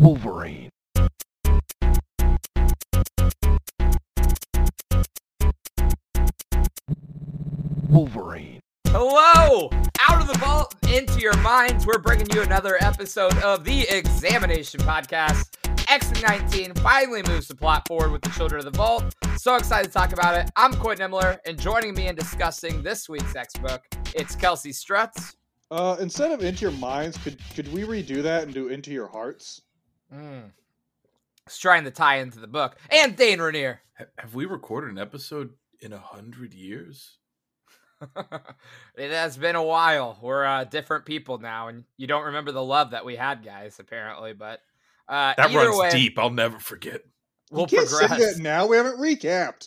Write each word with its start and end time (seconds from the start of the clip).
Wolverine. 0.00 0.70
Wolverine. 7.90 8.60
Hello! 8.86 9.68
Out 10.08 10.22
of 10.22 10.26
the 10.26 10.38
vault, 10.38 10.74
into 10.90 11.20
your 11.20 11.36
minds, 11.42 11.84
we're 11.86 11.98
bringing 11.98 12.26
you 12.32 12.40
another 12.40 12.78
episode 12.80 13.36
of 13.42 13.64
the 13.64 13.82
Examination 13.94 14.80
Podcast. 14.80 15.50
X19 15.84 16.78
finally 16.78 17.22
moves 17.28 17.48
the 17.48 17.54
plot 17.54 17.86
forward 17.86 18.10
with 18.10 18.22
the 18.22 18.30
Children 18.30 18.60
of 18.66 18.72
the 18.72 18.78
Vault. 18.78 19.14
So 19.36 19.56
excited 19.56 19.88
to 19.88 19.92
talk 19.92 20.14
about 20.14 20.34
it. 20.34 20.50
I'm 20.56 20.72
Quintin 20.72 21.10
Imler, 21.10 21.38
and 21.44 21.60
joining 21.60 21.92
me 21.92 22.08
in 22.08 22.16
discussing 22.16 22.82
this 22.82 23.06
week's 23.06 23.36
X 23.36 23.52
book, 23.58 23.82
it's 24.14 24.34
Kelsey 24.34 24.70
Strutz. 24.70 25.34
Uh, 25.70 25.98
instead 26.00 26.32
of 26.32 26.42
into 26.42 26.62
your 26.62 26.72
minds, 26.72 27.18
could 27.18 27.38
could 27.54 27.70
we 27.70 27.82
redo 27.82 28.22
that 28.22 28.44
and 28.44 28.54
do 28.54 28.68
into 28.68 28.92
your 28.92 29.06
hearts? 29.06 29.60
Mm. 30.14 30.50
It's 31.46 31.58
trying 31.58 31.84
to 31.84 31.90
tie 31.90 32.16
into 32.18 32.38
the 32.40 32.46
book. 32.46 32.76
And 32.90 33.16
Dane 33.16 33.40
Rainier. 33.40 33.80
Have 34.18 34.34
we 34.34 34.46
recorded 34.46 34.90
an 34.90 34.98
episode 34.98 35.50
in 35.80 35.92
a 35.92 35.98
hundred 35.98 36.54
years? 36.54 37.16
it 38.96 39.10
has 39.10 39.36
been 39.36 39.56
a 39.56 39.62
while. 39.62 40.18
We're 40.22 40.44
uh, 40.44 40.64
different 40.64 41.04
people 41.04 41.38
now, 41.38 41.68
and 41.68 41.84
you 41.98 42.06
don't 42.06 42.24
remember 42.26 42.50
the 42.52 42.62
love 42.64 42.92
that 42.92 43.04
we 43.04 43.16
had, 43.16 43.44
guys, 43.44 43.78
apparently. 43.78 44.32
But 44.32 44.60
uh, 45.08 45.34
That 45.36 45.50
either 45.50 45.58
runs 45.68 45.78
way, 45.78 45.90
deep. 45.90 46.18
I'll 46.18 46.30
never 46.30 46.58
forget. 46.58 47.02
We'll 47.52 47.62
you 47.68 47.78
can't 47.78 47.88
progress. 47.88 48.10
say 48.20 48.32
that 48.34 48.38
now. 48.40 48.68
We 48.68 48.76
haven't 48.76 48.98
recapped. 48.98 49.66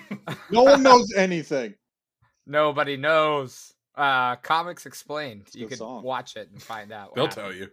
no 0.52 0.62
one 0.62 0.84
knows 0.84 1.12
anything. 1.16 1.74
Nobody 2.46 2.96
knows. 2.96 3.72
Uh, 3.96 4.36
Comics 4.36 4.86
Explained. 4.86 5.48
a 5.52 5.58
You 5.58 5.66
can 5.66 5.78
song. 5.78 6.04
watch 6.04 6.36
it 6.36 6.48
and 6.52 6.62
find 6.62 6.92
out. 6.92 7.16
They'll 7.16 7.26
happened. 7.26 7.44
tell 7.44 7.52
you. 7.52 7.70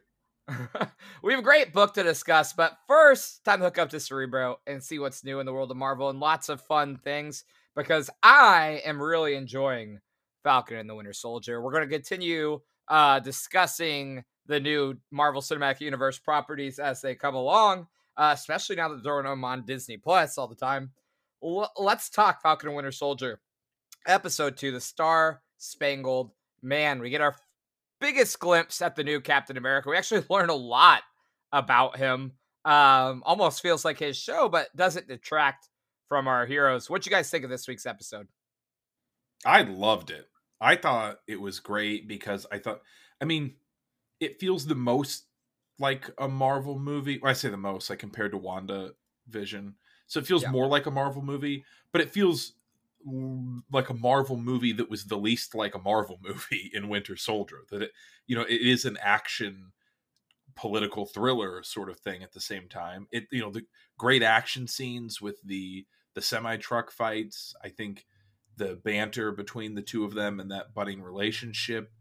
we 1.23 1.34
have 1.34 1.40
a 1.40 1.44
great 1.44 1.73
book 1.73 1.94
to 1.94 2.04
discuss, 2.04 2.54
but 2.54 2.78
first, 2.88 3.44
time 3.44 3.60
to 3.60 3.66
hook 3.66 3.78
up 3.78 3.90
to 3.90 4.00
Cerebro 4.00 4.60
and 4.68 4.84
see 4.84 5.00
what's 5.00 5.24
new 5.24 5.40
in 5.40 5.46
the 5.46 5.54
world 5.54 5.71
of 5.71 5.77
Marvel 5.77 6.10
and 6.10 6.20
lots 6.20 6.49
of 6.49 6.62
fun 6.62 6.98
things 6.98 7.44
because 7.76 8.10
I 8.24 8.82
am 8.85 9.02
really 9.02 9.35
enjoying 9.35 9.99
Falcon 10.44 10.77
and 10.77 10.90
the 10.90 10.96
Winter 10.96 11.13
Soldier. 11.13 11.62
We're 11.62 11.72
going 11.72 11.88
to 11.88 11.94
continue 11.96 12.60
uh, 12.88 13.20
discussing 13.20 14.24
the 14.48 14.60
new 14.60 14.98
Marvel 15.12 15.41
Cinematic 15.41 15.82
Universe 15.82 16.20
properties 16.20 16.79
as 16.79 17.02
they 17.02 17.16
come 17.16 17.35
along, 17.35 17.88
uh, 18.18 18.32
especially 18.34 18.76
now 18.76 18.90
that 18.90 19.04
they're 19.04 19.26
on 19.26 19.66
Disney 19.66 19.98
Plus 19.98 20.38
all 20.38 20.48
the 20.48 20.55
time. 20.55 20.91
L- 21.44 21.72
let's 21.77 22.10
talk 22.10 22.41
Falcon 22.41 22.70
and 22.70 22.76
Winter 22.76 22.91
Soldier. 22.91 23.40
Episode 24.07 24.57
two, 24.57 24.72
the 24.72 24.82
Star 24.82 25.41
Spangled 25.57 26.32
Man. 26.62 26.99
We 26.99 27.10
get 27.12 27.22
our 27.22 27.35
biggest 28.02 28.40
glimpse 28.40 28.82
at 28.82 28.96
the 28.98 29.04
new 29.04 29.21
Captain 29.21 29.55
America. 29.55 29.90
We 29.90 29.96
actually 29.98 30.26
learn 30.30 30.49
a 30.49 30.55
lot 30.55 31.04
about 31.54 31.96
him. 31.98 32.34
Um, 32.66 33.24
almost 33.26 33.62
feels 33.62 33.85
like 33.85 33.98
his 33.99 34.18
show, 34.18 34.49
but 34.49 34.76
doesn't 34.76 35.07
detract 35.07 35.70
from 36.10 36.27
our 36.27 36.46
heroes. 36.46 36.90
What 36.90 37.05
you 37.05 37.12
guys 37.12 37.29
think 37.29 37.44
of 37.44 37.49
this 37.49 37.68
week's 37.68 37.85
episode? 37.85 38.27
I 39.46 39.63
loved 39.63 40.12
it. 40.12 40.27
I 40.60 40.76
thought 40.76 41.20
it 41.27 41.40
was 41.41 41.60
great 41.60 42.07
because 42.07 42.46
I 42.52 42.60
thought, 42.60 42.82
I 43.20 43.26
mean, 43.26 43.55
it 44.20 44.40
feels 44.40 44.66
the 44.68 44.76
most 44.76 45.26
like 45.79 46.10
a 46.20 46.27
Marvel 46.27 46.77
movie. 46.77 47.18
Well, 47.20 47.32
I 47.32 47.34
say 47.34 47.49
the 47.49 47.57
most, 47.57 47.90
like 47.90 47.98
compared 47.99 48.32
to 48.32 48.38
Wanda 48.38 48.91
Vision. 49.27 49.76
So 50.05 50.20
it 50.20 50.27
feels 50.27 50.44
Yeah. 50.44 50.52
more 50.52 50.68
like 50.68 50.85
a 50.85 50.91
Marvel 50.91 51.24
movie, 51.24 51.66
but 51.91 52.02
it 52.02 52.12
feels 52.12 52.54
like 53.71 53.90
a 53.90 53.94
Marvel 53.94 54.38
movie 54.38 54.74
that 54.74 54.90
was 54.90 55.05
the 55.05 55.18
least 55.18 55.55
like 55.55 55.76
a 55.76 55.80
Marvel 55.80 56.20
movie 56.24 56.71
in 56.74 56.90
Winter 56.90 57.16
Soldier. 57.16 57.60
That 57.70 57.84
it, 57.84 57.91
you 58.27 58.35
know, 58.35 58.44
it 58.44 58.62
is 58.62 58.85
an 58.85 58.98
action 59.02 59.71
political 60.55 61.05
thriller 61.05 61.63
sort 61.63 61.90
of 61.90 61.99
thing 61.99 62.24
at 62.24 62.34
the 62.34 62.41
same 62.41 62.68
time. 62.68 63.07
It, 63.12 63.26
you 63.32 63.41
know, 63.41 63.52
the 63.52 63.66
great 63.98 64.24
action 64.24 64.68
scenes 64.68 65.22
with 65.22 65.41
the 65.44 65.85
the 66.13 66.22
semi 66.22 66.57
truck 66.57 66.91
fights. 66.91 67.56
I 67.63 67.69
think 67.69 68.06
the 68.57 68.79
banter 68.84 69.31
between 69.31 69.75
the 69.75 69.81
two 69.81 70.03
of 70.03 70.13
them 70.13 70.39
and 70.39 70.51
that 70.51 70.73
budding 70.73 71.01
relationship 71.01 71.91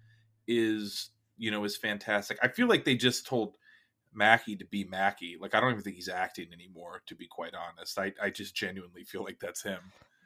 is 0.46 1.10
you 1.36 1.50
know 1.50 1.64
is 1.64 1.76
fantastic. 1.76 2.38
I 2.42 2.48
feel 2.48 2.66
like 2.66 2.84
they 2.84 2.96
just 2.96 3.26
told 3.26 3.56
Mackie 4.12 4.56
to 4.56 4.64
be 4.64 4.84
Mackie. 4.84 5.36
Like 5.40 5.54
I 5.54 5.60
don't 5.60 5.70
even 5.70 5.82
think 5.82 5.96
he's 5.96 6.08
acting 6.08 6.48
anymore, 6.52 7.02
to 7.06 7.14
be 7.14 7.26
quite 7.26 7.54
honest. 7.54 7.98
I, 7.98 8.12
I 8.22 8.30
just 8.30 8.54
genuinely 8.54 9.04
feel 9.04 9.22
like 9.22 9.38
that's 9.40 9.62
him. 9.62 9.80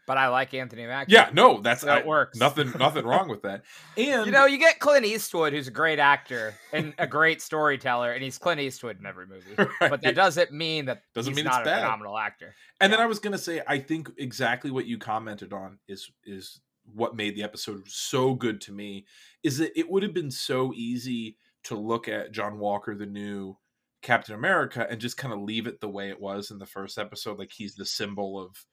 But 0.07 0.19
I 0.19 0.29
like 0.29 0.53
Anthony 0.55 0.87
Mackie. 0.87 1.13
Yeah, 1.13 1.31
no, 1.33 1.61
that's 1.61 1.81
So 1.83 1.89
it 1.95 2.05
I- 2.05 2.07
works. 2.07 2.39
Nothing 2.39 2.73
nothing 2.79 3.05
wrong 3.07 3.29
with 3.29 3.43
that. 3.43 3.63
And 3.97 4.27
You 4.27 4.33
know, 4.33 4.45
you 4.47 4.59
get 4.59 4.79
Clint 4.79 5.07
Eastwood, 5.07 5.53
who's 5.53 5.69
a 5.69 5.71
great 5.71 5.99
actor 5.99 6.55
and 6.73 6.93
a 6.99 7.07
great 7.07 7.41
storyteller, 7.41 8.13
and 8.13 8.23
he's 8.23 8.37
Clint 8.39 8.61
Eastwood 8.61 8.99
in 9.01 9.07
every 9.07 9.27
movie. 9.27 9.55
But 9.81 10.03
that 10.03 10.15
doesn't 10.15 10.53
mean 10.53 10.87
that 10.87 11.03
Doesn't 11.15 11.31
he's 11.31 11.37
mean 11.37 11.47
it's 11.47 11.55
not 11.57 11.63
a 11.63 11.65
bad. 11.65 11.81
phenomenal 11.83 12.19
actor. 12.19 12.55
And 12.81 12.93
then 12.93 13.01
I 13.01 13.07
was 13.07 13.19
gonna 13.19 13.39
say, 13.39 13.63
I 13.67 13.79
think 13.79 14.11
exactly 14.19 14.71
what 14.71 14.87
you 14.87 14.99
commented 14.99 15.53
on 15.53 15.79
is 15.89 16.11
is 16.25 16.61
what 16.93 17.17
made 17.17 17.35
the 17.35 17.43
episode 17.43 17.89
so 17.89 18.35
good 18.35 18.61
to 18.63 18.73
me. 18.73 19.07
Is 19.43 19.57
that 19.59 19.79
it 19.79 19.91
would 19.91 20.03
have 20.03 20.13
been 20.13 20.31
so 20.31 20.73
easy 20.75 21.39
to 21.63 21.75
look 21.77 22.09
at 22.09 22.31
John 22.33 22.59
Walker, 22.59 22.95
the 22.95 23.07
new 23.07 23.57
Captain 24.03 24.35
America, 24.35 24.87
and 24.91 25.01
just 25.01 25.17
kind 25.17 25.33
of 25.33 25.41
leave 25.41 25.67
it 25.67 25.81
the 25.81 25.89
way 25.89 26.11
it 26.11 26.21
was 26.21 26.51
in 26.51 26.59
the 26.59 26.67
first 26.67 26.99
episode, 26.99 27.39
like 27.39 27.53
he's 27.57 27.75
the 27.75 27.87
symbol 27.87 28.39
of, 28.39 28.67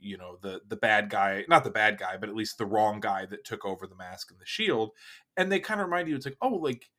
you 0.00 0.16
know, 0.18 0.36
the 0.42 0.60
the 0.68 0.76
bad 0.76 1.10
guy, 1.10 1.44
not 1.48 1.64
the 1.64 1.70
bad 1.70 1.98
guy, 1.98 2.16
but 2.16 2.28
at 2.28 2.34
least 2.36 2.58
the 2.58 2.66
wrong 2.66 3.00
guy 3.00 3.26
that 3.26 3.44
took 3.44 3.64
over 3.64 3.86
the 3.86 3.96
mask 3.96 4.30
and 4.30 4.40
the 4.40 4.46
shield. 4.46 4.90
And 5.36 5.50
they 5.50 5.60
kind 5.60 5.80
of 5.80 5.86
remind 5.86 6.08
you, 6.08 6.16
it's 6.16 6.26
like, 6.26 6.38
oh, 6.40 6.54
like 6.54 6.90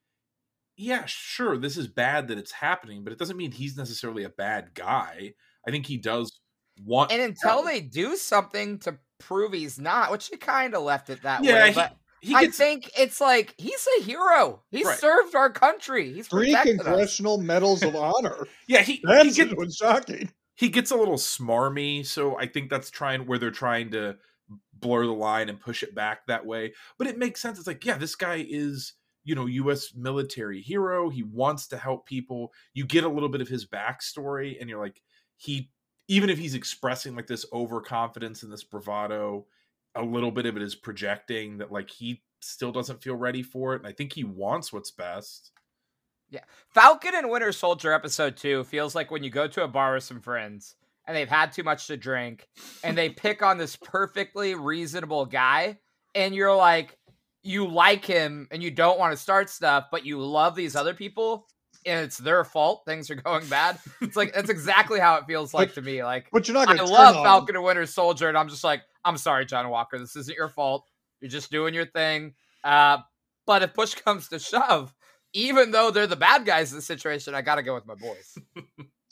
yeah, 0.76 1.06
sure, 1.06 1.58
this 1.58 1.76
is 1.78 1.88
bad 1.88 2.28
that 2.28 2.38
it's 2.38 2.52
happening, 2.52 3.04
but 3.04 3.12
it 3.12 3.18
doesn't 3.20 3.38
mean 3.38 3.52
he's 3.52 3.78
necessarily 3.78 4.24
a 4.24 4.30
bad 4.30 4.74
guy. 4.76 5.34
I 5.68 5.72
think 5.72 5.88
he 5.88 5.98
does 5.98 6.40
want 6.84 7.12
And 7.12 7.22
until 7.22 7.64
they 7.64 7.82
do 7.82 8.16
something 8.16 8.78
to 8.80 9.00
prove 9.20 9.54
he's 9.54 9.80
not, 9.80 10.12
which 10.12 10.30
they 10.30 10.38
kind 10.38 10.76
of 10.76 10.84
left 10.84 11.10
it 11.10 11.24
that 11.24 11.44
Yeah, 11.44 11.64
way. 11.64 11.70
he- 11.70 11.74
But 11.76 11.96
he 12.22 12.36
I 12.36 12.48
think 12.48 12.92
it's 12.98 13.20
like 13.22 13.56
he's 13.58 13.88
a 14.00 14.04
hero. 14.04 14.64
He 14.70 14.84
Right. 14.84 14.98
served 14.98 15.36
our 15.36 15.52
country. 15.52 16.14
He's 16.14 16.28
Three 16.28 16.48
protected 16.48 16.80
us. 16.82 16.86
congressional 16.86 17.38
medals 17.40 17.84
of 17.84 17.96
honor. 17.96 18.48
yeah 18.68 18.82
he 18.82 18.94
he 18.98 19.04
That's 19.04 19.36
gets 19.36 19.78
shocking. 19.78 20.32
He 20.58 20.70
gets 20.70 20.90
a 20.90 20.96
little 20.96 21.18
smarmy, 21.18 22.06
so 22.06 22.38
I 22.38 22.48
think 22.48 22.70
that's 22.70 22.90
trying 22.90 23.28
where 23.28 23.38
they're 23.38 23.52
trying 23.52 23.92
to 23.92 24.18
blur 24.74 25.06
the 25.06 25.12
line 25.12 25.50
and 25.50 25.60
push 25.60 25.84
it 25.84 25.94
back 25.94 26.26
that 26.26 26.46
way. 26.46 26.74
But 26.98 27.08
it 27.08 27.18
makes 27.18 27.42
sense. 27.42 27.60
It's 27.60 27.68
like, 27.68 27.86
yeah, 27.86 27.98
this 27.98 28.16
guy 28.16 28.46
is, 28.50 28.94
you 29.24 29.36
know, 29.36 29.46
US 29.46 29.94
military 29.96 30.62
hero. 30.62 31.10
He 31.10 31.22
wants 31.22 31.68
to 31.68 31.78
help 31.78 32.08
people. 32.08 32.52
You 32.74 32.86
get 32.86 33.04
a 33.04 33.10
little 33.10 33.30
bit 33.30 33.42
of 33.42 33.48
his 33.48 33.68
backstory, 33.68 34.60
and 34.60 34.68
you're 34.68 34.82
like, 34.82 35.02
he 35.36 35.70
even 36.08 36.30
if 36.30 36.40
he's 36.40 36.56
expressing 36.56 37.16
like 37.16 37.28
this 37.28 37.46
overconfidence 37.54 38.42
and 38.42 38.52
this 38.52 38.64
bravado, 38.64 39.46
a 39.94 40.02
little 40.02 40.32
bit 40.32 40.46
of 40.46 40.56
it 40.56 40.64
is 40.64 40.74
projecting 40.74 41.58
that 41.60 41.72
like 41.72 41.90
he 41.90 42.24
still 42.42 42.72
doesn't 42.72 43.04
feel 43.04 43.16
ready 43.16 43.44
for 43.44 43.74
it. 43.74 43.80
And 43.80 43.88
I 43.88 43.92
think 43.92 44.14
he 44.14 44.24
wants 44.24 44.74
what's 44.74 44.92
best. 44.92 45.52
Falcon 46.70 47.16
and 47.16 47.30
Winter 47.30 47.52
Soldier 47.52 47.94
episode 47.94 48.38
two 48.38 48.64
feels 48.66 48.96
like 48.96 49.12
when 49.12 49.24
you 49.24 49.30
go 49.30 49.48
to 49.48 49.64
a 49.64 49.68
bar 49.68 49.94
with 49.94 50.04
some 50.04 50.22
friends 50.22 50.76
and 51.06 51.16
they've 51.16 51.30
had 51.30 51.52
too 51.52 51.64
much 51.64 51.88
to 51.88 51.98
drink 51.98 52.48
and 52.84 52.98
they 52.98 53.10
pick 53.10 53.42
on 53.42 53.58
this 53.58 53.76
perfectly 53.76 54.56
reasonable 54.56 55.26
guy 55.26 55.78
and 56.16 56.36
you're 56.36 56.56
like, 56.56 56.98
you 57.44 57.68
like 57.68 58.04
him 58.04 58.48
and 58.52 58.62
you 58.62 58.72
don't 58.72 59.00
want 59.00 59.14
to 59.14 59.18
start 59.18 59.50
stuff, 59.50 59.86
but 59.92 60.06
you 60.06 60.20
love 60.20 60.56
these 60.56 60.76
other 60.76 60.94
people 60.94 61.48
and 61.86 62.04
it's 62.04 62.18
their 62.18 62.44
fault 62.44 62.84
things 62.86 63.10
are 63.10 63.16
going 63.16 63.48
bad. 63.48 63.80
It's 64.02 64.16
like 64.18 64.34
that's 64.34 64.50
exactly 64.50 65.00
how 65.00 65.16
it 65.16 65.26
feels 65.26 65.54
like 65.54 65.74
to 65.76 65.82
me. 65.82 66.04
Like 66.04 66.28
But 66.32 66.48
you're 66.48 66.54
not 66.54 66.68
I 66.68 66.84
love 66.84 67.16
on 67.16 67.24
Falcon 67.24 67.56
and 67.56 67.64
Winter 67.64 67.86
Soldier, 67.86 68.28
and 68.28 68.38
I'm 68.38 68.50
just 68.50 68.64
like, 68.64 68.82
I'm 69.06 69.18
sorry, 69.18 69.46
John 69.46 69.70
Walker, 69.70 69.98
this 69.98 70.16
isn't 70.16 70.36
your 70.36 70.50
fault. 70.50 70.86
You're 71.22 71.32
just 71.32 71.50
doing 71.50 71.74
your 71.74 71.86
thing. 71.86 72.34
Uh, 72.64 73.00
but 73.46 73.64
if 73.64 73.74
push 73.74 73.96
comes 73.96 74.28
to 74.30 74.40
shove, 74.40 74.94
even 75.38 75.70
though 75.70 75.92
they're 75.92 76.08
the 76.08 76.16
bad 76.16 76.46
guys 76.46 76.72
in 76.72 76.78
the 76.78 76.82
situation, 76.82 77.36
I 77.36 77.44
gotta 77.44 77.62
go 77.62 77.76
with 77.76 77.86
my 77.86 77.94
boys. 77.94 78.38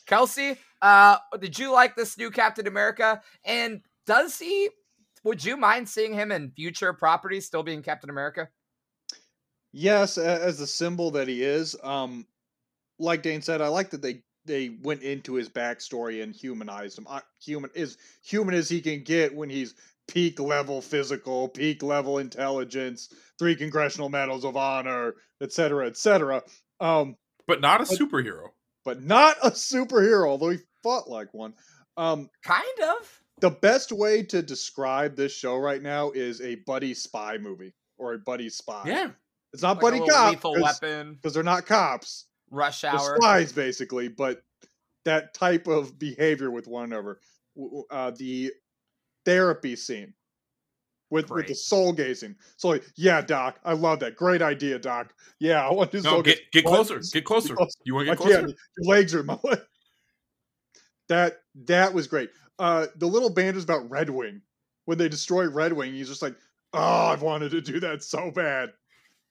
Kelsey, 0.07 0.57
uh, 0.81 1.17
did 1.39 1.57
you 1.57 1.71
like 1.71 1.95
this 1.95 2.17
new 2.17 2.31
Captain 2.31 2.65
America? 2.65 3.21
And 3.45 3.81
does 4.07 4.39
he? 4.39 4.69
Would 5.23 5.45
you 5.45 5.55
mind 5.55 5.87
seeing 5.87 6.13
him 6.13 6.31
in 6.31 6.51
future 6.51 6.93
properties 6.93 7.45
still 7.45 7.61
being 7.61 7.83
Captain 7.83 8.09
America? 8.09 8.49
Yes, 9.71 10.17
as 10.17 10.57
the 10.57 10.67
symbol 10.67 11.11
that 11.11 11.27
he 11.27 11.43
is. 11.43 11.75
Um, 11.83 12.25
like 12.97 13.21
Dane 13.21 13.41
said, 13.41 13.61
I 13.61 13.67
like 13.67 13.91
that 13.91 14.01
they 14.01 14.23
they 14.45 14.69
went 14.81 15.03
into 15.03 15.35
his 15.35 15.49
backstory 15.49 16.23
and 16.23 16.35
humanized 16.35 16.97
him. 16.97 17.05
Uh, 17.07 17.21
human 17.39 17.69
is 17.75 17.97
human 18.23 18.55
as 18.55 18.67
he 18.67 18.81
can 18.81 19.03
get 19.03 19.35
when 19.35 19.49
he's 19.49 19.75
peak 20.07 20.39
level 20.39 20.81
physical, 20.81 21.49
peak 21.49 21.81
level 21.83 22.17
intelligence, 22.19 23.13
three 23.39 23.55
congressional 23.55 24.09
medals 24.09 24.45
of 24.45 24.55
honor, 24.57 25.15
etc., 25.41 25.87
etc. 25.87 26.43
Um, 26.79 27.15
But 27.47 27.61
not 27.61 27.81
a 27.81 27.85
But- 27.85 27.97
superhero. 27.99 28.49
but 28.83 29.01
not 29.03 29.37
a 29.43 29.51
superhero, 29.51 30.27
although 30.27 30.49
he 30.49 30.59
fought 30.83 31.07
like 31.09 31.33
one. 31.33 31.53
Um, 31.97 32.29
Kind 32.43 32.79
of. 32.83 33.21
the 33.41 33.49
best 33.51 33.91
way 33.91 34.23
to 34.23 34.41
describe 34.41 35.15
this 35.15 35.33
show 35.33 35.55
right 35.57 35.81
now 35.81 36.11
is 36.11 36.41
a 36.41 36.55
buddy 36.55 36.93
spy 36.93 37.37
movie 37.37 37.73
or 37.97 38.13
a 38.13 38.19
buddy 38.19 38.49
spy. 38.49 38.83
Yeah. 38.85 39.11
It's 39.53 39.61
not 39.63 39.77
Like 39.77 39.81
buddy 39.81 39.99
little 40.01 40.13
cop 40.15 40.31
lethal 40.33 40.53
because 40.55 40.81
weapon. 40.81 41.19
they're 41.23 41.43
not 41.43 41.65
cops. 41.65 42.25
rush 42.51 42.81
the 42.81 42.89
hour. 42.89 43.15
spies 43.17 43.51
basically, 43.53 44.07
but 44.07 44.43
that 45.05 45.33
type 45.33 45.67
of 45.67 45.97
behavior 45.97 46.51
with 46.51 46.67
one 46.67 46.85
another. 46.85 47.19
W- 47.55 47.83
w- 47.83 47.85
Uh, 47.89 48.11
the 48.11 48.51
therapy 49.25 49.75
scene 49.75 50.13
with 51.09 51.29
with 51.29 51.47
the 51.47 51.55
soul 51.55 51.93
gazing. 51.93 52.35
So 52.57 52.69
like, 52.69 52.83
yeah, 52.95 53.21
Doc, 53.21 53.59
I 53.63 53.73
love 53.73 53.99
that. 53.99 54.15
Great 54.15 54.41
idea, 54.41 54.79
Doc. 54.79 55.13
Yeah, 55.39 55.67
I 55.67 55.71
want 55.71 55.91
to 55.91 55.97
do 55.97 56.03
No, 56.03 56.11
soul 56.11 56.21
get 56.21 56.37
gaze. 56.37 56.63
get 56.63 56.65
closer. 56.65 56.99
Get 57.13 57.25
closer. 57.25 57.55
closer. 57.55 57.77
You 57.83 57.95
want 57.95 58.07
to 58.07 58.11
get 58.11 58.17
closer? 58.17 58.47
Your 58.47 58.95
legs 58.95 59.13
are 59.15 59.23
my 59.23 59.37
way. 59.43 59.57
That 61.09 61.37
that 61.65 61.93
was 61.93 62.07
great. 62.07 62.29
Uh, 62.57 62.87
the 62.97 63.07
little 63.07 63.29
band 63.29 63.57
is 63.57 63.63
about 63.63 63.89
Redwing. 63.89 64.41
When 64.85 64.97
they 64.97 65.09
destroy 65.09 65.47
Redwing, 65.47 65.93
he's 65.93 66.07
just 66.09 66.21
like, 66.21 66.35
"Oh, 66.73 67.07
I've 67.07 67.21
wanted 67.21 67.51
to 67.51 67.61
do 67.61 67.79
that 67.81 68.03
so 68.03 68.31
bad." 68.31 68.71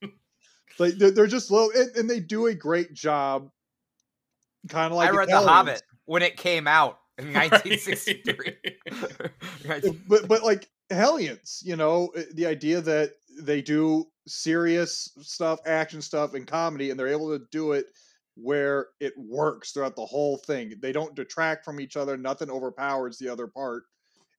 like 0.79 0.95
they're, 0.95 1.11
they're 1.11 1.27
just 1.27 1.51
low, 1.51 1.71
and, 1.71 1.95
and 1.97 2.11
they 2.11 2.21
do 2.21 2.47
a 2.47 2.55
great 2.55 2.93
job. 2.95 3.51
Kind 4.69 4.93
of 4.93 4.97
like 4.97 5.13
I 5.13 5.17
read 5.17 5.29
The. 5.29 5.41
Hobbit 5.41 5.83
when 6.07 6.23
it 6.23 6.37
came 6.37 6.67
out 6.67 6.99
in 7.19 7.27
1963. 7.33 8.57
But 10.09 10.29
but 10.29 10.43
like 10.43 10.69
Hellions, 10.91 11.63
you 11.65 11.77
know, 11.77 12.11
uh, 12.17 12.23
the 12.35 12.47
idea 12.47 12.81
that 12.83 13.13
they 13.41 13.63
do 13.63 14.07
serious 14.27 15.11
stuff, 15.23 15.61
action 15.67 16.03
stuff, 16.03 16.35
and 16.35 16.47
comedy, 16.47 16.91
and 16.91 16.99
they're 16.99 17.09
able 17.09 17.37
to 17.37 17.45
do 17.51 17.73
it 17.73 17.87
where 18.37 18.89
it 19.01 19.13
works 19.17 19.73
throughout 19.73 19.97
the 19.97 20.05
whole 20.05 20.37
thing. 20.37 20.75
They 20.81 20.93
don't 20.93 21.15
detract 21.15 21.65
from 21.65 21.81
each 21.81 21.97
other. 21.97 22.17
Nothing 22.17 22.51
overpowers 22.51 23.17
the 23.19 23.29
other 23.29 23.47
part. 23.47 23.85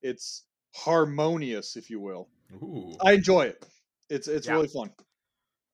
It's 0.01 0.44
harmonious, 0.75 1.75
if 1.75 1.89
you 1.89 2.00
will. 2.00 2.28
Ooh. 2.54 2.94
I 3.04 3.13
enjoy 3.13 3.45
it. 3.45 3.66
It's 4.10 4.28
it's 4.28 4.48
Yeah. 4.48 4.54
really 4.54 4.68
fun. 4.68 4.92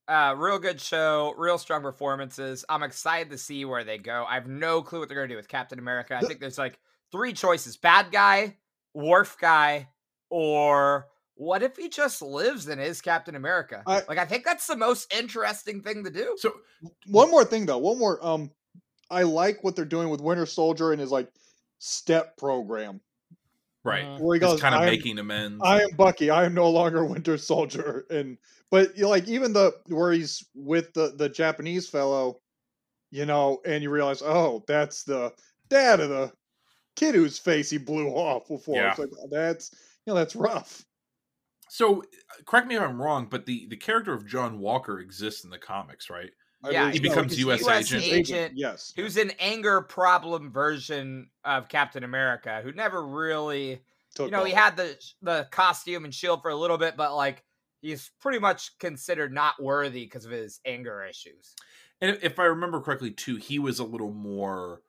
Uh, 0.08 0.34
real 0.36 0.58
good 0.58 0.80
show, 0.80 1.32
real 1.36 1.58
strong 1.58 1.80
performances. 1.82 2.64
I'm 2.68 2.82
excited 2.82 3.30
to 3.30 3.38
see 3.38 3.64
where 3.64 3.84
they 3.84 3.98
go. 3.98 4.24
I 4.28 4.34
have 4.34 4.48
no 4.48 4.82
clue 4.82 4.98
what 5.00 5.08
they're 5.08 5.16
gonna 5.18 5.28
do 5.28 5.36
with 5.36 5.48
Captain 5.48 5.78
America. 5.78 6.16
I 6.16 6.20
think 6.20 6.40
there's 6.40 6.58
like 6.58 6.78
three 7.12 7.32
choices: 7.32 7.76
bad 7.76 8.10
guy, 8.10 8.56
wharf 8.94 9.36
guy, 9.40 9.88
or 10.30 11.06
what 11.34 11.62
if 11.62 11.76
he 11.76 11.88
just 11.88 12.22
lives 12.22 12.68
and 12.68 12.80
is 12.80 13.00
Captain 13.00 13.34
America? 13.36 13.82
I- 13.86 14.02
like 14.08 14.18
I 14.18 14.24
think 14.24 14.44
that's 14.44 14.66
the 14.66 14.76
most 14.76 15.12
interesting 15.14 15.80
thing 15.82 16.02
to 16.04 16.10
do. 16.10 16.36
So 16.38 16.52
One 17.06 17.30
more 17.30 17.44
thing 17.44 17.66
though, 17.66 17.78
one 17.78 17.98
more. 17.98 18.24
Um, 18.24 18.50
I 19.10 19.22
like 19.22 19.62
what 19.62 19.76
they're 19.76 19.84
doing 19.84 20.08
with 20.08 20.20
Winter 20.20 20.46
Soldier 20.46 20.92
and 20.92 21.00
his 21.00 21.10
like 21.10 21.30
step 21.78 22.36
program 22.36 23.00
right, 23.84 24.04
Mhm. 24.04 24.20
where 24.20 24.34
he 24.34 24.40
goes, 24.40 24.60
kind 24.60 24.74
of 24.74 24.82
making 24.82 25.18
amends. 25.18 25.60
I 25.64 25.82
am 25.82 25.90
Bucky. 25.96 26.30
I 26.30 26.44
am 26.44 26.54
no 26.54 26.70
longer 26.70 27.04
Winter 27.22 27.36
Soldier. 27.36 28.06
And 28.10 28.38
but 28.70 28.96
you 28.96 29.02
know, 29.02 29.08
like 29.10 29.28
even 29.28 29.52
the 29.52 29.72
where 29.88 30.12
he's 30.12 30.44
with 30.54 30.92
the 30.94 31.12
the 31.16 31.28
Japanese 31.28 31.88
fellow, 31.88 32.40
you 33.10 33.26
know, 33.26 33.60
and 33.66 33.82
you 33.82 33.90
realize, 33.90 34.22
oh, 34.22 34.64
that's 34.66 35.02
the 35.04 35.32
dad 35.68 36.00
of 36.00 36.08
the 36.08 36.32
kid 36.96 37.14
whose 37.14 37.38
face 37.38 37.70
he 37.70 37.78
blew 37.78 38.08
off 38.14 38.48
before. 38.48 38.84
It's 38.86 38.98
like 38.98 39.10
that's 39.30 39.70
you 40.06 40.12
know 40.12 40.18
that's 40.18 40.36
rough. 40.36 40.84
so 41.68 42.02
uh, 42.02 42.42
correct 42.46 42.66
me 42.66 42.76
if 42.76 42.82
I'm 42.82 43.00
wrong, 43.00 43.28
but 43.30 43.46
the 43.46 43.66
the 43.68 43.76
character 43.76 44.12
of 44.12 44.26
John 44.26 44.58
Walker 44.58 45.00
exists 45.00 45.44
in 45.44 45.50
the 45.50 45.58
comics, 45.58 46.10
right? 46.10 46.30
Yeah, 46.70 46.92
he 46.92 47.00
becomes 47.00 47.34
He's 47.34 47.44
US 47.46 47.62
US 47.66 47.92
agent. 47.92 48.04
agent. 48.04 48.52
Yes. 48.54 48.92
Who's 48.94 49.16
an 49.16 49.32
anger 49.40 49.80
problem 49.80 50.52
version 50.52 51.28
of 51.44 51.68
Captain 51.68 52.04
America, 52.04 52.60
who 52.62 52.72
never 52.72 53.04
really 53.04 53.80
Took 54.14 54.26
you 54.26 54.32
know, 54.32 54.44
he 54.44 54.52
had 54.52 54.76
the 54.76 54.96
the 55.22 55.48
costume 55.50 56.04
and 56.04 56.14
shield 56.14 56.42
for 56.42 56.50
a 56.50 56.56
little 56.56 56.76
bit, 56.76 56.96
but 56.96 57.16
like 57.16 57.42
he's 57.80 58.10
pretty 58.20 58.38
much 58.38 58.78
considered 58.78 59.32
not 59.32 59.60
worthy 59.60 60.04
because 60.04 60.24
of 60.24 60.30
his 60.30 60.60
anger 60.66 61.02
issues. 61.04 61.54
And 62.00 62.18
if 62.22 62.38
I 62.38 62.44
remember 62.44 62.80
correctly, 62.80 63.10
too, 63.12 63.36
he 63.36 63.58
was 63.58 63.78
a 63.78 63.84
little 63.84 64.12
more, 64.12 64.82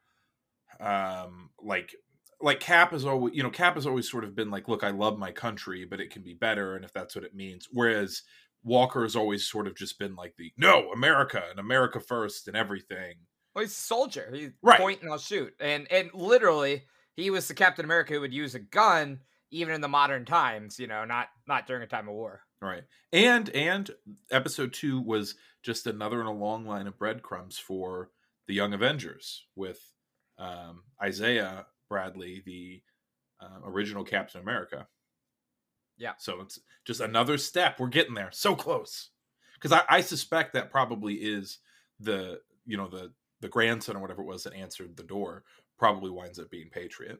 um, 0.83 1.50
like 1.62 1.95
like 2.41 2.59
Cap 2.59 2.91
has 2.91 3.06
always, 3.06 3.33
you 3.35 3.41
know, 3.44 3.50
Cap 3.50 3.75
has 3.75 3.85
always 3.88 4.09
sort 4.09 4.24
of 4.25 4.35
been 4.35 4.51
like, 4.51 4.68
look, 4.68 4.83
I 4.83 4.89
love 4.89 5.18
my 5.18 5.31
country, 5.31 5.85
but 5.85 6.01
it 6.01 6.09
can 6.09 6.24
be 6.24 6.33
better, 6.33 6.75
and 6.75 6.83
if 6.83 6.91
that's 6.91 7.15
what 7.15 7.24
it 7.24 7.33
means. 7.35 7.68
Whereas 7.71 8.21
Walker 8.63 9.03
has 9.03 9.15
always 9.15 9.45
sort 9.47 9.68
of 9.68 9.75
just 9.75 9.97
been 10.00 10.15
like 10.15 10.35
the 10.38 10.51
no 10.57 10.91
America 10.91 11.41
and 11.50 11.59
America 11.59 12.00
first 12.00 12.47
and 12.47 12.57
everything. 12.57 13.15
Well, 13.56 13.63
he's 13.63 13.71
a 13.71 13.75
soldier. 13.75 14.31
He's 14.33 14.50
Right. 14.62 14.80
point 14.80 15.01
and 15.01 15.12
I'll 15.12 15.18
shoot. 15.19 15.53
And 15.59 15.89
and 15.91 16.09
literally, 16.13 16.83
he 17.15 17.30
was 17.30 17.47
the 17.47 17.53
Captain 17.53 17.85
America 17.85 18.13
who 18.13 18.21
would 18.21 18.33
use 18.33 18.56
a 18.56 18.59
gun 18.59 19.19
even 19.51 19.75
in 19.75 19.81
the 19.81 19.88
modern 19.88 20.25
times. 20.25 20.80
You 20.80 20.88
know, 20.88 21.06
not 21.06 21.27
not 21.47 21.68
during 21.68 21.83
a 21.83 21.88
time 21.88 22.07
of 22.07 22.15
war. 22.15 22.41
Right. 22.62 22.83
And 23.12 23.50
and 23.50 23.91
episode 24.31 24.74
two 24.74 25.00
was 25.01 25.35
just 25.62 25.85
another 25.88 26.19
in 26.21 26.27
a 26.27 26.33
long 26.33 26.65
line 26.65 26.88
of 26.88 26.97
breadcrumbs 26.97 27.57
for 27.57 28.09
the 28.47 28.53
Young 28.53 28.74
Avengers 28.74 29.45
with 29.56 29.93
um, 30.38 30.83
Isaiah 31.01 31.65
Bradley, 31.89 32.41
the 32.45 32.81
uh, 33.41 33.68
original 33.68 34.03
Captain 34.03 34.41
America. 34.41 34.88
Yeah. 35.97 36.13
So 36.18 36.41
it's 36.41 36.59
just 36.85 37.01
another 37.01 37.38
step. 37.38 37.80
We're 37.80 37.88
getting 37.88 38.15
there. 38.15 38.30
So 38.31 38.56
close. 38.56 39.09
Because 39.56 39.71
I, 39.71 39.97
I 39.97 40.01
suspect 40.01 40.53
that 40.53 40.71
probably 40.71 41.15
is 41.15 41.59
the 42.00 42.41
you 42.65 42.77
know 42.77 42.88
the 42.88 43.12
the 43.41 43.47
grandson 43.50 43.95
or 43.95 44.00
whatever 44.00 44.21
it 44.21 44.25
was 44.25 44.44
that 44.44 44.53
answered 44.53 44.95
the 44.95 45.03
door 45.03 45.44
probably 45.77 46.09
winds 46.09 46.39
up 46.39 46.50
being 46.50 46.69
Patriot. 46.69 47.19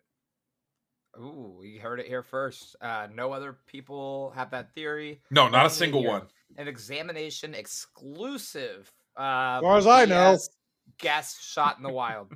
Ooh, 1.20 1.56
we 1.60 1.78
heard 1.78 2.00
it 2.00 2.08
here 2.08 2.24
first. 2.24 2.76
Uh, 2.82 3.08
no 3.14 3.32
other 3.32 3.58
people 3.68 4.32
have 4.36 4.50
that 4.52 4.74
theory. 4.74 5.22
No, 5.30 5.48
not 5.48 5.66
a 5.66 5.70
single 5.70 6.02
here. 6.02 6.10
one. 6.10 6.22
An 6.58 6.68
examination 6.68 7.54
exclusive. 7.54 8.92
Uh, 9.16 9.58
As 9.58 9.62
far 9.62 9.78
as 9.78 9.88
I 9.88 10.06
know. 10.06 10.34
BS 10.34 10.50
Guest 10.98 11.44
shot 11.44 11.78
in 11.78 11.84
the 11.84 11.90
wild. 11.90 12.34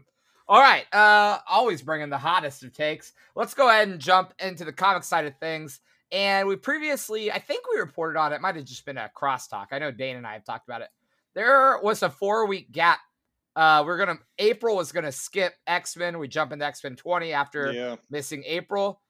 All 0.49 0.61
right. 0.61 0.85
Uh, 0.93 1.39
always 1.47 1.81
bringing 1.81 2.09
the 2.09 2.17
hottest 2.17 2.63
of 2.63 2.73
takes. 2.73 3.13
Let's 3.35 3.53
go 3.53 3.69
ahead 3.69 3.87
and 3.89 3.99
jump 3.99 4.33
into 4.39 4.63
the 4.65 4.71
comic 4.73 5.03
side 5.03 5.25
of 5.25 5.35
things. 5.37 5.81
And 6.11 6.47
we 6.47 6.55
previously, 6.55 7.31
I 7.31 7.39
think 7.39 7.63
we 7.73 7.79
reported 7.79 8.17
on 8.17 8.31
it. 8.31 8.39
Might 8.39 8.55
have 8.55 8.63
just 8.65 8.85
been 8.85 8.97
a 8.97 9.11
crosstalk. 9.15 9.67
I 9.71 9.79
know 9.79 9.91
Dane 9.91 10.15
and 10.15 10.25
I 10.25 10.33
have 10.33 10.45
talked 10.45 10.67
about 10.67 10.81
it. 10.81 10.87
There 11.35 11.79
was 11.83 12.01
a 12.01 12.09
four 12.09 12.45
week 12.47 12.71
gap. 12.71 12.99
Uh, 13.57 13.83
we're 13.85 13.97
gonna 13.97 14.19
April 14.39 14.75
was 14.75 14.91
gonna 14.91 15.11
skip 15.11 15.53
X 15.65 15.97
Men. 15.97 16.17
We 16.19 16.27
jump 16.27 16.53
into 16.53 16.63
X 16.65 16.83
Men 16.83 16.95
20 16.95 17.33
after 17.33 17.71
Yeah. 17.73 17.95
missing 18.09 18.43
April. 18.45 19.01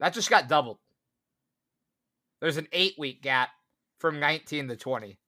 That 0.00 0.12
just 0.12 0.28
got 0.28 0.48
doubled. 0.48 0.78
There's 2.40 2.56
an 2.56 2.68
eight 2.72 2.94
week 2.98 3.22
gap 3.22 3.50
from 3.98 4.18
19 4.20 4.68
to 4.68 4.76
20. 4.76 5.18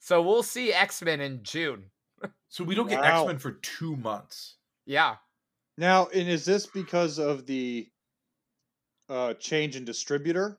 So 0.00 0.20
we'll 0.22 0.42
see 0.42 0.72
X 0.72 1.00
Men 1.02 1.20
in 1.20 1.42
June. 1.42 1.90
So 2.48 2.64
we 2.64 2.74
don't 2.74 2.88
get 2.88 3.00
Wow. 3.00 3.22
X 3.22 3.26
Men 3.28 3.38
for 3.38 3.52
two 3.52 3.96
months. 3.96 4.56
Yeah. 4.86 5.16
Now, 5.76 6.06
and 6.06 6.28
is 6.28 6.44
this 6.44 6.66
because 6.66 7.18
of 7.18 7.46
the 7.46 7.88
uh 9.08 9.34
change 9.34 9.76
in 9.76 9.84
distributor? 9.84 10.58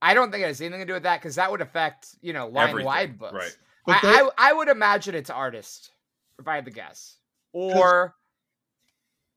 I 0.00 0.14
don't 0.14 0.30
think 0.30 0.44
it 0.44 0.46
has 0.46 0.60
anything 0.60 0.80
to 0.80 0.86
do 0.86 0.92
with 0.94 1.02
that 1.02 1.20
because 1.20 1.34
that 1.34 1.50
would 1.50 1.60
affect, 1.60 2.14
you 2.22 2.32
know, 2.32 2.46
line 2.46 2.68
Everything, 2.70 2.86
wide 2.86 3.18
books. 3.18 3.34
right. 3.34 3.56
But 3.84 3.96
I, 3.96 4.00
they- 4.02 4.08
I, 4.08 4.30
I 4.38 4.52
would 4.52 4.68
imagine 4.68 5.14
it's 5.14 5.30
artist, 5.30 5.90
if 6.38 6.46
I 6.46 6.54
had 6.54 6.64
to 6.66 6.70
guess. 6.70 7.16
Or 7.52 8.14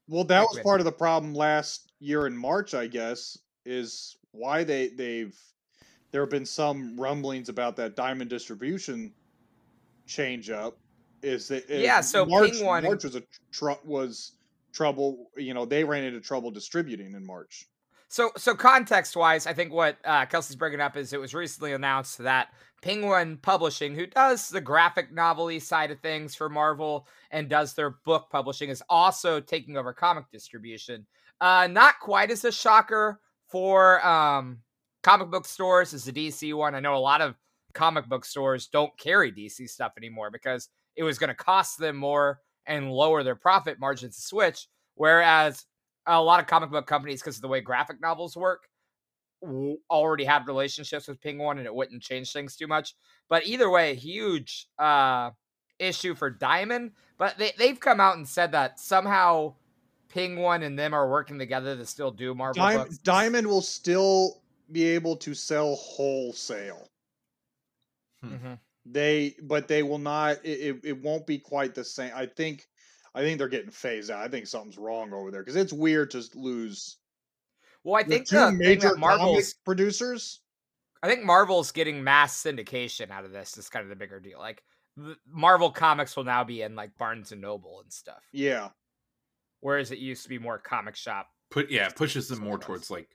Well, 0.07 0.23
that 0.25 0.41
was 0.41 0.59
part 0.59 0.81
of 0.81 0.85
the 0.85 0.91
problem 0.91 1.33
last 1.33 1.91
year 1.99 2.27
in 2.27 2.37
March, 2.37 2.73
I 2.73 2.87
guess, 2.87 3.37
is 3.65 4.17
why 4.31 4.63
they 4.63 4.89
they've 4.89 5.35
there 6.11 6.21
have 6.21 6.29
been 6.29 6.45
some 6.45 6.99
rumblings 6.99 7.47
about 7.49 7.77
that 7.77 7.95
diamond 7.95 8.29
distribution 8.29 9.13
change 10.05 10.49
up. 10.49 10.77
Is 11.21 11.47
that 11.49 11.69
Yeah, 11.69 12.01
so 12.01 12.25
March, 12.25 12.51
Penguin- 12.51 12.83
March 12.83 13.03
was 13.03 13.15
a 13.15 13.23
tr- 13.51 13.71
was 13.83 14.33
trouble. 14.73 15.29
You 15.37 15.53
know, 15.53 15.65
they 15.65 15.83
ran 15.83 16.03
into 16.03 16.19
trouble 16.19 16.51
distributing 16.51 17.13
in 17.13 17.25
March. 17.25 17.67
So, 18.11 18.29
so 18.35 18.53
context 18.53 19.15
wise, 19.15 19.47
I 19.47 19.53
think 19.53 19.71
what 19.71 19.97
uh, 20.03 20.25
Kelsey's 20.25 20.57
bringing 20.57 20.81
up 20.81 20.97
is 20.97 21.13
it 21.13 21.19
was 21.21 21.33
recently 21.33 21.71
announced 21.71 22.17
that 22.17 22.49
Penguin 22.81 23.37
Publishing, 23.37 23.95
who 23.95 24.05
does 24.05 24.49
the 24.49 24.59
graphic 24.59 25.13
novel 25.13 25.57
side 25.61 25.91
of 25.91 25.99
things 26.01 26.35
for 26.35 26.49
Marvel 26.49 27.07
and 27.31 27.47
does 27.47 27.73
their 27.73 27.91
book 28.03 28.27
publishing, 28.29 28.69
is 28.69 28.83
also 28.89 29.39
taking 29.39 29.77
over 29.77 29.93
comic 29.93 30.25
distribution. 30.29 31.05
Uh, 31.39 31.67
not 31.71 32.01
quite 32.01 32.31
as 32.31 32.43
a 32.43 32.51
shocker 32.51 33.21
for 33.47 34.05
um, 34.05 34.59
comic 35.03 35.29
book 35.29 35.45
stores 35.45 35.93
as 35.93 36.03
the 36.03 36.11
DC 36.11 36.53
one. 36.53 36.75
I 36.75 36.81
know 36.81 36.95
a 36.95 36.97
lot 36.97 37.21
of 37.21 37.35
comic 37.73 38.07
book 38.07 38.25
stores 38.25 38.67
don't 38.67 38.95
carry 38.97 39.31
DC 39.31 39.69
stuff 39.69 39.93
anymore 39.97 40.31
because 40.31 40.67
it 41.01 41.03
was 41.03 41.17
going 41.17 41.29
to 41.29 41.33
cost 41.33 41.79
them 41.79 41.95
more 41.95 42.41
and 42.67 42.91
lower 42.91 43.23
their 43.23 43.35
profit 43.35 43.79
margins 43.79 44.15
to 44.17 44.21
switch. 44.21 44.67
Whereas 44.93 45.65
a 46.05 46.21
lot 46.21 46.39
of 46.39 46.45
comic 46.45 46.69
book 46.69 46.85
companies, 46.85 47.21
because 47.21 47.37
of 47.37 47.41
the 47.41 47.47
way 47.47 47.59
graphic 47.59 47.99
novels 47.99 48.37
work, 48.37 48.69
w- 49.41 49.79
already 49.89 50.23
had 50.23 50.45
relationships 50.45 51.07
with 51.07 51.19
Penguin 51.19 51.57
and 51.57 51.65
it 51.65 51.73
wouldn't 51.73 52.03
change 52.03 52.31
things 52.31 52.55
too 52.55 52.67
much. 52.67 52.93
But 53.29 53.47
either 53.47 53.67
way, 53.67 53.95
huge 53.95 54.67
uh, 54.77 55.31
issue 55.79 56.13
for 56.13 56.29
Diamond. 56.29 56.91
But 57.17 57.39
they, 57.39 57.51
they've 57.57 57.79
come 57.79 57.99
out 57.99 58.17
and 58.17 58.27
said 58.27 58.51
that 58.51 58.79
somehow 58.79 59.55
Penguin 60.09 60.61
and 60.61 60.77
them 60.77 60.93
are 60.93 61.09
working 61.09 61.39
together 61.39 61.75
to 61.75 61.85
still 61.87 62.11
do 62.11 62.35
Marvel 62.35 62.61
Diamond, 62.61 62.89
books. 62.89 62.97
Diamond 62.99 63.47
will 63.47 63.61
still 63.61 64.43
be 64.71 64.83
able 64.83 65.15
to 65.15 65.33
sell 65.33 65.75
wholesale. 65.75 66.87
Mhm. 68.23 68.59
They, 68.85 69.35
but 69.43 69.67
they 69.67 69.83
will 69.83 69.99
not. 69.99 70.37
It, 70.43 70.49
it, 70.49 70.85
it 70.85 71.01
won't 71.01 71.27
be 71.27 71.37
quite 71.37 71.75
the 71.75 71.83
same. 71.83 72.11
I 72.15 72.25
think. 72.25 72.67
I 73.13 73.21
think 73.23 73.39
they're 73.39 73.49
getting 73.49 73.71
phased 73.71 74.09
out. 74.09 74.23
I 74.23 74.29
think 74.29 74.47
something's 74.47 74.77
wrong 74.77 75.11
over 75.11 75.31
there 75.31 75.41
because 75.41 75.57
it's 75.57 75.73
weird 75.73 76.11
to 76.11 76.23
lose 76.33 76.95
Well, 77.83 77.95
I 77.95 78.03
the 78.03 78.09
think 78.09 78.27
two 78.27 78.37
the 78.37 78.51
major 78.53 78.89
that 78.89 78.97
Marvel's 78.99 79.53
producers. 79.65 80.39
I 81.03 81.09
think 81.09 81.25
Marvel's 81.25 81.73
getting 81.73 82.03
mass 82.03 82.41
syndication 82.41 83.11
out 83.11 83.25
of 83.25 83.31
this 83.33 83.57
is 83.57 83.67
kind 83.67 83.83
of 83.83 83.89
the 83.89 83.97
bigger 83.97 84.21
deal. 84.21 84.39
Like 84.39 84.63
Marvel 85.27 85.71
comics 85.71 86.15
will 86.15 86.23
now 86.23 86.45
be 86.45 86.61
in 86.61 86.75
like 86.75 86.97
Barnes 86.97 87.33
and 87.33 87.41
Noble 87.41 87.81
and 87.81 87.91
stuff, 87.91 88.23
Yeah, 88.31 88.69
whereas 89.59 89.91
it 89.91 89.99
used 89.99 90.23
to 90.23 90.29
be 90.29 90.39
more 90.39 90.57
comic 90.57 90.95
shop. 90.95 91.27
Put 91.49 91.69
yeah, 91.69 91.87
it 91.87 91.95
pushes 91.97 92.29
them 92.29 92.39
more 92.39 92.57
towards 92.59 92.89
like 92.89 93.09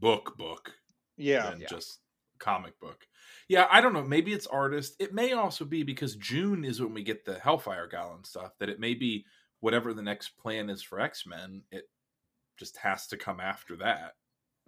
book 0.00 0.38
book 0.38 0.72
yeah. 1.18 1.50
than 1.50 1.60
Yeah. 1.60 1.66
just 1.68 1.98
comic 2.38 2.78
book. 2.80 3.06
Yeah, 3.48 3.66
I 3.70 3.80
don't 3.80 3.92
know. 3.92 4.02
Maybe 4.02 4.32
it's 4.32 4.46
artist. 4.46 4.96
It 4.98 5.14
may 5.14 5.32
also 5.32 5.64
be 5.64 5.82
because 5.84 6.16
June 6.16 6.64
is 6.64 6.80
when 6.80 6.94
we 6.94 7.02
get 7.04 7.24
the 7.24 7.38
Hellfire 7.38 7.86
Gala 7.86 8.16
and 8.16 8.26
stuff. 8.26 8.52
That 8.58 8.68
it 8.68 8.80
may 8.80 8.94
be 8.94 9.24
whatever 9.60 9.94
the 9.94 10.02
next 10.02 10.30
plan 10.38 10.68
is 10.68 10.82
for 10.82 11.00
X 11.00 11.24
Men. 11.26 11.62
It 11.70 11.84
just 12.58 12.78
has 12.78 13.06
to 13.08 13.16
come 13.16 13.38
after 13.40 13.76
that. 13.76 14.12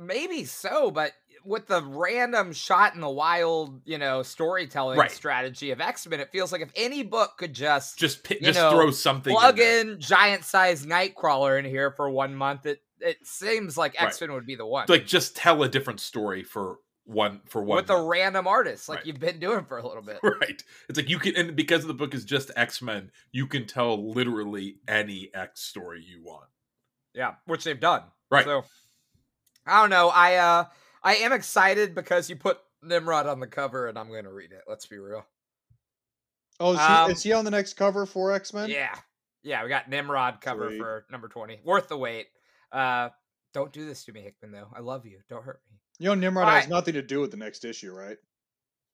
Maybe 0.01 0.45
so, 0.45 0.93
but 0.93 1.11
with 1.45 1.67
the 1.67 1.83
random 1.83 2.53
shot 2.53 2.95
in 2.95 3.01
the 3.01 3.11
wild, 3.11 3.81
you 3.85 3.99
know, 3.99 4.23
storytelling 4.23 4.97
Right. 4.97 5.11
strategy 5.11 5.73
of 5.73 5.81
X 5.81 6.07
Men, 6.07 6.21
it 6.21 6.31
feels 6.31 6.53
like 6.53 6.61
if 6.61 6.71
any 6.77 7.03
book 7.03 7.33
could 7.37 7.53
just 7.53 7.99
Just 7.99 8.25
just 8.25 8.59
know, 8.61 8.71
throw 8.71 8.93
something. 8.93 9.35
plug 9.35 9.57
there. 9.57 9.81
in 9.81 9.99
giant 9.99 10.45
sized 10.45 10.87
Nightcrawler 10.89 11.59
in 11.59 11.65
here 11.65 11.91
for 11.91 12.09
one 12.11 12.37
month, 12.37 12.65
it 12.65 12.81
it 13.01 13.27
seems 13.27 13.77
like 13.77 14.01
X 14.01 14.21
Men 14.21 14.33
would 14.35 14.47
be 14.47 14.55
the 14.55 14.67
one. 14.67 14.87
like 14.89 15.05
just 15.05 15.35
tell 15.35 15.65
a 15.65 15.69
different 15.69 15.99
story 15.99 16.45
for 16.45 16.77
one 17.09 17.41
for 17.47 17.63
one 17.63 17.77
with 17.77 17.89
a 17.91 18.01
random 18.03 18.47
artist, 18.47 18.89
like 18.89 18.99
Right. 18.99 19.07
you've 19.07 19.19
been 19.19 19.39
doing 19.41 19.65
for 19.65 19.79
a 19.79 19.87
little 19.87 20.03
bit. 20.03 20.19
right 20.23 20.63
it's 20.89 20.99
like 20.99 21.09
you 21.09 21.19
can 21.19 21.35
and 21.37 21.57
because 21.57 21.87
the 21.87 21.95
book 21.95 22.13
is 22.15 22.25
just 22.25 22.51
x-men 22.55 23.11
you 23.33 23.47
can 23.47 23.67
tell 23.67 24.11
literally 24.13 24.77
any 24.87 25.31
x 25.35 25.63
story 25.63 26.05
you 26.07 26.23
want 26.23 26.49
Yeah, 27.15 27.35
which 27.47 27.65
they've 27.65 27.81
done. 27.81 28.03
Right. 28.31 28.45
So 28.45 28.65
I 29.67 29.81
don't 29.81 29.91
know. 29.91 30.09
I 30.11 30.37
uh 30.37 30.65
I 31.03 31.17
am 31.17 31.33
excited 31.33 31.95
because 31.95 32.29
you 32.29 32.37
put 32.37 32.59
Nimrod 32.83 33.27
on 33.27 33.41
the 33.41 33.47
cover 33.47 33.87
and 33.89 33.99
I'm 33.99 34.13
gonna 34.13 34.33
read 34.33 34.53
it. 34.53 34.63
Let's 34.69 34.87
be 34.87 34.99
real. 34.99 35.25
Oh, 36.61 36.73
is 36.75 36.79
he, 36.81 36.93
Um, 36.93 37.11
is 37.11 37.23
he 37.23 37.33
on 37.33 37.45
the 37.45 37.51
next 37.51 37.75
cover 37.75 38.05
for 38.05 38.33
X 38.33 38.53
Men? 38.53 38.69
Yeah. 38.69 38.95
Yeah, 39.43 39.63
we 39.63 39.69
got 39.71 39.89
Nimrod 39.89 40.41
cover 40.41 40.69
Sweet. 40.69 40.79
for 40.79 41.07
number 41.11 41.29
20. 41.29 41.61
Worth 41.65 41.89
the 41.89 41.97
wait. 41.97 42.27
Uh 42.71 43.09
don't 43.55 43.73
do 43.73 43.87
this 43.87 44.05
to 44.05 44.13
me, 44.13 44.21
Hickman, 44.21 44.53
though. 44.53 44.69
I 44.75 44.81
love 44.81 45.07
you. 45.07 45.21
Don't 45.31 45.43
hurt 45.43 45.63
me. 45.71 45.79
You 45.99 46.09
know, 46.09 46.15
Nimrod 46.15 46.47
All 46.47 46.55
has 46.55 46.65
right. 46.65 46.71
nothing 46.71 46.95
to 46.95 47.03
do 47.03 47.21
with 47.21 47.31
the 47.31 47.37
next 47.37 47.65
issue, 47.65 47.93
right? 47.93 48.17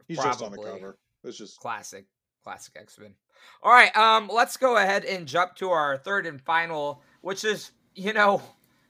He's 0.08 0.18
just 0.18 0.42
on 0.42 0.52
the 0.52 0.58
cover. 0.58 0.98
It's 1.22 1.38
just 1.38 1.58
Classic. 1.58 2.06
Classic 2.42 2.74
X-Men. 2.78 3.14
All 3.62 3.72
right, 3.72 3.94
um, 3.96 4.30
let's 4.32 4.56
go 4.56 4.76
ahead 4.76 5.04
and 5.04 5.26
jump 5.26 5.54
to 5.56 5.70
our 5.70 5.96
third 5.96 6.26
and 6.26 6.40
final, 6.42 7.02
which 7.22 7.44
is, 7.44 7.70
you 7.94 8.12
know, 8.12 8.42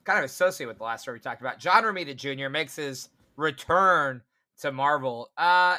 kind 0.05 0.19
of 0.19 0.25
associated 0.25 0.69
with 0.69 0.79
the 0.79 0.85
last 0.85 1.03
story 1.03 1.17
we 1.17 1.21
talked 1.21 1.41
about. 1.41 1.59
John 1.59 1.85
Romita 1.85 2.17
Jr. 2.17 2.49
makes 2.49 2.77
his 2.77 3.09
return 3.37 4.23
to 4.61 4.73
Marvel. 4.73 5.31
Uh 5.37 5.79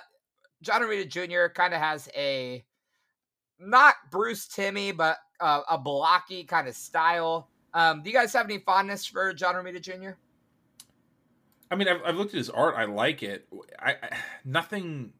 John 0.61 0.81
Romita 0.81 1.07
Jr. 1.07 1.53
kind 1.53 1.73
of 1.73 1.79
has 1.79 2.09
a 2.15 2.65
not 3.59 3.95
Bruce 4.09 4.47
Timmy, 4.47 4.91
but 4.91 5.17
uh, 5.39 5.61
a 5.69 5.77
blocky 5.77 6.43
kind 6.43 6.67
of 6.67 6.75
style. 6.75 7.49
Um, 7.73 8.01
do 8.01 8.09
you 8.09 8.15
guys 8.15 8.33
have 8.33 8.45
any 8.45 8.59
fondness 8.59 9.05
for 9.05 9.33
John 9.33 9.55
Romita 9.55 9.81
Jr.? 9.81 10.11
I 11.71 11.75
mean 11.75 11.87
i've, 11.87 12.01
I've 12.05 12.15
looked 12.15 12.33
at 12.33 12.37
his 12.37 12.49
art 12.49 12.75
i 12.75 12.85
like 12.85 13.23
it 13.23 13.47
I, 13.79 13.91
I 14.01 14.17
nothing 14.43 15.13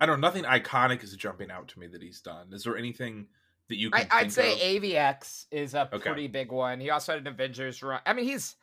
i 0.00 0.06
don't 0.06 0.20
know 0.20 0.28
nothing 0.28 0.44
iconic 0.44 1.02
is 1.02 1.14
jumping 1.16 1.50
out 1.50 1.68
to 1.68 1.78
me 1.78 1.86
that 1.88 2.02
he's 2.02 2.20
done 2.20 2.52
is 2.52 2.64
there 2.64 2.76
anything 2.76 3.28
that 3.68 3.76
you 3.76 3.90
can 3.90 4.08
I, 4.10 4.20
I'd 4.20 4.32
say 4.32 4.52
of? 4.52 4.58
AVX 4.58 5.46
is 5.50 5.74
a 5.74 5.88
Okay. 5.92 6.10
pretty 6.10 6.26
big 6.28 6.52
one. 6.52 6.80
He 6.80 6.90
also 6.90 7.12
had 7.12 7.22
an 7.22 7.26
Avengers 7.28 7.82
run. 7.82 8.00
I 8.04 8.12
mean, 8.12 8.26
he's 8.26 8.56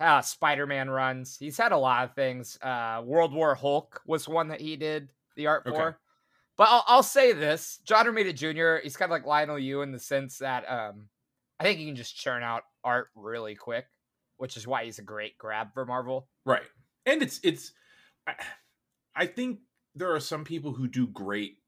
uh, 0.00 0.22
Spider-Man 0.22 0.88
runs. 0.88 1.36
He's 1.38 1.58
had 1.58 1.72
a 1.72 1.76
lot 1.76 2.04
of 2.04 2.14
things. 2.14 2.58
Uh, 2.62 3.02
World 3.04 3.34
War 3.34 3.54
Hulk 3.54 4.00
was 4.06 4.28
one 4.28 4.48
that 4.48 4.60
he 4.60 4.76
did 4.76 5.10
the 5.34 5.46
art 5.46 5.66
Okay. 5.66 5.76
for. 5.76 5.98
But 6.56 6.68
I'll, 6.70 6.84
I'll 6.86 7.02
say 7.02 7.32
this: 7.32 7.80
John 7.84 8.06
Romita 8.06 8.34
Jr. 8.34 8.82
He's 8.82 8.96
kind 8.96 9.12
of 9.12 9.22
like 9.22 9.26
Leinil 9.26 9.62
Yu 9.62 9.82
in 9.82 9.92
the 9.92 9.98
sense 9.98 10.38
that 10.38 10.64
um, 10.70 11.08
I 11.60 11.64
think 11.64 11.78
he 11.78 11.86
can 11.86 11.96
just 11.96 12.16
churn 12.16 12.42
out 12.42 12.62
art 12.82 13.08
really 13.14 13.54
quick, 13.54 13.86
which 14.38 14.56
is 14.56 14.66
why 14.66 14.84
he's 14.84 14.98
a 14.98 15.02
great 15.02 15.36
grab 15.36 15.74
for 15.74 15.84
Marvel. 15.84 16.28
Right. 16.46 16.64
And 17.06 17.22
it's 17.22 17.40
it's 17.44 17.72
I, 18.26 18.34
I 19.16 19.26
think 19.26 19.60
there 19.94 20.14
are 20.14 20.20
some 20.20 20.44
people 20.44 20.72
who 20.74 20.88
do 20.88 21.08
great 21.08 21.58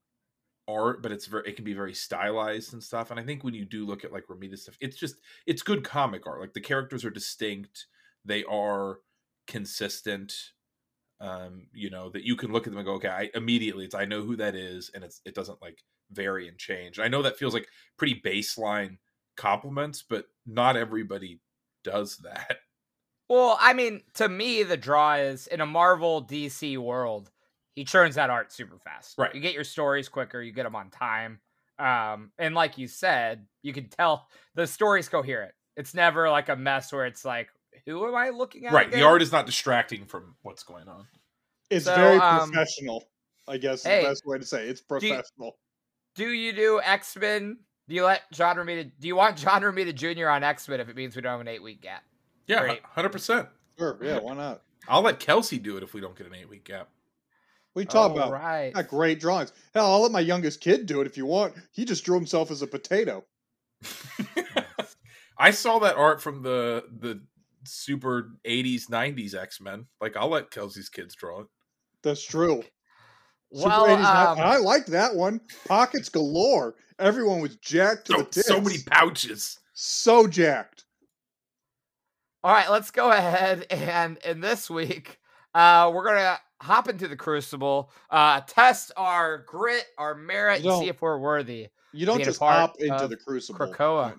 art, 0.69 1.03
but 1.03 1.13
it's 1.13 1.27
very 1.27 1.49
it 1.49 1.57
can 1.57 1.65
be 1.67 1.75
very 1.75 1.95
stylized 1.95 2.73
and 2.75 2.83
stuff. 2.83 3.11
And 3.11 3.21
I 3.21 3.25
think 3.25 3.45
when 3.45 3.55
you 3.55 3.65
do 3.67 3.87
look 3.87 4.05
at 4.05 4.13
like 4.13 4.27
Romita 4.29 4.59
stuff, 4.59 4.79
it's 4.81 4.97
just 4.99 5.17
it's 5.47 5.63
good 5.63 5.85
comic 5.85 6.27
art. 6.27 6.41
Like 6.41 6.55
the 6.55 6.61
characters 6.61 7.05
are 7.05 7.11
distinct, 7.11 7.87
they 8.25 8.45
are 8.45 9.01
consistent. 9.47 10.35
Um, 11.21 11.69
you 11.73 11.91
know, 11.91 12.11
that 12.11 12.25
you 12.25 12.37
can 12.37 12.53
look 12.53 12.67
at 12.67 12.73
them 12.73 12.79
and 12.79 12.87
go, 12.87 12.95
okay, 12.95 13.09
I 13.09 13.31
immediately 13.35 13.85
it's 13.85 13.95
I 13.95 14.05
know 14.05 14.23
who 14.23 14.37
that 14.37 14.55
is, 14.55 14.91
and 14.95 15.05
it's 15.05 15.21
it 15.25 15.35
doesn't 15.35 15.63
like 15.63 15.83
vary 16.13 16.49
and 16.49 16.59
change. 16.59 16.99
I 17.01 17.09
know 17.09 17.23
that 17.23 17.39
feels 17.39 17.55
like 17.55 17.69
pretty 17.99 18.21
baseline 18.25 18.99
compliments, 19.37 20.03
but 20.09 20.27
not 20.47 20.77
everybody 20.77 21.41
does 21.85 22.19
that. 22.19 22.59
Well, 23.29 23.57
I 23.61 23.75
mean, 23.75 24.03
to 24.15 24.29
me, 24.29 24.63
the 24.63 24.77
draw 24.77 25.15
is 25.15 25.47
in 25.47 25.61
a 25.61 25.67
Marvel 25.67 26.25
DC 26.25 26.79
world, 26.79 27.31
he 27.75 27.85
churns 27.85 28.15
that 28.17 28.31
art 28.31 28.53
super 28.53 28.79
fast. 28.79 29.17
Right. 29.19 29.35
You 29.35 29.41
get 29.41 29.55
your 29.55 29.65
stories 29.65 30.09
quicker, 30.09 30.41
you 30.43 30.53
get 30.53 30.65
them 30.65 30.75
on 30.75 30.91
time. 30.91 31.41
Um, 31.79 32.33
and 32.39 32.55
like 32.55 32.79
you 32.79 32.89
said, 32.89 33.47
you 33.63 33.73
can 33.73 33.89
tell 33.89 34.27
the 34.55 34.67
story's 34.67 35.09
coherent. 35.09 35.53
It's 35.77 35.95
never 35.95 36.29
like 36.31 36.49
a 36.49 36.57
mess 36.57 36.93
where 36.93 37.07
it's 37.07 37.25
like, 37.25 37.49
who 37.87 38.07
am 38.09 38.15
I 38.17 38.31
looking 38.31 38.67
at? 38.67 38.73
Right. 38.73 38.91
The 38.91 39.03
art 39.03 39.23
is 39.23 39.31
not 39.31 39.47
distracting 39.47 40.07
from 40.07 40.35
what's 40.43 40.65
going 40.65 40.89
on. 40.89 41.07
it's 41.71 41.85
So, 41.85 41.95
very 41.95 42.19
um, 42.19 42.51
professional. 42.51 43.05
I 43.47 43.57
guess 43.59 43.79
is 43.81 43.85
the 43.85 44.09
best 44.09 44.27
way 44.27 44.39
to 44.39 44.45
say 44.45 44.65
it. 44.67 44.71
it's 44.71 44.81
you- 44.81 44.87
professional. 44.87 45.57
Do 46.17 46.29
you 46.31 46.53
do 46.53 46.81
X 46.83 47.17
Men? 47.17 47.59
Do 47.89 47.95
you 47.95 48.05
let 48.05 48.23
John 48.33 48.57
Romita? 48.57 48.91
Do 48.99 49.07
you 49.07 49.15
want 49.15 49.37
John 49.37 49.63
Romita 49.63 49.95
Jr. 49.95 50.29
on 50.29 50.43
X 50.43 50.69
Men 50.69 50.81
if 50.81 50.89
it 50.89 50.97
means 50.97 51.15
we 51.15 51.23
don't 51.23 51.31
have 51.31 51.41
an 51.41 51.49
eight 51.49 51.63
week 51.63 51.81
gap? 51.81 52.03
Yeah, 52.49 52.75
hundred 52.85 53.11
percent. 53.11 53.49
Sure, 53.79 53.97
yeah, 54.03 54.19
why 54.19 54.35
not? 54.35 54.63
I'll 54.89 55.03
let 55.03 55.21
Kelsey 55.21 55.59
do 55.59 55.77
it 55.77 55.83
if 55.85 55.95
we 55.95 56.01
don't 56.01 56.17
get 56.17 56.27
an 56.27 56.35
eight 56.35 56.49
week 56.49 56.65
gap. 56.65 56.89
We 57.75 57.85
talk 57.85 57.93
you 57.95 57.99
talking 58.17 58.23
All 58.23 58.29
about? 58.29 58.43
right. 58.43 58.73
Got 58.73 58.89
great 58.89 59.21
drawings. 59.21 59.53
Hell, 59.75 59.87
I'll 59.93 60.01
let 60.03 60.11
my 60.11 60.21
youngest 60.21 60.61
kid 60.61 60.87
do 60.87 61.01
it 61.01 61.07
if 61.07 61.17
you 61.17 61.27
want. 61.27 61.55
He 61.73 61.85
just 61.85 62.05
drew 62.05 62.17
himself 62.17 62.51
as 62.51 62.63
a 62.63 62.67
potato. 62.67 63.25
I 65.39 65.51
saw 65.53 65.79
that 65.81 65.97
art 65.97 66.21
from 66.23 66.43
the 66.43 66.85
the 66.99 67.21
super 67.65 68.31
eighties 68.45 68.89
nineties 68.91 69.35
X 69.35 69.61
Men. 69.61 69.87
Like 70.01 70.17
I'll 70.17 70.29
let 70.31 70.51
Kelsey's 70.51 70.89
kids 70.89 71.15
draw 71.15 71.43
it. 71.43 71.47
That's 72.03 72.25
true. 72.25 72.63
Super 73.53 73.69
Well, 73.69 73.87
80s, 73.87 74.05
um, 74.05 74.39
I 74.41 74.57
liked 74.59 74.89
that 74.89 75.15
one. 75.15 75.41
Pockets 75.67 76.09
galore. 76.11 76.75
Everyone 76.99 77.41
was 77.41 77.57
jacked 77.57 78.07
to 78.09 78.13
So, 78.13 78.19
the 78.19 78.25
tits. 78.25 78.47
so 78.47 78.61
many 78.61 78.79
pouches. 78.87 79.59
so 79.73 80.27
jacked. 80.27 80.85
All 82.45 82.53
right, 82.53 82.71
let's 82.71 82.91
go 82.91 83.11
ahead 83.11 83.67
and 83.71 84.19
in 84.25 84.41
this 84.41 84.71
week, 84.71 85.19
uh, 85.55 85.91
we're 85.93 86.05
gonna 86.05 86.39
hop 86.61 86.89
into 86.89 87.09
the 87.09 87.17
crucible, 87.17 87.91
uh, 88.11 88.41
test 88.47 88.93
our 88.97 89.39
grit, 89.39 89.85
our 89.97 90.15
merit, 90.15 90.65
and 90.65 90.81
see 90.81 90.89
if 90.89 91.03
we're 91.03 91.19
worthy. 91.19 91.69
You 91.93 92.07
don't 92.07 92.23
just 92.23 92.39
hop 92.39 92.77
into 92.79 93.09
the 93.09 93.17
crucible. 93.17 93.59
Krakoa. 93.59 94.15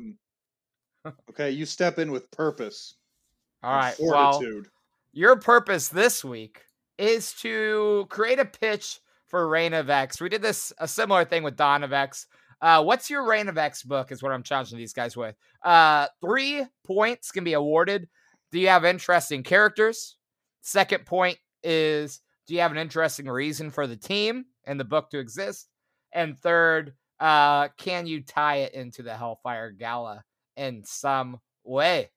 Okay, 1.30 1.52
you 1.52 1.66
step 1.66 1.98
in 1.98 2.12
with 2.12 2.30
purpose. 2.32 2.96
All 3.64 3.72
right, 3.72 3.84
right. 3.84 3.96
Well, 4.00 4.34
Fortitude. 4.34 4.68
your 5.14 5.38
purpose 5.38 5.90
this 5.90 6.24
week 6.24 6.64
is 6.98 7.34
to 7.42 8.06
create 8.10 8.40
a 8.40 8.46
pitch 8.46 9.00
for 9.28 9.48
Reign 9.48 9.74
of 9.74 9.90
X. 9.90 10.20
We 10.20 10.30
did 10.30 10.42
this 10.42 10.74
a 10.78 10.88
similar 10.88 11.24
thing 11.24 11.44
with 11.44 11.56
Dawn 11.56 11.84
of 11.84 11.94
X. 11.94 12.28
Uh, 12.62 12.84
what's 12.84 13.10
your 13.10 13.26
Reign 13.26 13.48
of 13.48 13.58
X 13.58 13.84
book? 13.84 14.12
Is 14.12 14.22
what 14.22 14.32
I'm 14.32 14.44
challenging 14.44 14.78
these 14.78 14.94
guys 14.94 15.16
with. 15.16 15.36
Uh, 15.64 16.08
three 16.22 16.66
points 16.86 17.32
can 17.32 17.44
be 17.44 17.54
awarded. 17.54 18.08
Do 18.52 18.60
you 18.60 18.68
have 18.68 18.86
interesting 18.86 19.44
characters? 19.44 20.18
Second 20.62 21.06
point 21.06 21.38
is 21.64 22.22
do 22.48 22.56
you 22.56 22.62
have 22.62 22.72
an 22.72 22.78
interesting 22.78 23.28
reason 23.28 23.70
for 23.70 23.88
the 23.88 23.96
team 23.96 24.46
and 24.66 24.80
the 24.80 24.86
book 24.86 25.10
to 25.12 25.20
exist? 25.20 25.70
And 26.12 26.38
third, 26.38 26.94
uh, 27.20 27.68
can 27.78 28.08
you 28.08 28.22
tie 28.22 28.58
it 28.58 28.74
into 28.74 29.04
the 29.04 29.16
Hellfire 29.16 29.72
Gala 29.72 30.24
in 30.58 30.84
some 30.84 31.40
way? 31.64 32.10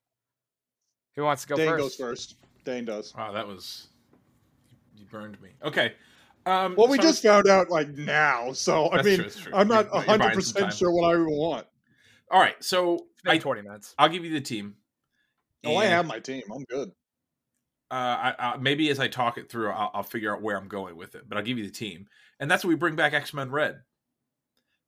Who 1.16 1.24
wants 1.24 1.42
to 1.42 1.48
go 1.48 1.56
Dane 1.56 1.68
first? 1.68 1.82
goes 1.82 1.94
first. 1.96 2.36
Dane 2.64 2.84
does. 2.84 3.14
Wow, 3.14 3.32
that 3.32 3.46
was 3.46 3.88
you 4.96 5.04
burned 5.04 5.40
me. 5.42 5.50
Okay. 5.62 5.92
Um 6.46 6.74
Well, 6.76 6.88
we 6.88 6.96
so- 6.96 7.02
just 7.02 7.22
found 7.22 7.48
out 7.48 7.70
like 7.70 7.88
now, 7.88 8.52
so 8.52 8.90
I 8.92 9.02
mean, 9.02 9.18
true, 9.20 9.30
true. 9.30 9.52
I'm 9.54 9.68
not 9.68 9.86
You're- 9.86 9.98
you're 9.98 10.06
buying 10.06 10.06
some 10.06 10.20
hundred 10.20 10.34
percent 10.34 10.72
sure 10.74 10.90
what 10.92 11.08
I 11.08 11.14
even 11.14 11.30
want. 11.30 11.66
All 12.30 12.40
right, 12.40 12.56
so 12.64 13.06
I 13.26 13.38
20 13.38 13.62
minutes. 13.62 13.94
I'll 13.98 14.08
give 14.08 14.24
you 14.24 14.32
the 14.32 14.40
team. 14.40 14.76
Oh, 15.64 15.76
I 15.76 15.84
have 15.86 16.06
my 16.06 16.18
team. 16.18 16.42
I'm 16.52 16.64
good. 16.64 16.88
Uh, 17.90 17.94
I, 17.94 18.34
I, 18.38 18.56
maybe 18.56 18.88
as 18.88 18.98
I 18.98 19.06
talk 19.06 19.36
it 19.36 19.50
through, 19.50 19.70
I'll, 19.70 19.90
I'll 19.92 20.02
figure 20.02 20.34
out 20.34 20.40
where 20.40 20.56
I'm 20.56 20.66
going 20.66 20.96
with 20.96 21.14
it. 21.14 21.28
But 21.28 21.36
I'll 21.36 21.44
give 21.44 21.58
you 21.58 21.64
the 21.64 21.70
team, 21.70 22.06
and 22.40 22.50
that's 22.50 22.64
what 22.64 22.70
we 22.70 22.74
bring 22.74 22.96
back 22.96 23.12
X 23.12 23.34
Men 23.34 23.50
Red. 23.50 23.82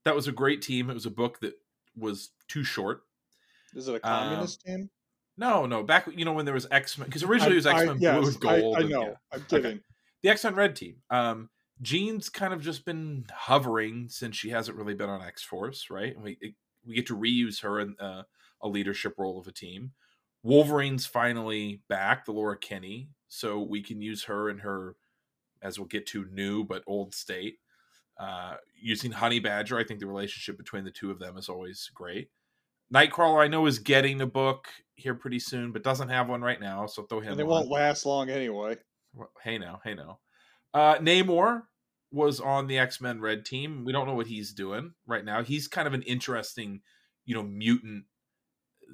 That 0.04 0.14
was 0.14 0.26
a 0.26 0.32
great 0.32 0.62
team. 0.62 0.88
It 0.90 0.94
was 0.94 1.04
a 1.06 1.11
book 1.11 1.40
that 1.40 1.52
was 1.96 2.30
too 2.49 2.64
short. 2.64 3.02
Is 3.75 3.88
it 3.88 3.92
a 3.92 3.94
Um, 3.96 4.00
communist 4.30 4.62
team? 4.62 4.88
No, 5.37 5.66
no, 5.66 5.82
back 5.82 6.08
you 6.16 6.25
know 6.25 6.32
when 6.32 6.44
there 6.46 6.54
was 6.54 6.66
X 6.70 6.96
Men 6.96 7.06
because 7.06 7.23
originally 7.25 7.52
it 7.52 7.56
was 7.56 7.66
X 7.66 7.84
Men 7.84 7.99
yes, 8.00 8.18
Blue 8.18 8.28
and 8.28 8.40
Gold. 8.40 8.76
I, 8.76 8.78
I 8.78 8.80
and- 8.82 8.90
know. 8.90 9.02
yeah. 9.02 9.14
I'm 9.32 9.44
kidding. 9.44 9.80
The 10.24 10.30
X 10.30 10.42
Men 10.42 10.54
Red 10.54 10.74
team. 10.74 10.96
Um, 11.10 11.50
Jean's 11.82 12.28
kind 12.30 12.54
of 12.54 12.62
just 12.62 12.84
been 12.84 13.26
hovering 13.30 14.08
since 14.08 14.36
she 14.36 14.48
hasn't 14.48 14.76
really 14.76 14.94
been 14.94 15.10
on 15.10 15.22
X 15.22 15.44
Force, 15.44 15.88
right? 15.90 16.14
And 16.14 16.24
we 16.24 16.38
it, 16.40 16.54
we 16.84 16.94
get 16.94 17.06
to 17.08 17.16
reuse 17.16 17.60
her 17.62 17.78
in 17.78 17.94
uh, 18.00 18.22
a 18.62 18.68
leadership 18.68 19.14
role 19.18 19.38
of 19.38 19.46
a 19.46 19.52
team. 19.52 19.92
Wolverine's 20.42 21.06
finally 21.06 21.82
back, 21.88 22.24
the 22.24 22.32
Laura 22.32 22.58
Kinney, 22.58 23.10
so 23.28 23.60
we 23.60 23.82
can 23.82 24.00
use 24.00 24.24
her 24.24 24.50
in 24.50 24.58
her, 24.58 24.96
as 25.62 25.78
we'll 25.78 25.88
get 25.88 26.06
to, 26.08 26.26
new 26.32 26.64
but 26.64 26.82
old 26.86 27.14
state. 27.14 27.58
Uh, 28.18 28.54
using 28.80 29.10
Honey 29.10 29.40
Badger, 29.40 29.78
I 29.78 29.84
think 29.84 30.00
the 30.00 30.06
relationship 30.06 30.56
between 30.56 30.84
the 30.84 30.90
two 30.90 31.10
of 31.10 31.18
them 31.18 31.36
is 31.36 31.48
always 31.48 31.90
great. 31.94 32.28
Nightcrawler, 32.94 33.42
I 33.42 33.48
know, 33.48 33.66
is 33.66 33.78
getting 33.78 34.20
a 34.20 34.26
book 34.26 34.68
here 34.94 35.14
pretty 35.14 35.38
soon, 35.38 35.72
but 35.72 35.82
doesn't 35.82 36.10
have 36.10 36.28
one 36.28 36.42
right 36.42 36.60
now, 36.60 36.86
so 36.86 37.02
throw 37.02 37.20
him. 37.20 37.32
And 37.32 37.40
it 37.40 37.46
won't 37.46 37.68
last 37.68 38.06
long 38.06 38.30
anyway. 38.30 38.76
Hey 39.42 39.59
now, 39.59 39.80
hey 39.85 39.94
now. 39.94 40.21
Uh 40.73 40.97
Namor 40.99 41.62
was 42.11 42.40
on 42.40 42.66
the 42.66 42.78
X-Men 42.78 43.21
Red 43.21 43.44
team. 43.44 43.85
We 43.85 43.92
don't 43.92 44.06
know 44.06 44.14
what 44.14 44.26
he's 44.26 44.52
doing 44.52 44.94
right 45.06 45.25
now. 45.25 45.42
He's 45.42 45.68
kind 45.68 45.87
of 45.88 45.94
an 45.94 46.02
interesting, 46.02 46.80
you 47.25 47.35
know, 47.35 47.42
mutant 47.42 48.04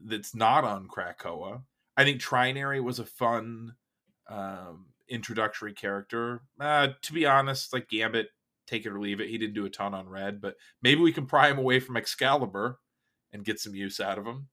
that's 0.04 0.34
not 0.34 0.64
on 0.64 0.88
Krakoa. 0.88 1.62
I 1.96 2.04
think 2.04 2.20
Trinary 2.20 2.82
was 2.82 2.98
a 2.98 3.04
fun 3.04 3.74
um 4.28 4.86
introductory 5.08 5.72
character. 5.72 6.42
Uh 6.58 6.88
to 7.02 7.12
be 7.12 7.26
honest, 7.26 7.72
like 7.72 7.88
Gambit, 7.88 8.28
take 8.66 8.86
it 8.86 8.92
or 8.92 9.00
leave 9.00 9.20
it. 9.20 9.28
He 9.28 9.38
didn't 9.38 9.54
do 9.54 9.66
a 9.66 9.70
ton 9.70 9.94
on 9.94 10.08
Red, 10.08 10.40
but 10.40 10.56
maybe 10.82 11.00
we 11.00 11.12
can 11.12 11.26
pry 11.26 11.50
him 11.50 11.58
away 11.58 11.80
from 11.80 11.96
Excalibur 11.96 12.78
and 13.32 13.44
get 13.44 13.58
some 13.58 13.74
use 13.74 14.00
out 14.00 14.18
of 14.18 14.26
him. 14.26 14.48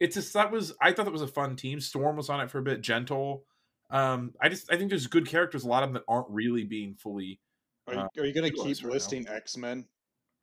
It's 0.00 0.16
just 0.16 0.32
that 0.34 0.50
was 0.50 0.72
I 0.80 0.92
thought 0.92 1.04
that 1.04 1.12
was 1.12 1.22
a 1.22 1.28
fun 1.28 1.56
team. 1.56 1.80
Storm 1.80 2.16
was 2.16 2.28
on 2.28 2.40
it 2.40 2.50
for 2.50 2.58
a 2.58 2.62
bit, 2.62 2.80
gentle. 2.80 3.44
Um, 3.92 4.32
I 4.40 4.48
just 4.48 4.72
I 4.72 4.76
think 4.76 4.90
there's 4.90 5.06
good 5.06 5.26
characters, 5.26 5.62
a 5.64 5.68
lot 5.68 5.82
of 5.84 5.90
them 5.90 5.94
that 5.94 6.04
aren't 6.08 6.28
really 6.30 6.64
being 6.64 6.94
fully. 6.94 7.38
Are 7.86 7.94
you, 7.94 8.00
Uh, 8.00 8.08
are 8.18 8.24
you 8.24 8.32
going 8.32 8.50
to 8.50 8.56
keep 8.56 8.64
right 8.78 8.82
now. 8.84 8.88
listing 8.90 9.28
X 9.28 9.56
Men? 9.56 9.84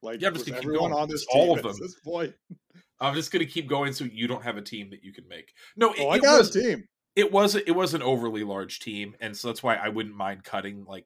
Like, 0.01 0.21
Yeah, 0.21 0.29
I'm 0.29 0.33
just 0.35 0.45
gonna 0.47 0.61
keep 0.61 0.69
going. 0.71 0.93
on 0.93 1.09
this 1.09 1.23
It's 1.23 1.31
all 1.35 1.57
of 1.57 1.61
them. 1.63 1.75
this 1.81 1.95
point? 2.01 2.33
I'm 3.01 3.15
just 3.15 3.31
gonna 3.31 3.45
keep 3.45 3.67
going 3.67 3.91
so 3.91 4.05
you 4.05 4.27
don't 4.27 4.43
have 4.43 4.55
a 4.57 4.61
team 4.61 4.89
that 4.91 5.03
you 5.03 5.11
can 5.11 5.27
make. 5.27 5.53
No, 5.75 5.91
it, 5.93 5.99
Oh, 5.99 6.09
I 6.09 6.17
it 6.17 6.21
got 6.21 6.37
was 6.39 6.55
a 6.55 6.61
team. 6.61 6.87
it 7.15 7.31
was 7.31 7.55
it 7.55 7.71
was 7.75 7.93
an 7.93 8.01
overly 8.01 8.43
large 8.45 8.79
team, 8.79 9.15
and 9.19 9.35
so 9.35 9.47
that's 9.49 9.61
why 9.63 9.75
I 9.75 9.89
wouldn't 9.89 10.15
mind 10.15 10.43
cutting 10.45 10.85
like 10.85 11.05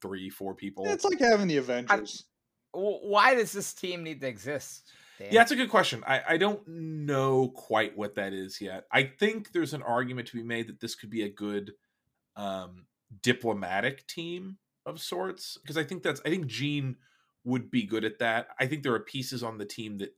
three, 0.00 0.28
four 0.30 0.54
people. 0.54 0.86
It's 0.88 1.04
like 1.04 1.20
having 1.20 1.46
the 1.46 1.58
Avengers. 1.58 2.24
W- 2.74 2.98
Why 3.02 3.34
does 3.36 3.52
this 3.52 3.72
team 3.74 4.02
need 4.02 4.20
to 4.22 4.26
exist? 4.28 4.90
Dan? 5.18 5.28
Yeah, 5.30 5.42
it's 5.42 5.50
a 5.52 5.56
good 5.56 5.70
question. 5.70 6.02
I, 6.06 6.22
I 6.30 6.36
don't 6.36 6.66
know 6.66 7.48
quite 7.50 7.96
what 7.96 8.14
that 8.16 8.32
is 8.32 8.60
yet. 8.60 8.86
I 8.90 9.04
think 9.04 9.52
there's 9.52 9.74
an 9.74 9.82
argument 9.82 10.26
to 10.28 10.36
be 10.36 10.42
made 10.42 10.68
that 10.68 10.80
this 10.80 10.94
could 10.96 11.10
be 11.10 11.22
a 11.22 11.28
good 11.28 11.72
um, 12.36 12.86
diplomatic 13.22 14.06
team 14.06 14.58
of 14.86 15.00
sorts 15.00 15.58
because 15.62 15.76
I 15.76 15.84
think 15.84 16.02
that's 16.02 16.20
I 16.24 16.28
think 16.28 16.46
Jean 16.46 16.96
would 17.44 17.70
be 17.70 17.84
good 17.84 18.04
at 18.04 18.18
that. 18.20 18.48
I 18.58 18.66
think 18.66 18.82
there 18.82 18.94
are 18.94 19.00
pieces 19.00 19.42
on 19.42 19.58
the 19.58 19.64
team 19.64 19.98
that 19.98 20.14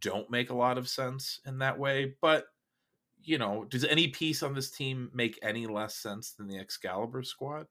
don't 0.00 0.30
make 0.30 0.50
a 0.50 0.54
lot 0.54 0.78
of 0.78 0.88
sense 0.88 1.40
in 1.46 1.58
that 1.58 1.78
way, 1.78 2.14
but 2.20 2.46
you 3.22 3.38
know, 3.38 3.64
does 3.64 3.84
any 3.84 4.08
piece 4.08 4.42
on 4.42 4.54
this 4.54 4.70
team 4.70 5.10
make 5.12 5.38
any 5.42 5.66
less 5.66 5.96
sense 5.96 6.32
than 6.32 6.46
the 6.46 6.58
Excalibur 6.58 7.22
squad? 7.22 7.66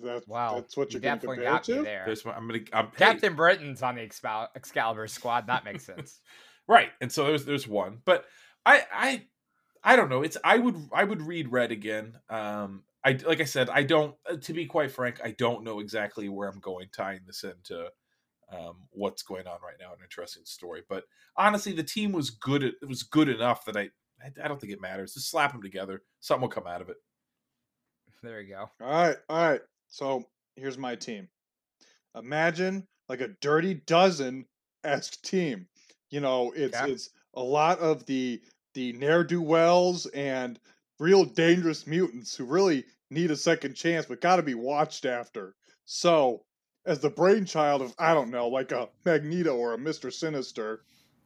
That, 0.00 0.26
Wow, 0.26 0.56
that's 0.56 0.76
what 0.76 0.92
you 0.92 1.00
you're 1.00 1.02
going 1.02 1.20
to 1.20 1.26
definitely 1.26 1.36
compare 1.36 1.52
got 1.52 1.68
me 1.68 1.74
to. 1.76 1.82
there. 1.82 2.02
There's 2.06 2.24
my, 2.24 2.32
I'm 2.32 2.48
gonna 2.48 2.60
I'm 2.72 2.86
hey, 2.86 2.92
Captain 2.96 3.34
Britain's 3.34 3.82
on 3.82 3.94
the 3.94 4.02
Excal- 4.02 4.48
Excalibur 4.56 5.06
squad. 5.06 5.46
That 5.46 5.64
makes 5.64 5.84
sense. 5.84 6.20
right 6.68 6.90
and 7.00 7.12
so 7.12 7.24
there's 7.26 7.44
there's 7.44 7.68
one 7.68 7.98
but 8.04 8.24
i 8.64 8.82
i 8.92 9.22
i 9.84 9.96
don't 9.96 10.08
know 10.08 10.22
it's 10.22 10.36
i 10.44 10.58
would 10.58 10.76
i 10.92 11.04
would 11.04 11.22
read 11.22 11.52
red 11.52 11.72
again 11.72 12.18
um 12.28 12.84
i 13.04 13.12
like 13.26 13.40
i 13.40 13.44
said 13.44 13.70
i 13.70 13.82
don't 13.82 14.16
uh, 14.30 14.36
to 14.36 14.52
be 14.52 14.66
quite 14.66 14.90
frank 14.90 15.20
i 15.24 15.30
don't 15.32 15.64
know 15.64 15.80
exactly 15.80 16.28
where 16.28 16.48
i'm 16.48 16.60
going 16.60 16.88
tying 16.92 17.20
this 17.26 17.44
into 17.44 17.90
um 18.50 18.86
what's 18.90 19.22
going 19.22 19.46
on 19.46 19.58
right 19.62 19.76
now 19.80 19.92
an 19.92 19.98
interesting 20.02 20.44
story 20.44 20.82
but 20.88 21.04
honestly 21.36 21.72
the 21.72 21.82
team 21.82 22.12
was 22.12 22.30
good 22.30 22.62
at, 22.62 22.74
it 22.82 22.88
was 22.88 23.02
good 23.02 23.28
enough 23.28 23.64
that 23.64 23.76
i 23.76 23.88
I, 24.22 24.28
I 24.44 24.48
don't 24.48 24.60
think 24.60 24.72
it 24.72 24.80
matters. 24.80 25.14
Just 25.14 25.28
slap 25.28 25.52
them 25.52 25.60
together. 25.60 26.02
Something 26.20 26.42
will 26.42 26.48
come 26.48 26.68
out 26.68 26.80
of 26.80 26.88
it. 26.88 26.98
There 28.22 28.40
you 28.40 28.54
go. 28.54 28.70
All 28.80 28.88
right, 28.88 29.16
all 29.28 29.50
right. 29.50 29.60
So 29.88 30.24
here's 30.56 30.78
my 30.78 30.96
team. 30.96 31.28
Imagine 32.16 32.88
like 33.08 33.20
a 33.20 33.28
dirty 33.40 33.74
dozen 33.74 34.46
esque 34.84 35.22
team. 35.22 35.68
You 36.10 36.20
know, 36.20 36.52
it's 36.52 36.80
Okay. 36.80 36.86
it's 36.86 37.10
a 37.34 37.42
lot 37.42 37.78
of 37.80 38.06
the 38.06 38.42
the 38.74 38.92
ne'er 38.92 39.24
do 39.24 39.40
wells 39.40 40.06
and 40.06 40.58
real 40.98 41.24
dangerous 41.24 41.86
mutants 41.86 42.36
who 42.36 42.44
really 42.44 42.84
need 43.10 43.30
a 43.30 43.36
second 43.36 43.74
chance, 43.74 44.06
but 44.06 44.20
got 44.20 44.36
to 44.36 44.42
be 44.42 44.54
watched 44.54 45.04
after. 45.04 45.54
So, 45.84 46.44
as 46.86 47.00
the 47.00 47.10
brainchild 47.10 47.82
of 47.82 47.94
I 47.98 48.12
don't 48.14 48.30
know, 48.30 48.48
like 48.48 48.72
a 48.72 48.88
Magneto 49.04 49.56
or 49.56 49.72
a 49.72 49.78
Mister 49.78 50.10
Sinister, 50.10 50.82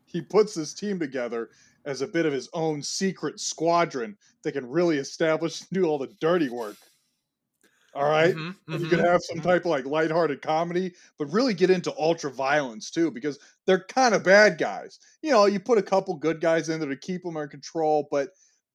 he 0.07 0.21
puts 0.21 0.55
this 0.55 0.73
team 0.73 0.99
together 0.99 1.51
as 1.85 2.03
a 2.03 2.07
bit 2.07 2.27
of 2.27 2.33
his 2.33 2.49
own 2.53 2.83
secret 2.83 3.41
squadron 3.41 4.17
that 4.43 4.53
can 4.53 4.69
really 4.69 4.99
establish 4.99 5.61
and 5.61 5.71
do 5.71 5.85
all 5.85 5.99
the 5.99 6.15
dirty 6.21 6.49
work. 6.49 6.77
All 7.95 8.05
right? 8.09 8.37
Mhm, 8.37 8.55
And 8.71 8.83
you 8.83 8.87
could 8.87 9.01
have 9.01 9.21
some 9.25 9.41
type 9.41 9.63
of 9.63 9.71
like 9.71 9.87
lighthearted 9.87 10.43
comedy, 10.43 10.95
but 11.19 11.27
really 11.33 11.55
get 11.55 11.71
into 11.71 11.95
ultra 11.99 12.31
violence 12.31 12.91
too, 12.91 13.11
because 13.11 13.39
they're 13.67 13.85
kind 13.85 14.15
of 14.15 14.23
bad 14.25 14.59
guys. 14.59 14.99
You 15.23 15.31
know, 15.31 15.47
you 15.47 15.59
put 15.59 15.79
a 15.79 15.83
couple 15.83 16.15
good 16.17 16.41
guys 16.41 16.69
in 16.69 16.81
there 16.81 16.89
to 16.89 16.97
keep 16.97 17.23
them 17.23 17.37
in 17.39 17.49
control, 17.49 18.07
but 18.11 18.31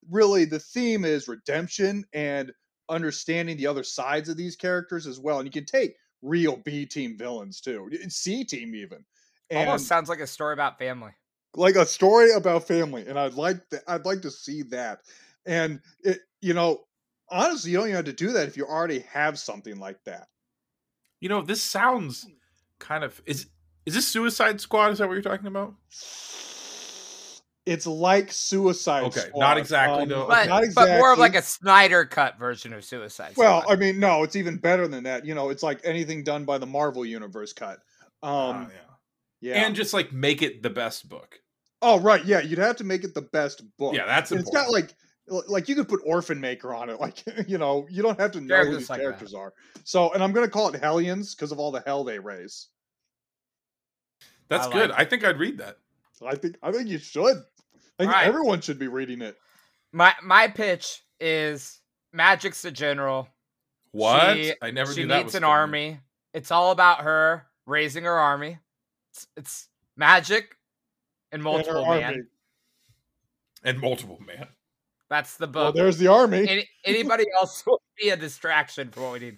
really 0.10 0.46
the 0.46 0.60
theme 0.60 1.06
is 1.06 1.28
redemption 1.28 2.06
and 2.14 2.52
understanding 2.90 3.58
the 3.58 3.68
other 3.68 3.84
sides 3.84 4.30
of 4.30 4.38
these 4.38 4.56
characters 4.56 5.08
as 5.08 5.20
well. 5.20 5.40
And 5.40 5.48
you 5.48 5.52
can 5.52 5.66
take 5.66 5.96
real 6.22 6.58
B 6.58 6.86
team 6.86 7.18
villains 7.18 7.62
too, 7.62 7.90
C 8.10 8.44
team 8.44 8.76
even, 8.76 9.06
and 9.50 9.68
Almost 9.68 9.88
sounds 9.88 10.10
like 10.10 10.20
a 10.20 10.28
story 10.28 10.54
about 10.54 10.78
family. 10.78 11.16
like 11.56 11.76
a 11.76 11.86
story 11.86 12.32
about 12.34 12.68
family. 12.68 13.06
And 13.08 13.18
I'd 13.20 13.34
like 13.34 13.70
that. 13.70 13.84
I'd 13.88 14.06
like 14.06 14.22
to 14.22 14.32
see 14.32 14.64
that. 14.64 15.02
And 15.46 15.82
it, 16.04 16.20
you 16.42 16.54
know, 16.54 16.86
honestly, 17.30 17.72
you 17.72 17.78
don't 17.78 17.88
even 17.88 17.96
have 17.98 18.06
to 18.06 18.14
do 18.14 18.32
that 18.34 18.48
if 18.48 18.58
you 18.58 18.66
already 18.66 19.00
have 19.12 19.38
something 19.40 19.78
like 19.78 20.04
that. 20.06 20.28
You 21.20 21.30
know, 21.30 21.42
this 21.42 21.62
sounds 21.64 22.26
kind 22.80 23.04
of 23.04 23.22
is 23.26 23.48
is 23.86 23.94
this 23.96 24.08
Suicide 24.08 24.60
Squad? 24.62 24.92
Is 24.92 25.00
that 25.00 25.08
what 25.08 25.14
you're 25.14 25.22
talking 25.22 25.48
about? 25.48 25.76
It's 27.66 27.88
like 27.88 28.30
Suicide 28.32 29.04
Okay, 29.06 29.22
Squad. 29.22 29.40
not 29.40 29.58
exactly, 29.58 30.04
um, 30.04 30.10
though. 30.10 30.28
But, 30.28 30.50
not 30.50 30.64
but 30.76 30.90
more 30.98 31.14
of 31.14 31.18
like 31.20 31.36
a 31.36 31.42
Snyder 31.42 32.04
cut 32.04 32.38
version 32.38 32.74
of 32.74 32.84
Suicide 32.84 33.36
Well, 33.38 33.62
Squad. 33.62 33.74
I 33.74 33.78
mean, 33.78 34.00
no, 34.02 34.24
it's 34.24 34.36
even 34.36 34.58
better 34.58 34.86
than 34.86 35.06
that. 35.06 35.26
You 35.26 35.34
know, 35.34 35.50
it's 35.50 35.64
like 35.64 35.80
anything 35.86 36.26
done 36.26 36.44
by 36.44 36.58
the 36.58 36.66
Marvel 36.66 37.06
Universe 37.06 37.54
cut. 37.54 37.78
Um, 38.22 38.32
Ah, 38.32 38.68
yeah. 39.40 39.54
yeah. 39.54 39.66
And 39.66 39.76
just 39.76 39.94
like 39.94 40.12
make 40.12 40.42
it 40.42 40.62
the 40.62 40.70
best 40.70 41.08
book. 41.08 41.40
oh, 41.82 42.00
right, 42.02 42.24
yeah. 42.26 42.42
You'd 42.42 42.60
have 42.60 42.78
to 42.78 42.84
make 42.84 43.06
it 43.06 43.14
the 43.14 43.22
best 43.22 43.64
book. 43.78 43.94
Yeah, 43.96 44.06
that's 44.08 44.32
And 44.32 44.42
it's 44.42 44.50
important. 44.50 44.74
got 44.74 44.82
like 44.82 44.90
l- 44.90 44.98
like 45.28 45.70
you 45.70 45.76
could 45.76 45.88
put 45.88 46.02
Orphan 46.06 46.40
Maker 46.42 46.74
on 46.74 46.90
it. 46.90 47.00
Like 47.00 47.24
you 47.48 47.58
know, 47.58 47.86
you 47.90 48.02
don't 48.04 48.20
have 48.20 48.32
to 48.34 48.42
know 48.42 48.44
who 48.44 48.50
Characters 48.64 48.78
these 48.80 48.90
like 48.90 49.00
that. 49.00 49.04
characters 49.04 49.34
are. 49.34 49.54
So, 49.84 50.12
and 50.14 50.24
I'm 50.24 50.32
gonna 50.34 50.50
call 50.50 50.68
it 50.74 50.80
Hellions 50.82 51.34
because 51.36 51.52
of 51.52 51.60
all 51.60 51.72
the 51.72 51.82
hell 51.86 52.04
they 52.04 52.20
raise. 52.20 52.68
That's 54.50 54.68
I 54.68 54.72
good. 54.74 54.90
like 54.92 55.00
I 55.00 55.06
think 55.06 55.24
I'd 55.24 55.40
read 55.40 55.58
that. 55.60 55.78
I 56.26 56.36
think 56.36 56.58
I 56.64 56.72
think 56.72 56.88
you 56.88 56.98
should. 57.00 57.38
I 57.38 58.04
think 58.04 58.12
Alright. 58.12 58.28
everyone 58.28 58.62
should 58.62 58.80
be 58.80 58.88
reading 58.88 59.22
it. 59.22 59.36
my 59.92 60.14
my 60.24 60.48
pitch 60.48 61.02
is 61.20 61.80
Magik's 62.16 62.62
the 62.62 62.72
general. 62.72 63.28
What? 63.92 64.36
She- 64.38 64.54
I 64.62 64.72
never 64.72 64.94
she 64.94 65.02
knew 65.02 65.08
that 65.10 65.16
needs 65.18 65.26
was 65.28 65.36
an 65.36 65.42
coming. 65.42 65.54
army. 65.54 66.00
It's 66.34 66.50
all 66.52 66.72
about 66.72 67.02
her 67.02 67.46
raising 67.66 68.06
her 68.06 68.18
army. 68.18 68.58
It's, 69.12 69.28
it's 69.38 69.68
Magik 70.00 70.46
and 71.32 71.34
And 71.34 71.44
multiple 71.44 71.84
our 71.86 71.96
man. 71.96 72.04
army. 72.06 72.22
and 73.64 73.80
multiple 73.80 74.20
man. 74.26 74.48
That's 75.14 75.38
the 75.38 75.46
Well, 75.46 75.66
book. 75.66 75.76
there's 75.76 76.00
the 76.00 76.08
army. 76.08 76.40
Any, 76.50 76.68
anybody 76.86 77.26
else 77.40 77.64
will 77.68 77.80
be 78.02 78.10
a 78.10 78.18
distraction 78.18 78.90
for 78.90 79.02
what 79.02 79.12
we 79.14 79.20
need. 79.20 79.38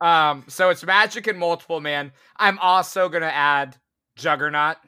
Um, 0.00 0.44
so 0.48 0.70
it's 0.70 0.82
Magik 0.82 1.26
and 1.28 1.38
multiple 1.38 1.78
man. 1.78 2.12
I'm 2.38 2.58
also 2.58 3.10
gonna 3.10 3.26
add 3.26 3.76
Juggernaut 4.16 4.78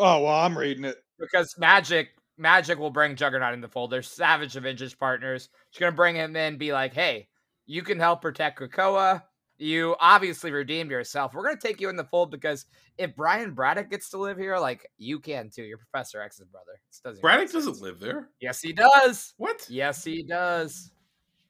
oh 0.00 0.24
well, 0.24 0.34
I'm 0.40 0.58
reading 0.58 0.84
it. 0.84 0.96
because 1.20 1.54
Magik 1.54 2.08
Magik 2.40 2.78
will 2.78 2.90
bring 2.90 3.14
Juggernaut 3.14 3.54
in 3.54 3.60
the 3.60 3.68
fold. 3.68 3.92
They're 3.92 4.02
Savage 4.02 4.56
Avengers 4.56 4.92
partners. 4.92 5.48
She's 5.70 5.78
gonna 5.78 5.92
bring 5.92 6.16
him 6.16 6.34
in, 6.34 6.58
be 6.58 6.72
like, 6.72 6.92
hey, 6.92 7.28
you 7.66 7.82
can 7.82 8.00
help 8.00 8.22
protect 8.22 8.58
Krakoa. 8.58 9.22
You 9.60 9.94
obviously 10.00 10.50
redeemed 10.52 10.90
yourself. 10.90 11.34
We're 11.34 11.44
gonna 11.44 11.60
take 11.60 11.82
you 11.82 11.90
in 11.90 11.96
the 11.96 12.04
fold 12.04 12.30
because 12.30 12.64
if 12.96 13.14
Brian 13.14 13.52
Braddock 13.52 13.90
gets 13.90 14.08
to 14.10 14.16
live 14.16 14.38
here, 14.38 14.56
like 14.58 14.88
you 14.96 15.20
can 15.20 15.50
too. 15.50 15.62
You're 15.64 15.76
Professor 15.76 16.22
X's 16.22 16.46
brother. 16.46 16.80
Doesn't 17.04 17.20
Braddock 17.20 17.52
doesn't 17.52 17.80
live 17.82 18.00
there. 18.00 18.30
Yes, 18.40 18.62
he 18.62 18.72
does. 18.72 19.34
What? 19.36 19.66
Yes, 19.68 20.02
he 20.02 20.22
does. 20.22 20.92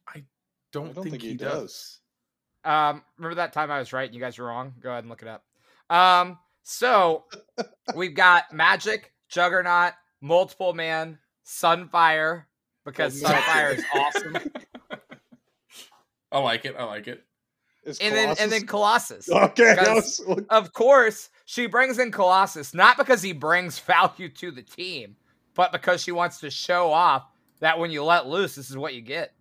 I 0.09 0.25
don't, 0.73 0.93
don't 0.93 1.05
think, 1.05 1.13
think 1.13 1.23
he, 1.23 1.29
he 1.31 1.35
does. 1.37 2.01
does. 2.65 2.73
Um, 2.73 3.03
remember 3.17 3.37
that 3.37 3.53
time 3.53 3.71
I 3.71 3.79
was 3.79 3.93
right 3.93 4.07
and 4.07 4.15
you 4.15 4.21
guys 4.21 4.39
were 4.39 4.47
wrong? 4.47 4.75
Go 4.81 4.91
ahead 4.91 5.05
and 5.05 5.09
look 5.09 5.23
it 5.23 5.29
up. 5.29 5.45
Um, 5.89 6.37
so 6.65 7.27
we've 7.95 8.15
got 8.15 8.51
Magik, 8.53 9.05
Juggernaut, 9.29 9.93
Multiple 10.21 10.75
Man, 10.75 11.17
Sunfire, 11.47 12.45
because 12.85 13.23
Oh. 13.23 13.29
Sunfire 13.29 13.79
is 13.79 13.85
awesome. 13.95 14.37
I 16.33 16.39
like 16.41 16.65
it. 16.65 16.75
I 16.77 16.85
like 16.85 17.07
it. 17.07 17.25
Is 17.85 17.99
and 17.99 18.15
then 18.15 18.37
and 18.39 18.53
then 18.53 18.67
Colossus- 18.67 19.27
Colossus. 19.27 19.51
okay, 19.59 19.75
was- 19.79 20.45
Of 20.51 20.73
course, 20.73 21.31
she 21.47 21.67
brings 21.67 21.99
in 21.99 22.13
Colossus 22.13 22.75
not 22.75 22.97
because 22.99 23.23
he 23.23 23.33
brings 23.33 23.79
value 23.81 24.29
to 24.29 24.51
the 24.51 24.63
team, 24.63 25.17
but 25.55 25.73
because 25.73 26.03
she 26.03 26.13
wants 26.13 26.41
to 26.41 26.51
show 26.51 26.93
off 26.93 27.27
that 27.61 27.79
when 27.79 27.91
you 27.91 28.05
let 28.05 28.27
loose, 28.27 28.55
this 28.55 28.71
is 28.71 28.77
what 28.77 28.95
you 28.95 29.01
get. 29.01 29.33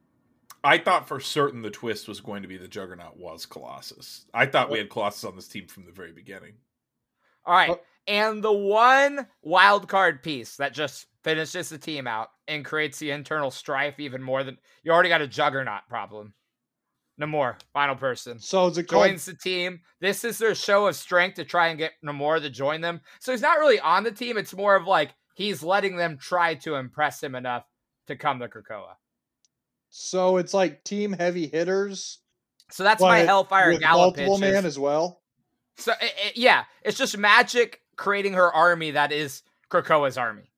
I 0.63 0.78
thought 0.78 1.08
for 1.08 1.19
certain 1.19 1.62
the 1.62 1.69
twist 1.69 2.08
was 2.08 2.19
going 2.19 2.41
to 2.41 2.47
be 2.47 2.58
the 2.58 2.67
Juggernaut 2.67 3.17
was 3.17 3.45
Colossus. 3.45 4.25
I 4.34 4.45
thought 4.45 4.69
we 4.69 4.78
had 4.78 4.89
Colossus 4.89 5.23
on 5.23 5.36
this 5.36 5.47
team 5.47 5.67
from 5.67 5.86
the 5.86 5.91
very 5.91 6.12
beginning. 6.12 6.54
All 7.45 7.54
right. 7.54 7.69
Oh. 7.71 7.80
And 8.08 8.43
the 8.43 8.52
one 8.52 9.28
wild 9.41 9.88
card 9.88 10.21
piece 10.23 10.58
that 10.58 10.73
just 10.73 11.08
finishes 11.23 11.69
the 11.69 11.78
team 11.78 12.08
out 12.08 12.30
and 12.47 12.65
creates 12.65 12.99
the 12.99 13.12
internal 13.12 13.52
strife 13.52 13.99
even 13.99 14.21
more 14.21 14.43
than 14.43 14.58
you 14.84 14.91
already 14.91 15.10
got 15.10 15.21
a 15.21 15.28
juggernaut 15.28 15.88
problem. 15.88 16.34
No 17.20 17.28
more. 17.28 17.58
Final 17.74 17.96
person. 17.96 18.40
so 18.40 18.68
is 18.68 18.78
it 18.78 18.84
called? 18.88 19.06
Joins 19.08 19.26
the 19.26 19.34
team. 19.36 19.82
This 20.00 20.24
is 20.24 20.38
their 20.38 20.56
show 20.56 20.88
of 20.88 20.96
strength 20.96 21.36
to 21.36 21.44
try 21.44 21.68
and 21.68 21.78
get 21.78 21.92
Namor 22.04 22.42
to 22.42 22.50
join 22.50 22.80
them. 22.82 23.02
So 23.20 23.34
he's 23.34 23.42
not 23.42 23.60
really 23.60 23.80
on 23.80 24.04
the 24.06 24.12
team. 24.12 24.38
It's 24.38 24.56
more 24.56 24.76
of 24.76 24.88
like 24.88 25.14
he's 25.36 25.62
letting 25.62 25.98
them 25.98 26.18
try 26.18 26.56
to 26.56 26.76
impress 26.76 27.22
him 27.22 27.36
enough 27.36 27.66
to 28.08 28.16
come 28.16 28.40
to 28.40 28.48
Krakoa. 28.48 28.94
So 29.90 30.38
it's 30.38 30.54
like 30.54 30.84
team 30.84 31.12
heavy 31.14 31.48
hitters 31.48 32.20
So 32.72 32.84
that's 32.84 33.02
my 33.02 33.20
Hellfire 33.20 33.72
with 33.72 33.82
Gala 33.82 33.98
multiple 34.06 34.38
pitch. 34.38 34.46
is- 34.48 34.54
man 34.54 34.66
as 34.66 34.80
well. 34.80 35.22
So 35.78 35.92
i 36.02 36.06
i- 36.06 36.32
yeah, 36.36 36.64
it's 36.84 36.98
just 36.98 37.18
Magik 37.18 37.76
creating 37.98 38.34
her 38.34 38.52
army 38.54 38.92
that 38.92 39.12
is 39.12 39.44
Krakoa's 39.70 40.18
army. 40.18 40.52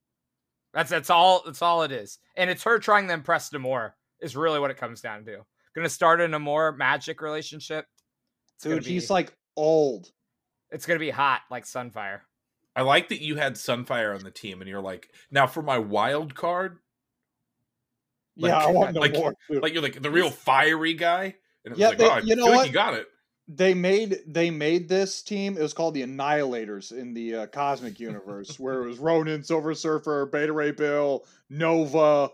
That's 0.73 0.89
that's 0.91 1.09
all 1.09 1.41
that's 1.45 1.61
all 1.61 1.83
it 1.83 1.91
is. 1.91 2.19
And 2.35 2.49
it's 2.49 2.63
her 2.63 2.77
trying 2.79 3.07
to 3.07 3.13
impress 3.13 3.49
Namor 3.49 3.93
is 4.19 4.35
really 4.35 4.59
what 4.59 4.71
it 4.71 4.77
comes 4.77 5.01
down 5.01 5.25
to. 5.25 5.45
Gonna 5.75 5.89
start 5.89 6.19
in 6.21 6.33
a 6.33 6.39
more 6.39 6.71
magic 6.73 7.21
relationship. 7.21 7.85
It's 8.55 8.63
Dude, 8.63 8.83
be 8.83 8.89
he's 8.91 9.09
like 9.09 9.33
old. 9.55 10.11
it's 10.69 10.85
gonna 10.85 10.99
be 10.99 11.09
hot 11.09 11.41
like 11.49 11.65
Sunfire. 11.65 12.21
I 12.75 12.81
like 12.83 13.09
that 13.09 13.21
you 13.21 13.35
had 13.37 13.53
Sunfire 13.55 14.15
on 14.15 14.23
the 14.23 14.31
team, 14.31 14.61
and 14.61 14.69
you're 14.69 14.81
like, 14.81 15.09
now 15.29 15.47
for 15.47 15.61
my 15.61 15.77
wild 15.77 16.35
card, 16.35 16.79
yeah, 18.35 18.57
Like- 18.57 18.67
I 18.67 18.71
want 18.71 18.93
no 18.95 19.01
like- 19.01 19.13
more. 19.13 19.33
too. 19.49 19.59
like 19.59 19.73
you're 19.73 19.81
like 19.83 20.01
the 20.01 20.11
real 20.11 20.29
fiery 20.29 20.93
guy. 20.93 21.35
And 21.65 21.77
Yeah, 21.77 21.89
like, 21.89 21.97
they- 21.99 22.05
oh, 22.05 22.09
I 22.09 22.19
you 22.19 22.35
know 22.35 22.45
feel 22.45 22.51
like 22.53 22.57
what? 22.59 22.67
you 22.67 22.73
got 22.73 22.93
it. 22.95 23.07
they 23.47 23.73
made 23.73 24.19
they 24.27 24.49
made 24.49 24.87
this 24.89 25.21
team. 25.21 25.57
It 25.57 25.61
was 25.61 25.73
called 25.73 25.93
the 25.93 26.03
Annihilators 26.03 26.91
in 26.91 27.13
the 27.13 27.35
uh, 27.35 27.47
cosmic 27.47 27.99
universe, 27.99 28.59
where 28.59 28.81
it 28.83 28.87
was 28.87 28.99
Ronan, 28.99 29.43
Silver 29.43 29.73
Surfer, 29.73 30.25
Beta 30.25 30.53
Ray 30.53 30.71
Bill, 30.71 31.25
Nova, 31.49 32.29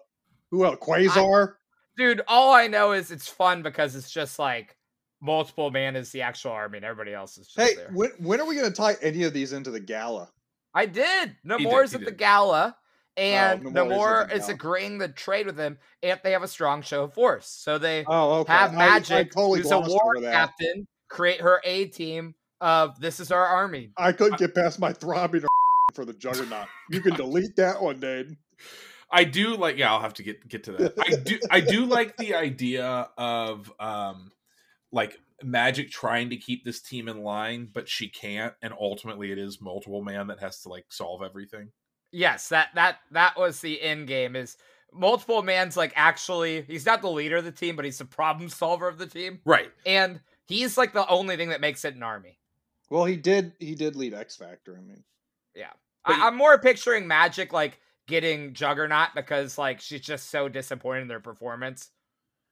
who 0.52 0.66
else? 0.66 0.78
Quasar. 0.80 1.54
Dude, 1.98 2.22
all 2.28 2.54
I 2.54 2.68
know 2.68 2.92
is 2.92 3.12
it's 3.12 3.28
fun 3.28 3.64
because 3.64 3.96
it's 3.96 4.12
just 4.12 4.38
like 4.38 4.78
multiple 5.22 5.72
man 5.72 5.96
is 5.96 6.12
the 6.12 6.22
actual 6.22 6.52
army 6.52 6.78
and 6.78 6.86
everybody 6.86 7.14
else 7.14 7.38
is 7.38 7.48
just 7.48 7.60
hey, 7.60 7.76
there. 7.76 7.90
when 7.92 8.12
when 8.20 8.40
are 8.40 8.46
we 8.46 8.56
gonna 8.56 8.72
tie 8.72 8.96
any 9.02 9.24
of 9.24 9.34
these 9.34 9.52
into 9.52 9.72
the 9.72 9.80
gala? 9.80 10.30
I 10.74 10.86
did. 10.86 10.96
did, 10.96 11.36
Namor's 11.46 11.92
he 11.92 11.98
at 11.98 12.06
the 12.06 12.12
gala, 12.12 12.76
oh, 12.78 13.22
and 13.22 13.64
Namor 13.64 13.66
is 13.66 13.76
at 13.76 13.88
Namor 13.88 14.30
the 14.30 14.36
is 14.36 14.50
agreeing 14.50 15.00
to 15.00 15.08
trade 15.08 15.48
with 15.48 15.58
him 15.58 15.80
if 16.04 16.22
they 16.22 16.34
have 16.34 16.44
a 16.44 16.48
strong 16.48 16.84
show 16.84 17.06
of 17.06 17.14
force. 17.16 17.48
So 17.48 17.80
they 17.80 18.06
Oh, 18.08 18.42
okay. 18.42 18.54
have 18.54 18.76
I- 18.76 18.98
I 18.98 19.00
Magik, 19.00 19.32
totally 19.32 19.62
who's 19.62 19.72
a 19.72 19.80
war 19.80 20.16
captain, 20.22 20.88
create 21.10 21.42
her 21.42 21.62
A 21.64 21.86
team 21.86 22.36
of 22.62 23.00
this 23.00 23.20
is 23.20 23.32
our 23.32 23.46
army. 23.46 23.92
I 23.98 24.12
couldn't 24.12 24.38
get 24.38 24.54
past 24.54 24.80
my 24.80 24.94
throbbing 24.94 25.44
for 25.96 26.06
the 26.06 26.14
Juggernaut. 26.14 26.68
You 26.92 27.02
can 27.02 27.16
delete 27.16 27.56
that 27.56 27.82
one, 27.82 28.00
Dane. 28.00 28.38
I 29.12 29.24
do 29.24 29.56
like. 29.56 29.78
Yeah, 29.78 29.92
I'll 29.94 30.02
have 30.02 30.16
to 30.16 30.24
get 30.24 30.48
get 30.48 30.64
to 30.66 30.72
that. 30.74 30.94
I 31.00 31.16
do. 31.16 31.40
I 31.50 31.60
do 31.62 31.86
like 31.86 32.18
the 32.18 32.36
idea 32.36 33.08
of 33.18 33.72
um, 33.80 34.32
like 34.92 35.18
Magik 35.44 35.90
trying 35.92 36.30
to 36.32 36.38
keep 36.38 36.66
this 36.66 36.82
team 36.82 37.08
in 37.08 37.22
line, 37.24 37.70
but 37.74 37.88
she 37.88 38.10
can't, 38.10 38.54
and 38.62 38.74
ultimately 38.80 39.32
it 39.32 39.38
is 39.38 39.62
multiple 39.62 40.04
man 40.04 40.28
that 40.28 40.40
has 40.40 40.62
to 40.64 40.70
like 40.70 40.86
solve 40.90 41.22
everything. 41.24 41.70
Yes, 42.12 42.50
that 42.50 42.70
that 42.76 42.98
that 43.12 43.38
was 43.38 43.62
the 43.62 43.82
end 43.82 44.08
game. 44.08 44.36
Is 44.36 44.58
multiple 44.94 45.42
man's 45.42 45.78
like 45.78 45.94
actually 45.96 46.64
he's 46.64 46.86
not 46.86 47.02
the 47.02 47.10
leader 47.12 47.38
of 47.38 47.46
the 47.46 47.52
team, 47.52 47.76
but 47.76 47.86
he's 47.86 47.98
the 48.00 48.06
problem 48.06 48.50
solver 48.50 48.88
of 48.88 48.98
the 48.98 49.08
team, 49.08 49.40
Right. 49.46 49.72
and 49.86 50.20
he's 50.48 50.78
like 50.78 50.94
the 50.94 51.08
only 51.08 51.38
thing 51.38 51.50
that 51.50 51.62
makes 51.62 51.86
it 51.86 51.96
an 51.96 52.04
army. 52.04 52.40
Well, 52.90 53.06
he 53.06 53.18
did. 53.18 53.54
He 53.60 53.76
did 53.76 53.96
lead 53.96 54.14
X 54.14 54.36
Factor. 54.38 54.78
I 54.78 54.82
mean, 54.82 55.04
But- 55.56 55.66
I, 56.06 56.28
I'm 56.28 56.36
more 56.38 56.58
picturing 56.58 57.04
Magik 57.06 57.52
like 57.52 57.80
getting 58.08 58.54
Juggernaut 58.54 59.10
because 59.16 59.58
like 59.58 59.82
she's 59.82 60.02
just 60.02 60.30
so 60.30 60.50
disappointed 60.50 61.04
in 61.04 61.08
their 61.08 61.20
performance. 61.20 61.92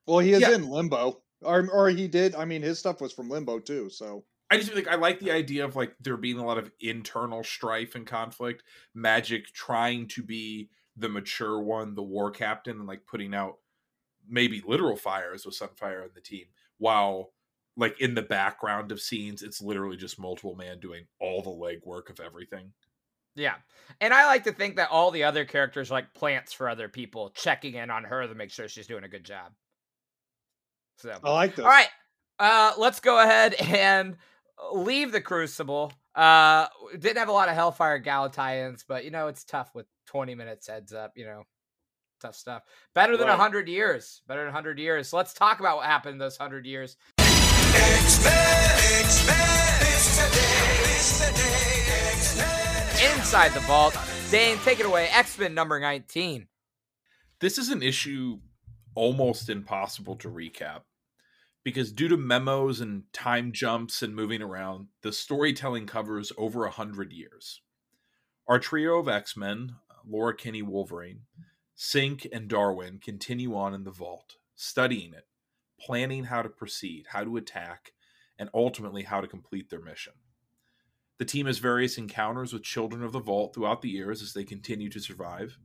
well, 0.07 0.19
he 0.19 0.33
is 0.33 0.41
Yeah. 0.41 0.51
in 0.55 0.67
Limbo, 0.69 1.23
or 1.41 1.67
or 1.71 1.89
he 1.89 2.07
did. 2.07 2.35
I 2.35 2.45
mean, 2.45 2.61
his 2.61 2.79
stuff 2.79 3.01
was 3.01 3.13
from 3.13 3.29
Limbo 3.29 3.59
too. 3.59 3.89
So 3.89 4.25
I 4.51 4.57
just 4.57 4.73
like 4.75 4.87
I 4.87 4.95
like 4.95 5.19
the 5.19 5.31
idea 5.31 5.65
of 5.65 5.75
like 5.75 5.95
there 5.99 6.17
being 6.17 6.37
a 6.37 6.45
lot 6.45 6.57
of 6.59 6.71
internal 6.79 7.43
strife 7.43 7.95
and 7.95 8.05
conflict. 8.05 8.63
Magik 8.95 9.45
trying 9.53 10.07
to 10.09 10.23
be 10.23 10.69
the 10.95 11.09
mature 11.09 11.59
one, 11.61 11.95
the 11.95 12.03
war 12.03 12.31
captain, 12.31 12.77
and 12.77 12.87
like 12.87 13.05
putting 13.05 13.33
out 13.33 13.57
maybe 14.27 14.61
literal 14.65 14.95
fires 14.95 15.45
with 15.45 15.57
Sunfire 15.57 16.03
on 16.03 16.09
the 16.15 16.21
team, 16.21 16.45
while 16.77 17.33
like 17.77 17.99
in 17.99 18.15
the 18.15 18.21
background 18.21 18.91
of 18.91 19.01
scenes, 19.01 19.43
it's 19.43 19.61
literally 19.61 19.97
just 19.97 20.17
multiple 20.19 20.55
man 20.55 20.79
doing 20.79 21.05
all 21.19 21.41
the 21.41 21.49
legwork 21.49 22.09
of 22.09 22.19
everything. 22.19 22.71
Yeah. 23.35 23.55
And 24.01 24.13
I 24.13 24.25
like 24.25 24.43
to 24.45 24.51
think 24.51 24.77
that 24.77 24.89
all 24.91 25.11
the 25.11 25.23
other 25.23 25.45
characters 25.45 25.91
are 25.91 25.95
like 25.95 26.13
plants 26.13 26.53
for 26.53 26.69
other 26.69 26.89
people, 26.89 27.29
checking 27.35 27.75
in 27.75 27.89
on 27.89 28.03
her 28.03 28.27
to 28.27 28.35
make 28.35 28.51
sure 28.51 28.67
she's 28.67 28.87
doing 28.87 29.03
a 29.03 29.07
good 29.09 29.23
job. 29.23 29.51
So, 30.97 31.13
I 31.23 31.31
like 31.31 31.55
this. 31.55 31.63
all 31.65 31.71
right, 31.71 31.89
uh, 32.39 32.71
let's 32.77 32.99
go 33.01 33.19
ahead 33.21 33.53
and 33.59 34.17
leave 34.73 35.11
the 35.11 35.21
Crucible. 35.21 35.91
Uh, 36.15 36.67
didn't 36.93 37.17
have 37.17 37.27
a 37.27 37.33
lot 37.33 37.49
of 37.49 37.55
Hellfire 37.55 37.99
Gala 37.99 38.31
tie-ins, 38.31 38.85
but 38.87 39.03
you 39.03 39.11
know 39.11 39.27
it's 39.27 39.43
tough 39.43 39.69
with 39.75 39.85
20 40.07 40.35
minutes 40.35 40.67
heads 40.67 40.93
up. 40.93 41.11
You 41.15 41.25
know, 41.25 41.43
tough 42.21 42.35
stuff. 42.35 42.63
Better 42.93 43.17
than 43.17 43.27
a 43.27 43.31
Right. 43.31 43.37
100 43.39 43.67
years. 43.67 44.21
Better 44.27 44.41
than 44.41 44.47
100 44.47 44.79
years. 44.79 45.11
Let's 45.11 45.33
talk 45.33 45.59
about 45.59 45.77
what 45.77 45.85
happened 45.85 46.13
in 46.13 46.19
those 46.19 46.39
100 46.39 46.65
years. 46.65 46.95
Inside 53.13 53.53
the 53.53 53.59
vault, 53.61 53.95
Dane, 54.31 54.57
take 54.59 54.79
it 54.79 54.85
away. 54.87 55.09
X 55.11 55.37
Men 55.37 55.53
number 55.53 55.79
19. 55.79 56.47
This 57.39 57.59
is 57.59 57.69
an 57.69 57.83
issue 57.83 58.39
almost 58.95 59.47
impossible 59.47 60.15
to 60.15 60.29
recap 60.29 60.81
because 61.63 61.91
due 61.91 62.07
to 62.07 62.17
memos 62.17 62.79
and 62.81 63.03
time 63.13 63.51
jumps 63.51 64.01
and 64.01 64.15
moving 64.15 64.41
around, 64.41 64.87
the 65.01 65.11
storytelling 65.11 65.85
covers 65.85 66.31
over 66.37 66.65
a 66.65 66.71
hundred 66.71 67.11
years. 67.11 67.61
Our 68.47 68.57
trio 68.57 68.99
of 68.99 69.07
X 69.07 69.37
Men, 69.37 69.75
Laura 70.07 70.35
Kinney 70.35 70.63
Wolverine, 70.63 71.21
Synch, 71.77 72.25
and 72.31 72.47
Darwin 72.47 72.99
continue 72.99 73.55
on 73.55 73.73
in 73.73 73.83
the 73.83 73.91
vault, 73.91 74.37
studying 74.55 75.13
it, 75.13 75.27
planning 75.79 76.25
how 76.25 76.41
to 76.41 76.49
proceed, 76.49 77.07
how 77.09 77.23
to 77.23 77.37
attack, 77.37 77.91
and 78.39 78.49
ultimately 78.53 79.03
how 79.03 79.21
to 79.21 79.27
complete 79.27 79.69
their 79.69 79.81
mission. 79.81 80.13
The 81.17 81.25
team 81.25 81.45
has 81.45 81.59
various 81.59 81.97
encounters 81.97 82.51
with 82.51 82.63
children 82.63 83.03
of 83.03 83.13
the 83.13 83.19
vault 83.19 83.53
throughout 83.53 83.81
the 83.81 83.89
years 83.89 84.21
as 84.21 84.33
they 84.33 84.43
continue 84.43 84.89
to 84.89 84.99
survive. 84.99 85.57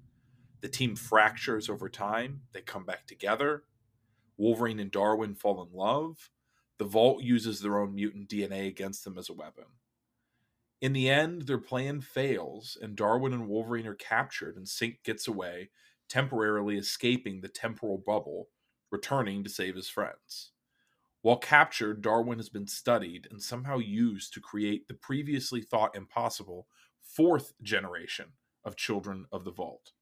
The 0.60 0.68
team 0.68 0.94
fractures 0.94 1.68
over 1.68 1.88
time. 1.88 2.42
They 2.52 2.60
come 2.60 2.84
back 2.84 3.06
together. 3.06 3.64
Wolverine 4.36 4.78
and 4.78 4.90
Darwin 4.90 5.34
fall 5.34 5.62
in 5.62 5.76
love. 5.76 6.30
The 6.78 6.84
Vault 6.84 7.22
uses 7.22 7.60
their 7.60 7.78
own 7.78 7.94
mutant 7.94 8.28
DNA 8.28 8.66
against 8.66 9.04
them 9.04 9.18
as 9.18 9.28
a 9.28 9.34
weapon. 9.34 9.64
In 10.80 10.94
the 10.94 11.10
end, 11.10 11.42
their 11.42 11.58
plan 11.58 12.00
fails, 12.00 12.78
and 12.80 12.96
Darwin 12.96 13.34
and 13.34 13.48
Wolverine 13.48 13.86
are 13.86 13.94
captured, 13.94 14.56
and 14.56 14.64
Synch 14.64 15.02
gets 15.04 15.28
away, 15.28 15.68
temporarily 16.08 16.78
escaping 16.78 17.40
the 17.40 17.48
temporal 17.48 17.98
bubble, 17.98 18.48
returning 18.90 19.44
to 19.44 19.50
save 19.50 19.76
his 19.76 19.90
friends. 19.90 20.52
While 21.22 21.36
captured, 21.36 22.00
Darwin 22.00 22.38
has 22.38 22.48
been 22.48 22.66
studied 22.66 23.28
and 23.30 23.42
somehow 23.42 23.78
used 23.78 24.32
to 24.34 24.40
create 24.40 24.88
the 24.88 24.94
previously 24.94 25.60
thought 25.60 25.94
impossible 25.94 26.66
fourth 27.02 27.52
generation 27.62 28.32
of 28.64 28.76
Children 28.76 29.26
of 29.30 29.44
the 29.44 29.50
Vault. 29.50 29.92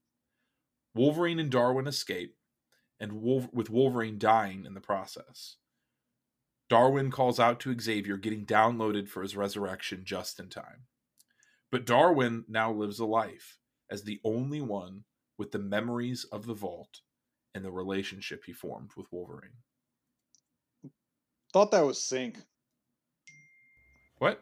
Wolverine 0.94 1.38
and 1.38 1.50
Darwin 1.50 1.87
escape, 1.87 2.37
and 3.00 3.22
with 3.52 3.70
Wolverine 3.70 4.18
dying 4.18 4.64
in 4.64 4.74
the 4.74 4.81
process. 4.81 5.57
Darwin 6.68 7.11
calls 7.11 7.40
out 7.40 7.61
to 7.61 7.78
Xavier, 7.78 8.16
getting 8.16 8.44
downloaded 8.44 9.09
for 9.09 9.22
his 9.22 9.37
resurrection 9.37 10.02
just 10.04 10.38
in 10.38 10.48
time. 10.48 10.87
But 11.70 11.87
Darwin 11.87 12.44
now 12.48 12.72
lives 12.72 12.98
a 12.98 13.07
life 13.07 13.59
as 13.90 14.02
the 14.02 14.20
only 14.24 14.61
one 14.61 15.04
with 15.37 15.52
the 15.52 15.59
memories 15.59 16.24
of 16.24 16.46
the 16.46 16.54
vault 16.54 17.00
and 17.54 17.64
the 17.64 17.70
relationship 17.70 18.42
he 18.44 18.52
formed 18.52 18.90
with 18.96 19.07
Wolverine. 19.11 19.62
Thought 21.59 21.73
that 21.73 21.85
was 21.85 21.99
Synch. 21.99 22.37
What? 24.18 24.40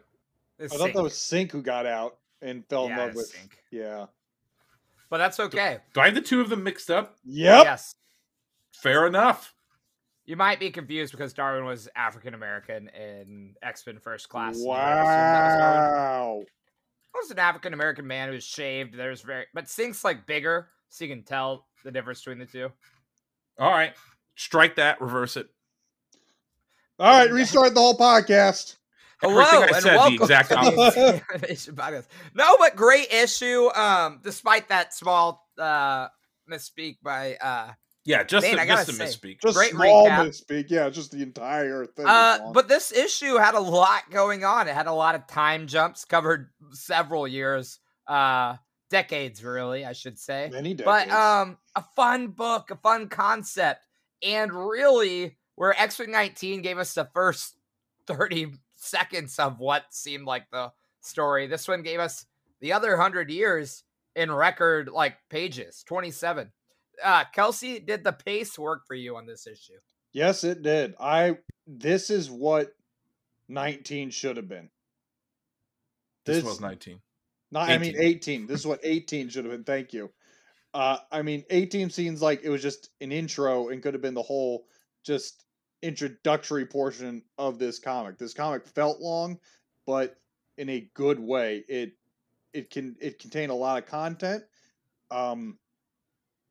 It's 0.59 0.71
I 0.71 0.77
thought 0.77 0.93
that 0.93 1.01
was 1.01 1.13
Synch 1.13 1.51
who 1.51 1.63
got 1.63 1.87
out 1.87 2.19
and 2.43 2.63
fell 2.67 2.85
in 2.85 2.95
love 2.95 3.15
with. 3.15 3.33
Synch. 3.33 3.53
Yeah. 3.71 4.05
but 5.09 5.17
that's 5.17 5.39
okay. 5.39 5.79
Do 5.95 6.01
I 6.01 6.05
have 6.05 6.13
the 6.13 6.21
two 6.21 6.41
of 6.41 6.49
them 6.49 6.63
mixed 6.63 6.91
up? 6.91 7.15
Yep. 7.25 7.65
Yes. 7.65 7.95
Fair 8.71 9.07
enough. 9.07 9.55
You 10.25 10.35
might 10.35 10.59
be 10.59 10.69
confused 10.69 11.11
because 11.11 11.33
Darwin 11.33 11.65
was 11.65 11.89
African 11.95 12.35
American 12.35 12.87
in 12.89 13.55
X 13.63 13.87
Men 13.87 13.97
First 13.97 14.29
Class. 14.29 14.53
and 14.53 14.63
you 14.63 14.69
might 14.69 14.91
assume 14.91 15.07
that 15.07 15.49
was 15.49 15.57
Darwin. 15.57 15.91
Wow. 15.91 16.41
It 16.41 17.17
was 17.17 17.31
an 17.31 17.39
African 17.39 17.73
American 17.73 18.05
man 18.05 18.27
who 18.27 18.35
was 18.35 18.43
shaved. 18.43 18.95
There's 18.95 19.21
very, 19.21 19.45
but 19.55 19.65
Synch's 19.65 20.03
like 20.03 20.27
bigger, 20.27 20.67
so 20.89 21.03
you 21.03 21.09
can 21.09 21.23
tell 21.23 21.65
the 21.83 21.89
difference 21.89 22.19
between 22.19 22.37
the 22.37 22.45
two. 22.45 22.71
All 23.57 23.71
right. 23.71 23.95
Strike 24.35 24.75
that, 24.75 25.01
reverse 25.01 25.35
it. 25.35 25.47
All 26.99 27.19
right, 27.19 27.31
restart 27.31 27.75
the 27.75 27.79
whole 27.79 27.95
podcast. 27.95 28.77
Hello 29.21 29.39
Everything 29.39 29.63
I 29.63 29.67
and 29.67 29.75
said, 29.83 29.93
the 29.93 29.97
welcome 29.97 30.13
exact 30.15 30.51
opposite. 30.51 32.07
No, 32.33 32.57
but 32.57 32.75
great 32.75 33.11
issue. 33.13 33.69
Um, 33.75 34.19
despite 34.23 34.69
that 34.69 34.93
small 34.95 35.47
uh 35.59 36.07
misspeak 36.51 36.97
by 37.03 37.35
uh 37.35 37.73
Yeah, 38.03 38.23
just 38.23 38.47
Man, 38.47 38.57
a, 38.57 38.61
I 38.63 38.65
just 38.65 38.89
a 38.89 38.93
say, 38.93 39.05
misspeak. 39.05 39.41
Just 39.41 39.55
Great 39.55 39.71
small 39.71 40.07
recap. 40.07 40.27
misspeak. 40.27 40.65
Yeah, 40.69 40.89
just 40.89 41.11
the 41.11 41.21
entire 41.21 41.85
thing. 41.85 42.05
Uh, 42.07 42.51
but 42.51 42.67
this 42.67 42.91
issue 42.91 43.35
had 43.37 43.53
a 43.53 43.59
lot 43.59 44.09
going 44.09 44.43
on. 44.43 44.67
It 44.67 44.73
had 44.73 44.87
a 44.87 44.93
lot 44.93 45.13
of 45.13 45.27
time 45.27 45.67
jumps, 45.67 46.03
covered 46.03 46.49
several 46.71 47.27
years, 47.27 47.79
uh, 48.07 48.55
decades, 48.89 49.43
really, 49.43 49.85
I 49.85 49.93
should 49.93 50.17
say. 50.17 50.49
many 50.51 50.73
decades. 50.73 51.09
But 51.09 51.15
um, 51.15 51.57
a 51.75 51.83
fun 51.95 52.29
book, 52.29 52.71
a 52.71 52.75
fun 52.75 53.07
concept, 53.09 53.85
and 54.23 54.51
really, 54.51 55.37
where 55.57 55.77
X 55.77 55.99
Men 55.99 56.11
19 56.11 56.61
gave 56.61 56.77
us 56.77 56.93
the 56.93 57.09
first 57.13 57.55
30 58.05 58.53
seconds 58.75 59.37
of 59.39 59.59
what 59.59 59.83
seemed 59.89 60.25
like 60.25 60.49
the 60.51 60.71
story. 61.01 61.47
This 61.47 61.67
one 61.67 61.81
gave 61.81 61.99
us 61.99 62.25
the 62.61 62.71
other 62.71 62.95
hundred 62.95 63.29
years 63.29 63.83
in 64.15 64.31
record 64.31 64.87
like 64.87 65.17
pages, 65.29 65.83
27. 65.87 66.51
Uh, 67.03 67.23
Kelsey, 67.33 67.79
did 67.79 68.03
the 68.03 68.13
pace 68.13 68.57
work 68.57 68.87
for 68.87 68.95
you 68.95 69.17
on 69.17 69.25
this 69.25 69.45
issue? 69.45 69.73
yes, 70.13 70.43
it 70.43 70.61
did. 70.63 70.95
I. 70.99 71.37
This 71.67 72.09
is 72.09 72.31
what 72.31 72.73
nineteen 73.49 74.09
should 74.09 74.37
have 74.37 74.47
been. 74.47 74.69
This 76.25 76.37
This- 76.37 76.45
was 76.45 76.61
19. 76.61 77.01
Not, 77.51 77.69
I 77.69 77.77
mean 77.77 77.95
18. 77.95 78.03
18. 78.41 78.47
This 78.47 78.59
is 78.61 78.67
what 78.67 78.79
18 78.83 79.29
should 79.29 79.45
have 79.45 79.51
been. 79.53 79.63
Thank 79.63 79.93
you. 79.93 80.11
Uh, 80.73 80.97
I 81.11 81.21
mean, 81.21 81.45
18 81.49 81.89
seems 81.89 82.21
like 82.21 82.41
it 82.43 82.49
was 82.49 82.61
just 82.61 82.89
an 82.99 83.11
intro 83.13 83.69
and 83.69 83.81
could 83.81 83.93
have 83.93 84.01
been 84.01 84.13
the 84.13 84.21
whole 84.21 84.65
just 85.05 85.45
introductory 85.81 86.65
portion 86.65 87.23
of 87.37 87.59
this 87.59 87.79
comic. 87.79 88.17
This 88.17 88.33
comic 88.33 88.67
felt 88.67 88.99
long, 88.99 89.39
but 89.85 90.17
in 90.57 90.69
a 90.69 90.89
good 90.93 91.19
way. 91.19 91.63
It 91.67 91.93
it 92.53 92.69
can 92.69 92.95
it 92.99 93.19
contained 93.19 93.51
a 93.51 93.55
lot 93.55 93.81
of 93.81 93.89
content. 93.89 94.43
Um, 95.11 95.57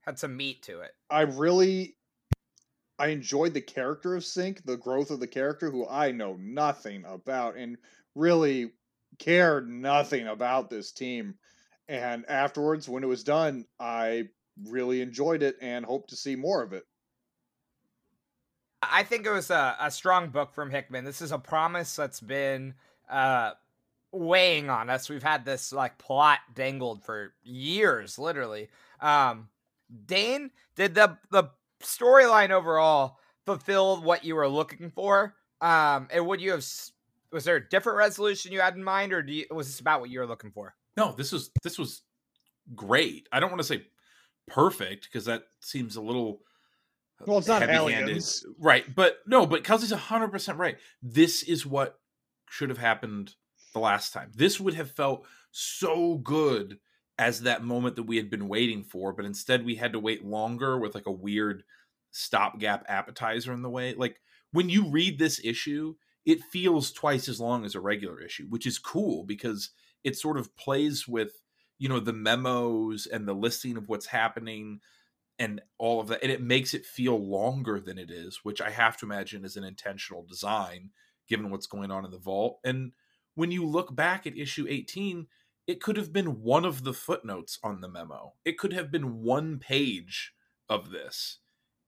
Had 0.03 0.19
some 0.19 0.37
meat 0.37 0.63
to 0.65 0.81
it. 0.81 0.93
I 1.11 1.23
really 1.23 1.97
I 2.99 3.09
enjoyed 3.09 3.53
the 3.53 3.61
character 3.61 4.15
of 4.15 4.23
Synch, 4.23 4.65
the 4.65 4.77
growth 4.77 5.11
of 5.11 5.21
the 5.21 5.27
character 5.27 5.71
who 5.71 5.87
I 5.87 6.13
know 6.13 6.37
nothing 6.41 7.05
about 7.05 7.57
and 7.57 7.77
really 8.15 8.73
cared 9.19 9.69
nothing 9.69 10.27
about 10.27 10.71
this 10.71 10.93
team. 10.93 11.35
And 11.89 12.25
afterwards, 12.29 12.89
when 12.89 13.05
it 13.05 13.09
was 13.09 13.23
done, 13.23 13.67
I 13.79 14.29
really 14.65 15.03
enjoyed 15.03 15.43
it 15.43 15.57
and 15.61 15.85
hope 15.85 16.09
to 16.09 16.17
see 16.17 16.37
more 16.37 16.63
of 16.63 16.73
it. 16.73 16.85
I 18.91 19.03
think 19.03 19.27
it 19.27 19.31
was 19.31 19.51
a, 19.51 19.77
a 19.81 19.91
strong 19.91 20.29
book 20.29 20.55
from 20.55 20.71
Hickman. 20.71 21.05
This 21.05 21.23
is 21.23 21.33
a 21.33 21.39
promise 21.39 21.97
that's 21.97 22.21
been 22.21 22.75
uh, 23.11 23.53
weighing 24.13 24.71
on 24.71 24.91
us. 24.91 25.09
We've 25.09 25.23
had 25.23 25.45
this 25.45 25.73
like 25.73 25.99
plot 25.99 26.39
dangled 26.55 27.05
for 27.05 27.35
years, 27.43 28.19
literally. 28.19 28.69
Um, 29.01 29.49
Dane, 30.07 30.51
did 30.75 30.95
the 30.95 31.19
the 31.31 31.51
storyline 31.83 32.51
overall 32.51 33.19
fulfill 33.45 34.03
what 34.03 34.25
you 34.25 34.35
were 34.35 34.49
looking 34.49 34.91
for? 34.91 35.35
Um, 35.61 36.09
and 36.13 36.27
would 36.27 36.41
you 36.41 36.53
have? 36.53 36.67
Was 37.33 37.45
there 37.45 37.57
a 37.57 37.69
different 37.69 37.99
resolution 37.99 38.53
you 38.53 38.61
had 38.61 38.77
in 38.77 38.85
mind, 38.85 39.13
or 39.13 39.21
you, 39.21 39.47
was 39.51 39.67
this 39.67 39.81
about 39.81 40.01
what 40.01 40.11
you 40.11 40.21
were 40.21 40.27
looking 40.27 40.51
for? 40.51 40.75
No, 40.97 41.13
this 41.13 41.33
was 41.33 41.51
this 41.63 41.79
was 41.79 42.03
great. 42.75 43.29
I 43.33 43.41
don't 43.41 43.51
want 43.51 43.61
to 43.61 43.67
say 43.67 43.87
perfect 44.47 45.09
because 45.11 45.25
that 45.27 45.45
seems 45.61 45.97
a 45.97 46.01
little 46.01 46.41
Well, 47.25 47.39
it's 47.39 47.49
not 47.49 47.63
heavy-handed. 47.63 48.09
aliens. 48.11 48.45
right? 48.59 48.85
But 48.95 49.19
no, 49.27 49.47
but 49.47 49.65
Kelsey's 49.65 49.93
hundred 49.93 50.29
percent 50.29 50.59
right. 50.59 50.77
This 51.03 51.43
is 51.43 51.65
what 51.65 51.99
should 52.51 52.69
have 52.69 52.79
happened 52.79 53.35
the 53.73 53.81
last 53.81 54.13
time. 54.13 54.33
This 54.35 54.61
would 54.61 54.75
have 54.75 54.91
felt 54.91 55.27
so 55.51 56.17
good 56.19 56.79
as 57.19 57.43
that 57.43 57.65
moment 57.65 57.97
that 57.97 58.03
we 58.03 58.19
had 58.19 58.29
been 58.29 58.49
waiting 58.49 58.85
for, 58.85 59.13
but 59.13 59.25
instead 59.25 59.65
we 59.65 59.77
had 59.77 59.93
to 59.93 60.01
wait 60.01 60.25
longer 60.25 60.79
with 60.79 60.95
like 60.95 61.07
a 61.07 61.13
weird 61.13 61.63
stopgap 62.11 62.85
appetizer 62.89 63.53
in 63.53 63.63
the 63.63 63.71
way. 63.71 63.95
Like 63.95 64.21
when 64.53 64.69
you 64.69 64.91
read 64.91 65.19
this 65.19 65.41
issue, 65.43 65.95
it 66.25 66.43
feels 66.43 66.93
twice 66.93 67.29
as 67.29 67.41
long 67.41 67.65
as 67.65 67.75
a 67.75 67.81
regular 67.81 68.21
issue, 68.21 68.47
which 68.49 68.67
is 68.67 68.79
cool 68.79 69.25
because 69.25 69.71
it 70.05 70.17
sort 70.17 70.37
of 70.39 70.55
plays 70.57 71.09
with 71.09 71.33
you 71.79 71.89
know 71.89 72.01
the 72.01 72.13
memos 72.13 73.07
and 73.07 73.27
the 73.27 73.35
listing 73.35 73.77
of 73.77 73.89
what's 73.89 74.07
happening 74.07 74.81
and 75.39 75.61
all 75.79 76.01
of 76.01 76.09
that 76.09 76.23
and 76.23 76.33
it 76.33 76.41
makes 76.41 76.75
it 76.75 76.87
feel 76.87 77.19
longer 77.19 77.79
than 77.79 77.99
it 77.99 78.11
is 78.11 78.41
which 78.43 78.61
i 78.61 78.71
have 78.71 78.97
to 78.97 79.07
imagine 79.07 79.45
is 79.45 79.57
an 79.57 79.65
intentional 79.65 80.25
design 80.25 80.91
given 81.29 81.51
what's 81.51 81.67
going 81.67 81.91
on 81.91 82.05
in 82.05 82.11
the 82.11 82.19
vault. 82.19 82.61
And 82.65 82.93
when 83.35 83.51
you 83.51 83.65
look 83.67 83.95
back 83.95 84.27
at 84.27 84.37
issue 84.39 84.67
18 84.69 85.27
it 85.67 85.83
could 85.83 85.97
have 85.97 86.13
been 86.13 86.43
one 86.43 86.65
of 86.65 86.85
the 86.85 86.93
footnotes 86.93 87.59
on 87.61 87.81
the 87.81 87.89
memo. 87.89 88.35
It 88.45 88.57
could 88.57 88.73
have 88.73 88.93
been 88.93 89.25
one 89.25 89.59
page 89.59 90.33
of 90.69 90.91
this 90.91 91.39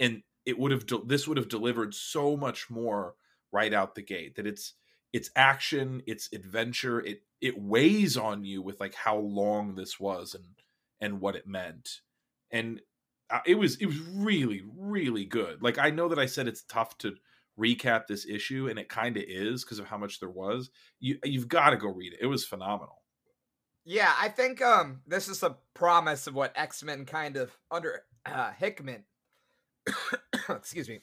and 0.00 0.22
it 0.44 0.58
would 0.58 0.72
have 0.72 0.87
de- 0.87 1.04
this 1.04 1.28
would 1.28 1.37
have 1.37 1.48
delivered 1.48 1.94
so 1.94 2.37
much 2.37 2.70
more 2.70 3.14
right 3.52 3.72
out 3.72 3.94
the 3.94 4.02
gate 4.02 4.34
that 4.37 4.46
it's 4.46 4.74
it's 5.12 5.30
action 5.37 6.02
it's 6.06 6.28
adventure 6.32 7.00
it 7.00 7.22
it 7.40 7.61
weighs 7.61 8.16
on 8.16 8.44
you 8.44 8.61
with 8.61 8.80
like 8.80 8.94
how 8.94 9.16
long 9.16 9.74
this 9.74 9.98
was 9.98 10.34
and 10.34 10.44
and 11.00 11.20
what 11.20 11.37
it 11.37 11.46
meant. 11.46 12.00
And 12.50 12.80
it 13.47 13.57
was 13.57 13.77
it 13.77 13.87
was 13.87 13.99
really 14.01 14.62
really 14.77 15.25
good. 15.25 15.62
Like 15.62 15.79
i 15.79 15.91
know 15.91 16.09
that 16.09 16.19
i 16.19 16.27
said 16.27 16.49
it's 16.49 16.62
tough 16.62 16.99
to 16.99 17.14
recap 17.59 18.07
this 18.07 18.27
issue 18.27 18.69
and 18.69 18.79
it 18.79 18.88
kind 18.88 19.17
of 19.17 19.25
is 19.27 19.64
because 19.64 19.79
of 19.79 19.87
how 19.87 19.99
much 19.99 20.21
there 20.21 20.31
was. 20.31 20.71
You 21.01 21.19
you've 21.25 21.49
got 21.49 21.71
to 21.71 21.77
go 21.77 21.88
read 21.88 22.12
it. 22.14 22.21
It 22.23 22.27
was 22.27 22.45
phenomenal. 22.45 23.03
Yeah, 23.85 24.12
I 24.21 24.29
think 24.29 24.62
um 24.62 25.01
this 25.07 25.29
is 25.29 25.43
a 25.43 25.57
promise 25.75 26.27
of 26.27 26.35
what 26.35 26.53
X 26.55 26.83
Men 26.83 27.05
kind 27.05 27.37
of 27.37 27.57
under 27.71 28.03
uh, 28.27 28.53
Hickman, 28.53 29.05
excuse 30.49 30.88
me, 30.88 31.01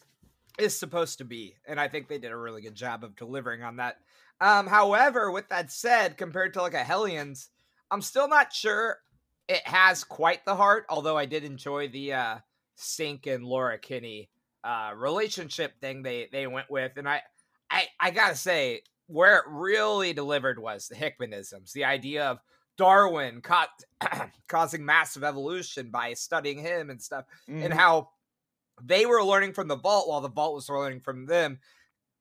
is 0.59 0.77
supposed 0.77 1.17
to 1.17 1.25
be, 1.25 1.55
and 1.67 1.79
I 1.79 1.87
think 1.87 2.07
they 2.07 2.19
did 2.19 2.31
a 2.31 2.37
really 2.37 2.61
good 2.61 2.75
job 2.75 3.03
of 3.03 3.15
delivering 3.15 3.63
on 3.63 3.77
that. 3.77 3.97
Um, 4.39 4.67
however, 4.67 5.31
with 5.31 5.49
that 5.49 5.71
said, 5.71 6.17
compared 6.17 6.53
to 6.53 6.61
like 6.61 6.73
a 6.73 6.83
Hellions, 6.83 7.49
I'm 7.89 8.01
still 8.01 8.27
not 8.27 8.53
sure 8.53 8.97
it 9.47 9.65
has 9.67 10.03
quite 10.03 10.43
the 10.45 10.55
heart. 10.55 10.85
Although 10.89 11.17
I 11.17 11.25
did 11.25 11.43
enjoy 11.43 11.87
the 11.87 12.13
uh, 12.13 12.37
Synch 12.77 13.27
and 13.27 13.45
Laura 13.45 13.77
Kinney 13.77 14.29
uh, 14.63 14.93
relationship 14.95 15.79
thing 15.79 16.01
they 16.03 16.27
they 16.31 16.47
went 16.47 16.69
with, 16.69 16.93
and 16.97 17.07
I 17.07 17.21
I 17.69 17.87
I 17.99 18.11
gotta 18.11 18.35
say 18.35 18.81
where 19.07 19.37
it 19.37 19.45
really 19.47 20.13
delivered 20.13 20.57
was 20.59 20.87
the 20.87 20.95
Hickmanisms, 20.95 21.71
the 21.73 21.85
idea 21.85 22.25
of 22.25 22.39
Darwin 22.77 23.41
ca- 23.41 23.69
causing 24.47 24.83
massive 24.83 25.23
evolution 25.23 25.91
by 25.91 26.13
studying 26.13 26.57
him 26.59 26.89
and 26.89 27.01
stuff, 27.01 27.25
and 27.47 27.71
Mhm. 27.71 27.77
how 27.77 28.09
they 28.81 29.05
were 29.05 29.23
learning 29.23 29.53
from 29.53 29.67
the 29.67 29.77
vault 29.77 30.09
while 30.09 30.21
the 30.21 30.27
vault 30.29 30.55
was 30.55 30.67
learning 30.69 30.99
from 31.01 31.25
them. 31.27 31.59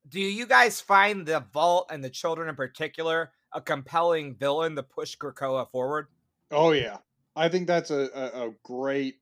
Do 0.09 0.21
you 0.21 0.47
guys 0.47 0.81
find 0.81 1.25
the 1.27 1.41
vault 1.53 1.89
and 1.91 2.05
the 2.05 2.11
children 2.11 2.49
in 2.51 2.55
particular 2.55 3.33
a 3.53 3.61
compelling 3.61 4.35
villain 4.37 4.77
to 4.77 4.83
push 4.83 5.17
Krakoa 5.17 5.71
forward? 5.71 6.09
Oh 6.51 6.73
yeah, 6.73 6.99
I 7.37 7.49
think 7.49 7.67
that's 7.67 7.91
a 7.91 8.11
a, 8.15 8.49
a 8.49 8.55
great 8.65 9.21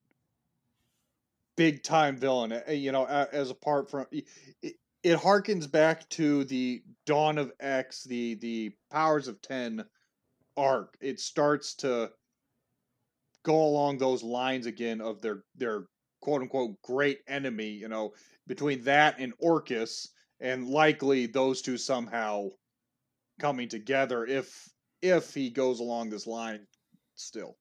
big 1.57 1.83
time 1.83 2.17
villain. 2.17 2.53
uh, 2.53 2.71
You 2.71 2.93
know, 2.93 3.07
as 3.07 3.51
apart 3.51 3.91
from 3.91 4.07
it, 4.11 4.27
it 5.03 5.19
harkens 5.19 5.71
back 5.71 6.09
to 6.11 6.45
the 6.45 6.83
Dawn 7.07 7.39
of 7.39 7.53
X, 7.61 8.05
the 8.05 8.35
the 8.35 8.73
Powers 8.91 9.29
of 9.29 9.41
Ten 9.43 9.85
arc. 10.57 10.97
It 11.01 11.21
starts 11.21 11.75
to 11.77 12.13
go 13.45 13.63
along 13.65 13.99
those 13.99 14.23
lines 14.23 14.67
again 14.67 15.01
of 15.01 15.21
their 15.21 15.45
their 15.55 15.87
quote 16.21 16.43
unquote 16.43 16.81
great 16.83 17.21
enemy. 17.29 17.69
You 17.71 17.89
know, 17.89 18.15
between 18.47 18.83
that 18.83 19.17
and 19.19 19.33
Orchis, 19.41 20.09
and 20.41 20.69
likely 20.69 21.27
those 21.27 21.63
two 21.63 21.79
somehow 21.79 22.51
coming 23.41 23.69
together 23.69 24.27
if 24.27 24.69
if 25.03 25.35
he 25.35 25.51
goes 25.51 25.81
along 25.81 26.11
this 26.11 26.27
line 26.27 26.67
still. 27.17 27.57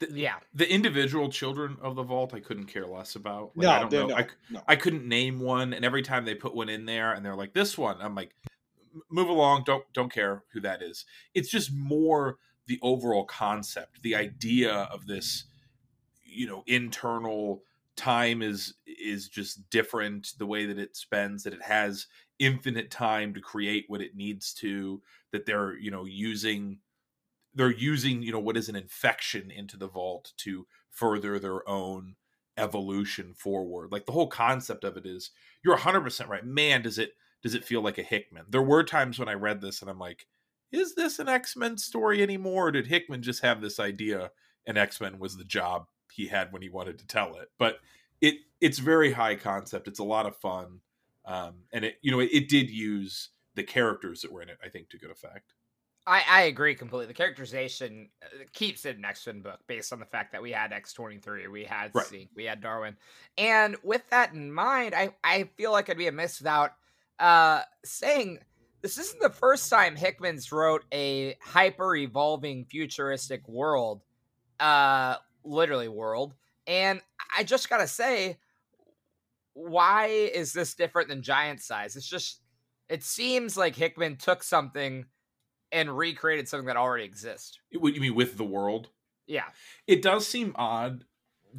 The, 0.00 0.08
Yeah. 0.12 0.36
the 0.52 0.70
individual 0.70 1.28
children 1.30 1.76
of 1.80 1.94
the 1.96 2.02
vault, 2.02 2.34
I 2.34 2.40
couldn't 2.40 2.66
care 2.66 2.86
less 2.86 3.14
about. 3.14 3.52
Like, 3.56 3.64
no, 3.64 3.70
I 3.70 3.78
don't 3.80 3.92
know. 3.92 4.06
no, 4.08 4.14
I, 4.16 4.22
c- 4.22 4.28
no. 4.50 4.62
I 4.66 4.76
couldn't 4.76 5.06
name 5.06 5.38
one, 5.40 5.72
and 5.72 5.84
every 5.84 6.02
time 6.02 6.24
they 6.24 6.34
put 6.34 6.54
one 6.54 6.68
in 6.68 6.84
there, 6.86 7.12
and 7.12 7.24
they're 7.24 7.36
like, 7.36 7.52
"This 7.54 7.78
one," 7.78 7.96
I'm 8.00 8.14
like, 8.14 8.34
"Move 9.10 9.28
along. 9.28 9.62
Don't 9.66 9.84
don't 9.92 10.12
care 10.12 10.42
who 10.52 10.60
that 10.60 10.82
is." 10.82 11.04
It's 11.34 11.48
just 11.50 11.72
more 11.72 12.38
the 12.66 12.78
overall 12.82 13.24
concept, 13.24 14.02
the 14.02 14.14
idea 14.16 14.72
of 14.72 15.06
this, 15.06 15.44
you 16.24 16.46
know, 16.46 16.62
internal 16.66 17.62
time 17.96 18.42
is 18.42 18.74
is 18.86 19.28
just 19.28 19.68
different. 19.70 20.32
The 20.38 20.46
way 20.46 20.66
that 20.66 20.78
it 20.78 20.96
spends, 20.96 21.44
that 21.44 21.52
it 21.52 21.62
has 21.62 22.06
infinite 22.40 22.90
time 22.90 23.32
to 23.34 23.40
create 23.40 23.84
what 23.86 24.00
it 24.00 24.16
needs 24.16 24.52
to. 24.54 25.00
That 25.30 25.46
they're 25.46 25.76
you 25.78 25.90
know 25.92 26.04
using 26.04 26.78
they're 27.54 27.70
using 27.70 28.22
you 28.22 28.32
know 28.32 28.40
what 28.40 28.56
is 28.56 28.68
an 28.68 28.76
infection 28.76 29.50
into 29.50 29.76
the 29.76 29.88
vault 29.88 30.32
to 30.38 30.66
further 30.90 31.38
their 31.38 31.68
own 31.68 32.16
evolution 32.56 33.34
forward. 33.34 33.90
Like 33.90 34.06
the 34.06 34.12
whole 34.12 34.28
concept 34.28 34.84
of 34.84 34.96
it 34.96 35.06
is 35.06 35.30
you're 35.64 35.76
100% 35.76 36.28
right. 36.28 36.44
Man 36.44 36.82
does 36.82 36.98
it 36.98 37.12
does 37.42 37.54
it 37.54 37.64
feel 37.64 37.82
like 37.82 37.98
a 37.98 38.02
hickman? 38.02 38.46
There 38.48 38.62
were 38.62 38.84
times 38.84 39.18
when 39.18 39.28
i 39.28 39.34
read 39.34 39.60
this 39.60 39.80
and 39.82 39.90
i'm 39.90 39.98
like 39.98 40.26
is 40.72 40.96
this 40.96 41.20
an 41.20 41.28
x-men 41.28 41.78
story 41.78 42.22
anymore? 42.22 42.68
Or 42.68 42.72
did 42.72 42.88
hickman 42.88 43.22
just 43.22 43.42
have 43.42 43.60
this 43.60 43.78
idea 43.78 44.30
and 44.66 44.76
x-men 44.76 45.18
was 45.18 45.36
the 45.36 45.44
job 45.44 45.86
he 46.12 46.26
had 46.26 46.52
when 46.52 46.62
he 46.62 46.68
wanted 46.68 46.98
to 46.98 47.06
tell 47.06 47.36
it? 47.36 47.48
But 47.58 47.78
it 48.20 48.36
it's 48.60 48.78
very 48.78 49.12
high 49.12 49.36
concept. 49.36 49.88
It's 49.88 49.98
a 49.98 50.04
lot 50.04 50.26
of 50.26 50.36
fun 50.36 50.80
um 51.26 51.54
and 51.72 51.84
it 51.84 51.96
you 52.02 52.10
know 52.10 52.20
it, 52.20 52.30
it 52.32 52.48
did 52.48 52.70
use 52.70 53.30
the 53.54 53.62
characters 53.62 54.20
that 54.20 54.32
were 54.32 54.42
in 54.42 54.48
it 54.48 54.58
i 54.64 54.68
think 54.68 54.88
to 54.88 54.98
good 54.98 55.10
effect 55.10 55.54
I, 56.06 56.22
I 56.28 56.42
agree 56.42 56.74
completely. 56.74 57.06
The 57.06 57.14
characterization 57.14 58.10
uh, 58.22 58.44
keeps 58.52 58.84
it 58.84 58.98
an 58.98 59.04
X 59.04 59.26
Men 59.26 59.40
book 59.40 59.60
based 59.66 59.92
on 59.92 60.00
the 60.00 60.04
fact 60.06 60.32
that 60.32 60.42
we 60.42 60.50
had 60.50 60.72
X 60.72 60.92
twenty 60.92 61.18
three, 61.18 61.48
we 61.48 61.64
had 61.64 61.92
Right. 61.94 62.28
We 62.36 62.44
had 62.44 62.60
Darwin, 62.60 62.96
and 63.38 63.76
with 63.82 64.02
that 64.10 64.34
in 64.34 64.52
mind, 64.52 64.94
I 64.94 65.14
I 65.24 65.44
feel 65.56 65.72
like 65.72 65.88
I'd 65.88 65.96
be 65.96 66.06
amiss 66.06 66.40
without 66.40 66.72
uh 67.18 67.62
saying 67.84 68.38
this 68.82 68.98
isn't 68.98 69.22
the 69.22 69.30
first 69.30 69.70
time 69.70 69.96
Hickman's 69.96 70.52
wrote 70.52 70.84
a 70.92 71.36
hyper 71.42 71.96
evolving 71.96 72.66
futuristic 72.66 73.48
world, 73.48 74.02
uh, 74.60 75.16
literally 75.42 75.88
world, 75.88 76.34
and 76.66 77.00
I 77.34 77.44
just 77.44 77.70
gotta 77.70 77.88
say, 77.88 78.38
why 79.54 80.06
is 80.08 80.52
this 80.52 80.74
different 80.74 81.08
than 81.08 81.22
Giant 81.22 81.62
Size? 81.62 81.96
It's 81.96 82.08
just 82.08 82.42
it 82.90 83.02
seems 83.02 83.56
like 83.56 83.74
Hickman 83.74 84.16
took 84.16 84.42
something 84.42 85.06
and 85.74 85.96
recreated 85.96 86.48
something 86.48 86.66
that 86.66 86.76
already 86.76 87.04
exists. 87.04 87.58
what 87.72 87.94
you 87.94 88.00
mean 88.00 88.14
with 88.14 88.36
the 88.38 88.44
world 88.44 88.88
Yeah. 89.26 89.44
it 89.86 90.00
does 90.02 90.26
seem 90.26 90.52
odd 90.56 91.04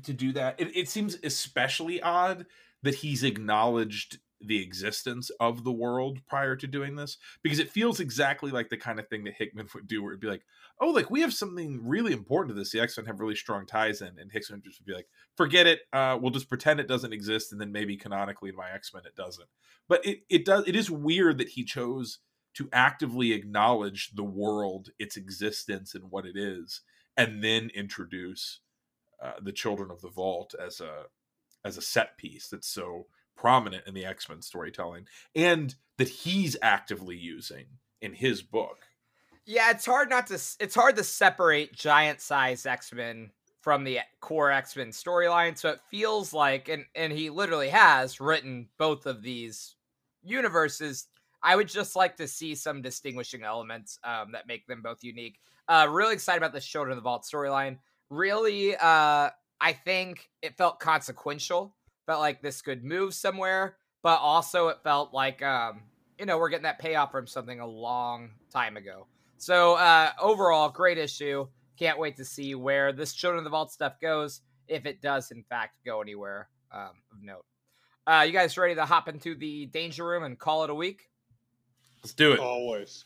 to 0.04 0.14
do 0.14 0.32
that. 0.34 0.60
It, 0.60 0.76
it 0.76 0.90
seems 0.90 1.18
especially 1.24 2.02
odd 2.02 2.46
that 2.84 2.96
he's 2.96 3.24
acknowledged 3.24 4.20
the 4.42 4.62
existence 4.62 5.32
of 5.40 5.64
the 5.64 5.72
world 5.72 6.20
prior 6.28 6.56
to 6.58 6.68
doing 6.68 6.96
this 6.96 7.18
because 7.42 7.58
it 7.58 7.70
feels 7.70 8.00
exactly 8.02 8.52
like 8.52 8.70
the 8.70 8.78
kind 8.78 9.00
of 9.00 9.08
thing 9.08 9.24
that 9.24 9.34
Hickman 9.36 9.68
would 9.74 9.88
do, 9.88 10.04
where 10.04 10.12
it'd 10.12 10.20
be 10.20 10.28
like, 10.28 10.44
"Oh, 10.82 10.90
like 10.90 11.10
we 11.10 11.22
have 11.22 11.34
something 11.34 11.80
really 11.88 12.12
important 12.12 12.54
to 12.54 12.60
this. 12.60 12.72
The 12.72 12.82
X 12.82 12.98
Men 12.98 13.06
have 13.06 13.22
really 13.22 13.36
strong 13.36 13.66
ties 13.66 14.02
in," 14.02 14.20
and 14.20 14.30
Hickman 14.32 14.62
just 14.64 14.80
would 14.80 14.86
be 14.86 14.94
like, 14.94 15.08
"Forget 15.36 15.66
it. 15.68 15.80
Uh, 15.94 16.20
we'll 16.22 16.32
just 16.32 16.50
pretend 16.50 16.80
it 16.80 16.88
doesn't 16.88 17.14
exist, 17.14 17.54
and 17.54 17.62
then 17.62 17.72
maybe 17.72 17.96
canonically 17.98 18.50
in 18.50 18.56
my 18.56 18.70
X 18.70 18.94
Men 18.94 19.04
it 19.06 19.16
doesn't." 19.16 19.48
But 19.88 20.06
it 20.06 20.20
it 20.30 20.46
does. 20.46 20.68
It 20.68 20.76
is 20.76 20.92
weird 20.92 21.38
that 21.40 21.50
he 21.50 21.64
chose 21.64 22.20
to 22.56 22.70
actively 22.74 23.32
acknowledge 23.34 24.12
the 24.16 24.24
world, 24.24 24.90
its 24.98 25.18
existence, 25.18 25.94
and 25.94 26.12
what 26.12 26.26
it 26.26 26.38
is, 26.38 26.82
and 27.18 27.44
then 27.44 27.70
introduce 27.74 28.60
uh, 29.22 29.34
the 29.42 29.52
children 29.52 29.92
of 29.92 30.02
the 30.02 30.10
vault 30.10 30.54
as 30.60 30.82
a 30.82 31.04
as 31.64 31.78
a 31.78 31.82
set 31.82 32.18
piece 32.18 32.48
that's 32.48 32.68
so 32.68 33.08
prominent 33.36 33.88
in 33.88 33.94
the 33.94 34.06
x-men 34.06 34.42
storytelling 34.42 35.06
and 35.34 35.76
that 35.98 36.10
he's 36.10 36.56
actively 36.62 37.16
using 37.16 37.66
in 38.02 38.14
his 38.14 38.42
book 38.42 38.86
Yeah, 39.46 39.72
it's 39.72 39.86
hard 39.86 40.10
not 40.10 40.28
to 40.28 40.36
it's 40.60 40.76
hard 40.76 40.96
to 40.96 41.04
separate 41.04 41.74
giant 41.74 42.20
size 42.20 42.66
X-Men 42.66 43.32
from 43.62 43.84
the 43.84 44.00
core 44.20 44.52
X-Men 44.52 44.90
storyline, 44.90 45.58
so 45.58 45.70
it 45.70 45.80
feels 45.90 46.34
like 46.34 46.68
and 46.68 46.86
and 46.96 47.14
he 47.14 47.30
literally 47.30 47.70
has 47.70 48.20
written 48.20 48.70
both 48.78 49.06
of 49.06 49.22
these 49.22 49.76
universes. 50.24 51.08
I 51.46 51.56
would 51.56 51.68
just 51.68 51.96
like 51.96 52.18
to 52.18 52.28
see 52.28 52.56
some 52.56 52.82
distinguishing 52.82 53.44
elements 53.44 54.00
um, 54.04 54.32
that 54.32 54.48
make 54.48 54.66
them 54.66 54.82
both 54.82 55.04
unique. 55.04 55.40
Uh, 55.68 55.88
really 55.92 56.14
excited 56.14 56.40
about 56.40 56.54
the 56.54 56.60
Children 56.60 56.94
of 56.94 56.96
the 56.98 57.08
Vault 57.08 57.24
storyline. 57.24 57.78
Really, 58.10 58.76
uh, 58.76 59.30
I 59.62 59.74
think 59.86 60.28
it 60.42 60.58
felt 60.58 60.80
consequential. 60.80 61.76
Felt 62.08 62.20
like 62.20 62.42
this 62.42 62.64
could 62.64 62.84
move 62.84 63.14
somewhere, 63.14 63.78
but 64.02 64.20
also 64.22 64.70
it 64.70 64.78
felt 64.84 65.14
like 65.14 65.44
um, 65.44 65.84
you 66.18 66.26
know 66.26 66.40
we're 66.40 66.50
getting 66.50 66.64
that 66.64 66.80
payoff 66.80 67.12
from 67.12 67.28
something 67.28 67.60
a 67.60 67.68
long 67.68 68.32
time 68.52 68.76
ago. 68.76 69.06
So 69.38 69.76
uh, 69.76 70.12
overall, 70.20 70.70
great 70.70 70.98
issue. 70.98 71.48
Can't 71.78 72.00
wait 72.00 72.18
to 72.18 72.26
see 72.26 72.56
where 72.56 72.92
this 72.92 73.14
Children 73.14 73.40
of 73.40 73.44
the 73.44 73.50
Vault 73.52 73.72
stuff 73.72 74.00
goes, 74.02 74.42
if 74.68 74.88
it 74.88 75.00
does 75.00 75.30
in 75.30 75.44
fact 75.44 75.78
go 75.86 76.02
anywhere 76.02 76.50
um, 76.72 76.92
of 77.12 77.22
note. 77.22 77.46
Uh, 78.08 78.24
you 78.26 78.34
guys 78.34 78.58
ready 78.58 78.74
to 78.74 78.86
hop 78.86 79.08
into 79.08 79.36
the 79.36 79.68
danger 79.68 80.06
room 80.06 80.24
and 80.24 80.40
call 80.40 80.64
it 80.64 80.72
a 80.72 80.76
week? 80.76 81.10
Let's 82.06 82.14
do 82.14 82.34
it 82.34 82.40
Always. 82.40 83.06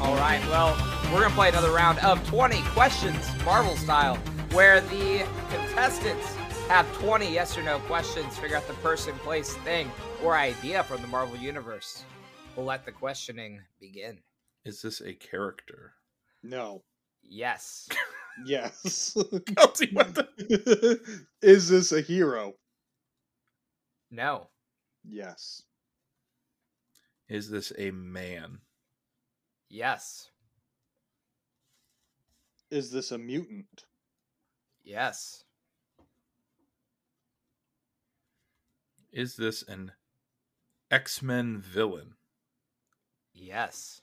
All 0.00 0.14
right, 0.16 0.40
well, 0.48 0.74
we're 1.12 1.20
going 1.20 1.28
to 1.28 1.34
play 1.34 1.50
another 1.50 1.72
round 1.72 1.98
of 1.98 2.26
20 2.28 2.62
questions, 2.68 3.18
Marvel 3.44 3.76
style, 3.76 4.16
where 4.52 4.80
the 4.80 5.26
contestants 5.50 6.34
have 6.68 6.90
20 6.94 7.30
yes 7.30 7.58
or 7.58 7.62
no 7.62 7.78
questions, 7.80 8.38
figure 8.38 8.56
out 8.56 8.66
the 8.66 8.72
person, 8.74 9.12
place, 9.16 9.54
thing, 9.56 9.92
or 10.24 10.34
idea 10.34 10.82
from 10.82 11.02
the 11.02 11.08
Marvel 11.08 11.36
Universe. 11.36 12.02
We'll 12.56 12.66
let 12.66 12.84
the 12.86 12.92
questioning 12.92 13.60
begin. 13.80 14.18
is 14.64 14.80
this 14.82 15.00
a 15.00 15.12
character 15.12 15.92
No. 16.42 16.82
Yes. 17.22 17.88
Yes. 18.44 19.16
Kelsey, 19.56 19.88
what 19.94 20.14
the- 20.14 21.00
Is 21.42 21.70
this 21.70 21.90
a 21.92 22.02
hero? 22.02 22.52
No. 24.10 24.48
Yes. 25.08 25.62
is 27.30 27.48
this 27.50 27.72
a 27.78 27.90
man 27.92 28.58
Yes. 29.70 30.28
Is 32.70 32.90
this 32.90 33.10
a 33.10 33.16
mutant? 33.18 33.84
Yes. 34.84 35.44
is 39.12 39.36
this 39.36 39.62
an 39.62 39.92
x-men 40.90 41.58
villain 41.58 42.15
Yes. 43.36 44.00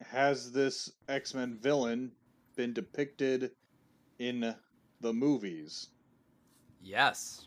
Has 0.00 0.52
this 0.52 0.92
X 1.08 1.34
Men 1.34 1.58
villain 1.60 2.12
been 2.56 2.72
depicted 2.72 3.50
in 4.18 4.54
the 5.00 5.12
movies? 5.12 5.88
Yes. 6.80 7.46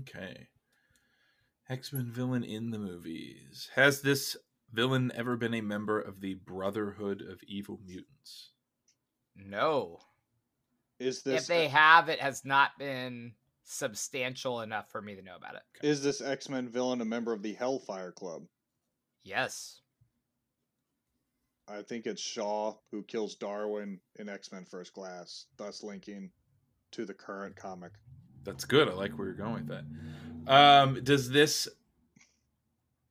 okay 0.00 0.48
x-men 1.68 2.10
villain 2.10 2.44
in 2.44 2.70
the 2.70 2.78
movies 2.78 3.68
has 3.74 4.00
this 4.02 4.36
villain 4.76 5.10
ever 5.14 5.36
been 5.36 5.54
a 5.54 5.60
member 5.62 5.98
of 5.98 6.20
the 6.20 6.34
brotherhood 6.34 7.22
of 7.22 7.40
evil 7.48 7.80
mutants 7.84 8.50
No. 9.34 9.98
Is 10.98 11.22
this 11.22 11.42
if 11.42 11.48
they 11.48 11.68
have, 11.68 12.08
it 12.08 12.20
has 12.20 12.44
not 12.44 12.78
been 12.78 13.32
substantial 13.64 14.60
enough 14.60 14.90
for 14.90 15.02
me 15.02 15.14
to 15.14 15.22
know 15.22 15.36
about 15.36 15.56
it. 15.56 15.62
is 15.82 16.02
this 16.02 16.20
X 16.20 16.48
Men 16.48 16.68
villain 16.68 17.00
a 17.00 17.04
member 17.04 17.32
of 17.32 17.42
the 17.42 17.54
Hellfire 17.54 18.12
Club? 18.12 18.44
Yes. 19.24 19.80
I 21.68 21.82
think 21.82 22.06
it's 22.06 22.22
Shaw 22.22 22.74
who 22.90 23.02
kills 23.02 23.34
Darwin 23.34 23.98
in 24.18 24.28
X 24.28 24.52
Men 24.52 24.64
First 24.64 24.92
Class, 24.92 25.46
thus 25.56 25.82
linking 25.82 26.30
to 26.92 27.04
the 27.04 27.14
current 27.14 27.56
comic. 27.56 27.92
That's 28.44 28.64
good. 28.64 28.88
I 28.88 28.92
like 28.92 29.18
where 29.18 29.26
you're 29.26 29.36
going 29.36 29.66
with 29.66 29.84
that. 30.46 30.52
Um, 30.52 31.02
does 31.02 31.28
this 31.28 31.66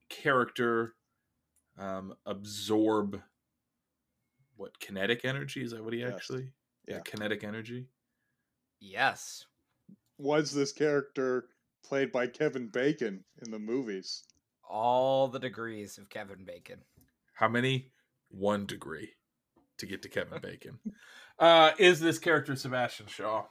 character 0.10 0.96
um, 1.78 2.16
absorb 2.26 3.22
what 4.56 4.80
kinetic 4.80 5.26
energy? 5.26 5.64
Is 5.64 5.72
that 5.72 5.84
what 5.84 5.94
he 5.94 6.00
Yes. 6.00 6.14
actually? 6.14 6.52
Yeah, 6.88 6.96
Yeah. 6.96 7.02
kinetic 7.02 7.44
energy. 7.44 7.90
Yes. 8.80 9.46
Was 10.18 10.54
this 10.54 10.72
character 10.72 11.50
played 11.84 12.12
by 12.12 12.28
Kevin 12.28 12.68
Bacon 12.70 13.26
in 13.44 13.52
the 13.52 13.60
movies? 13.60 14.24
All 14.68 15.28
the 15.28 15.40
degrees 15.40 15.98
of 15.98 16.10
Kevin 16.10 16.46
Bacon. 16.46 16.84
How 17.34 17.48
many? 17.48 17.92
One 18.30 18.66
degree 18.66 19.16
to 19.78 19.86
get 19.86 20.02
to 20.04 20.10
Kevin 20.10 20.40
Bacon. 20.42 20.80
uh, 21.40 21.72
is 21.78 22.00
this 22.00 22.18
character 22.18 22.56
Sebastian 22.56 23.08
Shaw? 23.08 23.46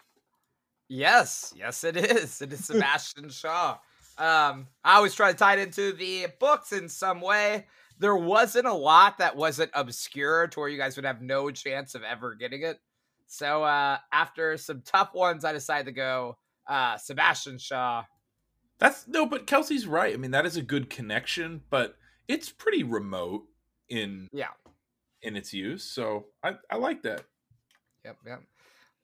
Yes, 0.88 1.52
yes, 1.56 1.84
it 1.84 1.96
is. 1.96 2.42
It 2.42 2.52
is 2.52 2.64
Sebastian 2.66 3.28
Shaw. 3.30 3.78
Um, 4.18 4.68
I 4.84 4.96
always 4.96 5.14
try 5.14 5.32
to 5.32 5.38
tie 5.38 5.54
it 5.54 5.60
into 5.60 5.92
the 5.92 6.26
books 6.38 6.72
in 6.72 6.88
some 6.88 7.20
way. 7.20 7.66
There 7.98 8.16
wasn't 8.16 8.66
a 8.66 8.72
lot 8.72 9.18
that 9.18 9.36
wasn't 9.36 9.70
obscure 9.74 10.48
to 10.48 10.60
where 10.60 10.68
you 10.68 10.78
guys 10.78 10.96
would 10.96 11.04
have 11.04 11.22
no 11.22 11.50
chance 11.50 11.94
of 11.94 12.02
ever 12.02 12.34
getting 12.34 12.62
it. 12.62 12.78
So 13.26 13.62
uh, 13.64 13.98
after 14.12 14.56
some 14.56 14.82
tough 14.84 15.14
ones, 15.14 15.44
I 15.44 15.52
decided 15.52 15.86
to 15.86 15.92
go 15.92 16.36
uh, 16.68 16.96
Sebastian 16.98 17.58
Shaw. 17.58 18.04
That's 18.78 19.06
no, 19.06 19.26
but 19.26 19.46
Kelsey's 19.46 19.86
right. 19.86 20.12
I 20.12 20.16
mean, 20.16 20.32
that 20.32 20.44
is 20.46 20.56
a 20.56 20.62
good 20.62 20.90
connection, 20.90 21.62
but 21.70 21.96
it's 22.28 22.50
pretty 22.50 22.82
remote 22.82 23.44
in 23.88 24.28
Yeah. 24.32 24.48
in 25.22 25.36
its 25.36 25.52
use. 25.54 25.84
So 25.84 26.26
I, 26.42 26.54
I 26.70 26.76
like 26.76 27.02
that. 27.02 27.22
Yep, 28.04 28.16
yep. 28.26 28.42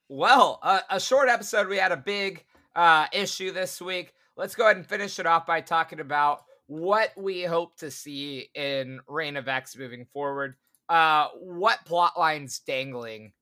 Well, 0.09 0.59
uh, 0.63 0.81
a 0.91 0.99
short 1.01 1.29
episode. 1.29 1.69
We 1.69 1.77
had 1.79 1.93
a 1.93 1.97
big 1.97 2.45
uh, 2.75 3.07
issue 3.13 3.53
this 3.53 3.81
week. 3.81 4.13
Let's 4.37 4.55
go 4.55 4.65
ahead 4.65 4.77
and 4.77 4.87
finish 4.87 5.19
it 5.19 5.27
off 5.27 5.47
by 5.47 5.61
talking 5.61 6.01
about 6.01 6.43
what 6.71 7.11
we 7.17 7.43
hope 7.43 7.75
to 7.75 7.91
see 7.91 8.49
in 8.55 9.01
Reign 9.09 9.37
of 9.37 9.49
X 9.49 9.77
moving 9.77 10.07
forward. 10.13 10.55
Uh, 10.89 11.27
what 11.41 11.85
plot 11.85 12.17
lines 12.17 12.61
dangling 12.61 13.33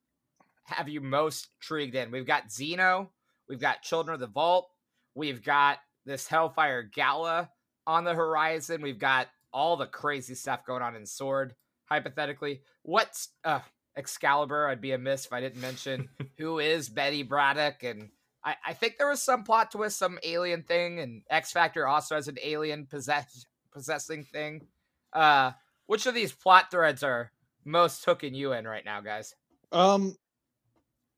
have 0.65 0.89
you 0.89 1.03
most 1.03 1.49
intrigued 1.61 1.95
in? 1.95 2.11
We've 2.11 2.27
got 2.27 2.49
Xeno, 2.49 3.09
we've 3.47 3.61
got 3.61 3.83
Children 3.83 4.15
of 4.15 4.21
the 4.21 4.29
Vault, 4.29 4.71
we've 5.15 5.45
got 5.45 5.77
this 6.07 6.27
Hellfire 6.27 6.83
Gala 6.85 7.51
on 7.87 8.05
the 8.05 8.15
horizon, 8.15 8.81
we've 8.81 8.99
got 8.99 9.29
all 9.53 9.77
the 9.77 9.85
crazy 9.85 10.35
stuff 10.35 10.65
going 10.65 10.83
on 10.83 10.97
in 10.97 11.05
Sword, 11.05 11.55
hypothetically. 11.85 12.63
What's 12.83 13.29
uh, 13.45 13.61
Excalibur? 13.95 14.69
I'd 14.69 14.81
be 14.81 14.93
amiss 14.93 15.27
if 15.27 15.35
I 15.35 15.43
didn't 15.43 15.61
mention 15.61 16.09
who 16.39 16.61
is 16.61 16.89
Betsy 16.89 17.25
Braddock 17.25 17.83
and 17.83 18.09
I, 18.49 18.57
I 18.69 18.73
think 18.73 18.97
there 18.97 19.09
was 19.09 19.21
some 19.21 19.45
plot 19.45 19.71
twist, 19.71 19.99
some 19.99 20.19
alien 20.23 20.63
thing, 20.63 21.01
and 21.01 21.23
X 21.29 21.53
Factor 21.53 21.87
also 21.87 22.15
has 22.15 22.29
an 22.29 22.39
alien 22.43 22.87
possess 22.87 23.45
possessing 23.73 24.25
thing. 24.25 24.67
Uh, 25.13 25.53
which 25.87 26.07
of 26.07 26.15
these 26.15 26.33
plot 26.33 26.71
threads 26.71 27.03
are 27.03 27.31
most 27.67 28.05
hooking 28.05 28.35
you 28.35 28.53
in 28.53 28.67
right 28.67 28.85
now, 28.85 29.03
guys? 29.03 29.35
Um, 29.71 30.17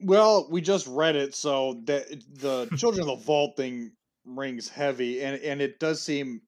well, 0.01 0.49
we 0.51 0.61
just 0.61 0.89
read 0.89 1.15
it, 1.15 1.37
so 1.37 1.81
that 1.85 2.09
the 2.33 2.69
Children 2.77 3.09
of 3.09 3.19
the 3.19 3.25
Vault 3.25 3.57
thing 3.57 3.93
rings 4.25 4.69
heavy, 4.69 5.23
and 5.23 5.41
and 5.41 5.61
it 5.61 5.79
does 5.79 6.03
seem 6.03 6.41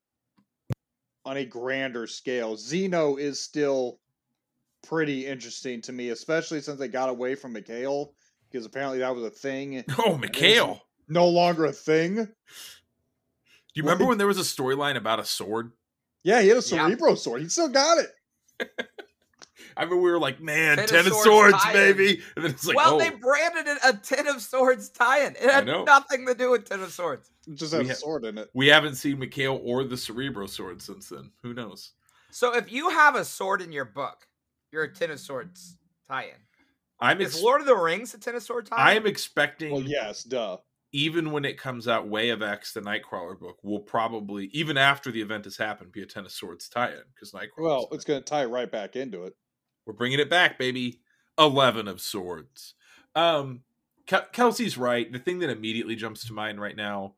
on 1.25 1.37
a 1.37 1.45
grander 1.45 2.09
scale. 2.09 2.57
Xeno 2.57 3.21
is 3.21 3.41
still 3.41 4.01
pretty 4.83 5.27
interesting 5.27 5.81
to 5.83 5.93
me, 5.93 6.09
especially 6.09 6.61
since 6.61 6.81
they 6.81 6.89
got 6.89 7.09
away 7.09 7.37
from 7.37 7.53
Mikhail, 7.53 8.15
because 8.53 8.67
apparently 8.67 8.99
that 8.99 9.15
was 9.15 9.25
a 9.25 9.31
thing. 9.31 9.83
Oh, 9.99 10.17
Mikhail. 10.19 10.83
No 11.09 11.27
longer 11.29 11.65
a 11.65 11.73
thing. 11.73 12.15
Do 12.17 12.25
you 13.75 13.83
remember 13.83 14.05
when 14.05 14.19
there 14.19 14.27
was 14.27 14.39
a 14.39 14.43
storyline 14.43 14.97
about 14.97 15.19
a 15.19 15.25
sword? 15.25 15.73
Yeah, 16.23 16.41
he 16.43 16.49
had 16.49 16.59
a 16.59 16.61
Yeah. 16.61 16.87
Cerebro 16.87 17.15
sword. 17.15 17.43
He 17.43 17.49
still 17.49 17.69
got 17.69 17.99
it. 17.99 18.71
I 19.77 19.87
mean, 19.87 20.03
we 20.03 20.11
were 20.11 20.19
like, 20.19 20.41
man, 20.41 20.77
Ten 20.87 21.07
of 21.07 21.13
Swords 21.15 21.25
swords, 21.63 21.65
baby. 21.73 22.23
And 22.37 22.45
then 22.45 22.51
it's 22.53 22.67
like, 22.67 22.77
well, 22.77 22.97
oh, 22.97 22.99
they 22.99 23.09
branded 23.09 23.67
it 23.67 23.79
a 23.83 23.95
Ten 23.97 24.27
of 24.29 24.43
Swords 24.43 24.91
tie-in. 24.91 25.33
It 25.35 25.51
had 25.51 25.67
nothing 25.67 26.27
to 26.27 26.35
do 26.35 26.51
with 26.51 26.69
Ten 26.69 26.81
of 26.81 26.93
Swords. 26.93 27.31
It 27.49 27.55
just 27.55 27.73
We 27.73 27.79
has 27.79 27.89
ha- 27.89 27.93
a 27.93 27.97
sword 27.97 28.25
in 28.27 28.37
it. 28.37 28.51
we 28.53 28.67
haven't 28.69 28.97
seen 28.97 29.19
Mikhail 29.19 29.59
or 29.65 29.85
the 29.85 29.97
Cerebro 29.97 30.47
sword 30.47 30.83
since 30.83 31.09
then. 31.09 31.31
Who 31.43 31.55
knows? 31.55 31.93
So 32.31 32.55
if 32.55 32.71
you 32.71 32.91
have 32.91 33.15
a 33.17 33.25
sword 33.25 33.63
in 33.63 33.73
your 33.73 33.87
book, 33.87 34.27
you're 34.73 34.85
a 34.85 34.93
Ten 34.93 35.11
of 35.11 35.19
Swords 35.21 35.79
tie-in. 36.07 36.37
I'm 37.03 37.21
Is 37.21 37.43
Lord 37.43 37.61
of 37.61 37.67
the 37.67 37.77
Rings 37.77 38.15
a 38.15 38.19
Ten 38.19 38.35
of 38.37 38.43
Swords 38.43 38.71
tie-in? 38.71 38.81
I 38.81 38.93
am 38.95 39.07
expecting, 39.07 39.73
Well, 39.73 39.83
yes, 39.83 40.23
duh. 40.23 40.59
even 40.93 41.33
when 41.33 41.45
it 41.45 41.59
comes 41.59 41.89
out, 41.89 42.09
Way 42.09 42.29
of 42.31 42.43
X, 42.43 42.73
the 42.73 42.81
Nightcrawler 42.81 43.39
book, 43.39 43.59
will 43.63 43.81
probably, 43.81 44.47
even 44.53 44.79
after 44.79 45.11
the 45.11 45.21
event 45.21 45.45
has 45.45 45.57
happened, 45.57 45.91
be 45.93 46.03
a 46.03 46.07
Ten 46.07 46.25
of 46.25 46.31
Swords 46.33 46.69
tie-in 46.69 47.03
because 47.15 47.33
Nightcrawler. 47.33 47.65
Well, 47.65 47.89
it's 47.93 48.05
going 48.05 48.21
to 48.21 48.25
tie 48.25 48.45
right 48.45 48.71
back 48.71 48.95
into 48.97 49.25
it. 49.25 49.35
We're 49.85 49.95
bringing 49.95 50.21
it 50.21 50.31
back, 50.31 50.59
baby. 50.59 51.01
Eleven 51.39 51.89
of 51.89 52.01
Swords. 52.01 52.75
Um, 53.17 53.63
Kel- 54.07 54.27
Kelsey's 54.33 54.79
right. 54.79 55.11
The 55.13 55.19
thing 55.19 55.41
that 55.41 55.51
immediately 55.51 55.97
jumps 55.97 56.25
to 56.27 56.33
mind 56.33 56.61
right 56.61 56.77
now 56.77 57.15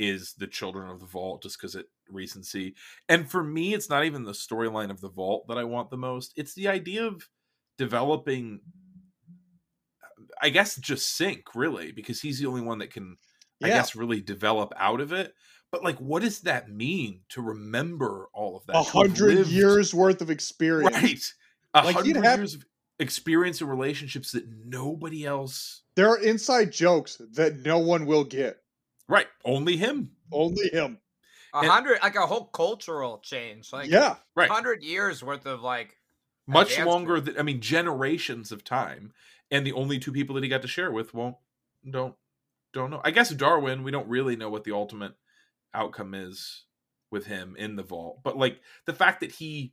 is 0.00 0.32
the 0.32 0.46
Children 0.46 0.90
of 0.90 0.98
the 0.98 1.06
Vault, 1.06 1.42
just 1.42 1.56
because 1.58 1.76
it 1.76 1.86
recency. 2.08 2.74
And 3.08 3.30
for 3.30 3.44
me, 3.44 3.74
it's 3.74 3.88
not 3.90 4.04
even 4.04 4.24
the 4.24 4.32
storyline 4.32 4.90
of 4.90 5.00
the 5.00 5.10
Vault 5.10 5.46
that 5.48 5.58
I 5.58 5.64
want 5.64 5.90
the 5.90 5.96
most. 5.98 6.32
It's 6.36 6.54
the 6.54 6.66
idea 6.68 7.04
of 7.06 7.28
developing, 7.78 8.60
I 10.42 10.48
guess, 10.50 10.76
just 10.76 11.18
Synch 11.20 11.42
really, 11.54 11.92
because 11.92 12.20
he's 12.20 12.38
the 12.38 12.46
only 12.46 12.62
one 12.62 12.78
that 12.78 12.92
can, 12.92 13.16
I 13.62 13.68
guess, 13.68 13.94
really 13.94 14.20
develop 14.20 14.72
out 14.76 15.00
of 15.00 15.12
it. 15.12 15.34
But 15.70 15.84
like, 15.84 15.98
what 15.98 16.22
does 16.22 16.40
that 16.40 16.68
mean 16.70 17.20
to 17.28 17.42
remember 17.42 18.28
all 18.32 18.56
of 18.56 18.66
that? 18.66 18.76
A 18.76 18.82
hundred 18.82 19.36
lived- 19.36 19.50
years 19.50 19.94
worth 19.94 20.20
of 20.22 20.30
experience. 20.30 20.94
right? 20.94 21.34
A 21.74 21.84
Like, 21.84 22.04
you'd 22.04 22.16
hundred 22.16 22.28
have- 22.28 22.38
years 22.40 22.54
of 22.54 22.64
experience 22.98 23.60
and 23.60 23.70
relationships 23.70 24.32
that 24.32 24.48
nobody 24.48 25.24
else, 25.24 25.82
There 25.94 26.08
are 26.08 26.18
inside 26.20 26.72
jokes 26.72 27.20
that 27.34 27.58
no 27.60 27.78
one 27.78 28.06
will 28.06 28.24
get. 28.24 28.58
right? 29.08 29.26
Only 29.44 29.76
him, 29.76 30.10
Only 30.32 30.68
him. 30.70 30.98
a 31.54 31.58
and- 31.58 31.68
hundred, 31.68 31.98
like 32.02 32.16
a 32.16 32.26
whole 32.26 32.46
cultural 32.46 33.18
change, 33.18 33.72
like 33.72 33.90
yeah. 33.90 34.16
right? 34.34 34.50
hundred 34.50 34.82
years 34.82 35.22
worth 35.22 35.46
of 35.46 35.62
like 35.62 35.96
Much 36.52 36.78
longer 36.86 37.20
than 37.20 37.38
I 37.38 37.42
mean, 37.42 37.60
generations 37.60 38.52
of 38.52 38.64
time, 38.64 39.12
and 39.50 39.66
the 39.66 39.72
only 39.72 39.98
two 39.98 40.12
people 40.12 40.34
that 40.34 40.44
he 40.44 40.50
got 40.50 40.62
to 40.62 40.68
share 40.68 40.90
with 40.90 41.14
won't 41.14 41.36
don't 41.88 42.14
don't 42.72 42.90
know. 42.90 43.00
I 43.04 43.10
guess 43.10 43.30
Darwin, 43.30 43.82
we 43.82 43.90
don't 43.90 44.08
really 44.08 44.36
know 44.36 44.50
what 44.50 44.64
the 44.64 44.72
ultimate 44.72 45.14
outcome 45.74 46.14
is 46.14 46.64
with 47.10 47.26
him 47.26 47.56
in 47.58 47.76
the 47.76 47.82
vault, 47.82 48.20
but 48.22 48.36
like 48.36 48.60
the 48.86 48.92
fact 48.92 49.20
that 49.20 49.32
he 49.32 49.72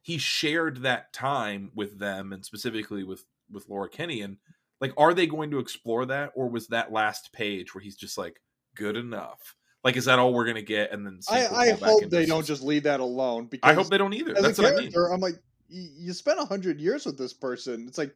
he 0.00 0.18
shared 0.18 0.78
that 0.78 1.12
time 1.12 1.70
with 1.74 1.98
them 1.98 2.32
and 2.32 2.44
specifically 2.44 3.04
with 3.04 3.24
with 3.50 3.68
Laura 3.68 3.88
Kinney 3.88 4.20
and 4.20 4.38
like 4.80 4.92
are 4.96 5.14
they 5.14 5.26
going 5.26 5.50
to 5.52 5.58
explore 5.58 6.04
that 6.06 6.32
or 6.34 6.48
was 6.48 6.68
that 6.68 6.92
last 6.92 7.32
page 7.32 7.74
where 7.74 7.82
he's 7.82 7.96
just 7.96 8.18
like 8.18 8.40
good 8.74 8.96
enough. 8.96 9.54
Like 9.84 9.96
is 9.96 10.06
that 10.06 10.18
all 10.18 10.32
we're 10.34 10.46
gonna 10.46 10.62
get 10.62 10.92
and 10.92 11.06
then 11.06 11.20
I, 11.28 11.46
I 11.46 11.70
hope 11.72 12.10
they 12.10 12.26
don't 12.26 12.46
just 12.46 12.62
leave 12.62 12.84
that 12.84 13.00
alone 13.00 13.46
because 13.46 13.70
i 13.70 13.74
hope 13.74 13.88
they 13.88 13.98
don't 13.98 14.14
either. 14.14 14.36
as 14.36 14.42
that's 14.42 14.58
a 14.58 14.62
what 14.62 14.72
i 14.74 14.76
mean. 14.76 14.92
I'm 14.96 15.20
like, 15.20 15.34
y- 15.34 15.40
you 15.72 16.12
spent 16.12 16.38
a 16.40 16.44
hundred 16.44 16.80
years 16.80 17.06
with 17.06 17.16
this 17.18 17.32
person. 17.32 17.86
It's 17.88 17.98
like 17.98 18.14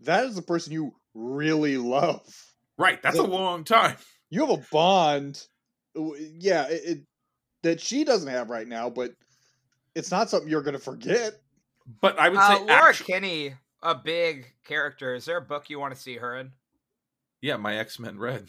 that 0.00 0.24
is 0.24 0.34
the 0.36 0.42
person 0.42 0.72
you 0.72 0.94
really 1.14 1.76
love. 1.76 2.22
right 2.78 3.00
that's 3.02 3.18
a 3.18 3.22
long 3.22 3.62
time 3.64 3.96
You 4.30 4.46
have 4.46 4.58
a 4.58 4.64
bond. 4.72 5.46
Yeah, 5.94 6.66
it, 6.68 6.82
it 6.84 6.98
that 7.62 7.80
she 7.80 8.04
doesn't 8.04 8.28
have 8.30 8.50
right 8.50 8.66
now, 8.66 8.90
but 8.90 9.12
it's 9.94 10.10
not 10.10 10.28
something 10.30 10.48
you're 10.50 10.62
gonna 10.62 10.78
forget. 10.78 11.34
but 12.00 12.18
i 12.18 12.28
would 12.28 12.38
uh, 12.38 12.56
say 12.58 12.64
Laura 12.64 12.88
actu- 12.90 13.04
Kinney, 13.04 13.54
a 13.82 13.94
big 13.94 14.52
character. 14.64 15.14
Is 15.14 15.24
there 15.26 15.36
a 15.36 15.42
book 15.42 15.70
you 15.70 15.78
want 15.78 15.94
to 15.94 16.00
see 16.00 16.16
her 16.16 16.36
in? 16.36 16.52
yeah 17.40 17.56
my 17.58 17.76
x-men 17.76 18.18
red 18.18 18.46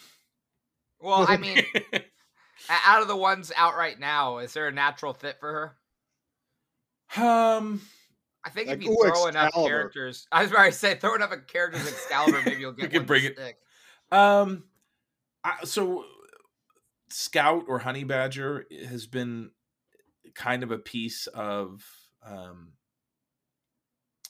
Well, 1.01 1.25
I 1.27 1.35
mean, 1.37 1.61
out 2.69 3.01
of 3.01 3.07
the 3.09 3.15
ones 3.15 3.51
out 3.55 3.75
right 3.75 3.99
now, 3.99 4.37
is 4.39 4.53
there 4.53 4.67
a 4.69 4.71
natural 4.71 5.13
fit 5.13 5.35
for 5.39 5.75
her? 7.15 7.21
um 7.23 7.81
I 8.45 8.49
think 8.49 8.67
Like, 8.69 8.77
if 8.77 8.83
you 8.83 8.91
ooh, 8.91 9.09
throw 9.09 9.27
enough 9.27 9.53
characters, 9.53 10.27
I 10.31 10.43
was 10.43 10.51
about 10.51 10.65
to 10.65 10.71
say 10.71 10.95
throw 10.95 11.15
enough 11.15 11.33
characters 11.47 11.81
in 11.81 11.87
Excalibur, 11.87 12.41
maybe 12.45 12.61
you'll 12.61 12.71
We 12.75 12.83
get 12.83 12.91
could 12.91 12.99
one 12.99 13.07
bring 13.07 13.21
to 13.21 13.27
it- 13.29 13.35
stick. 13.37 13.57
Um, 14.11 14.65
I, 15.43 15.65
so 15.65 16.05
Scout 17.09 17.65
or 17.67 17.79
Honey 17.79 18.03
Badger 18.03 18.65
has 18.87 19.07
been 19.07 19.49
kind 20.35 20.63
of 20.63 20.71
a 20.71 20.77
piece 20.77 21.27
of 21.27 21.83
um, 22.25 22.73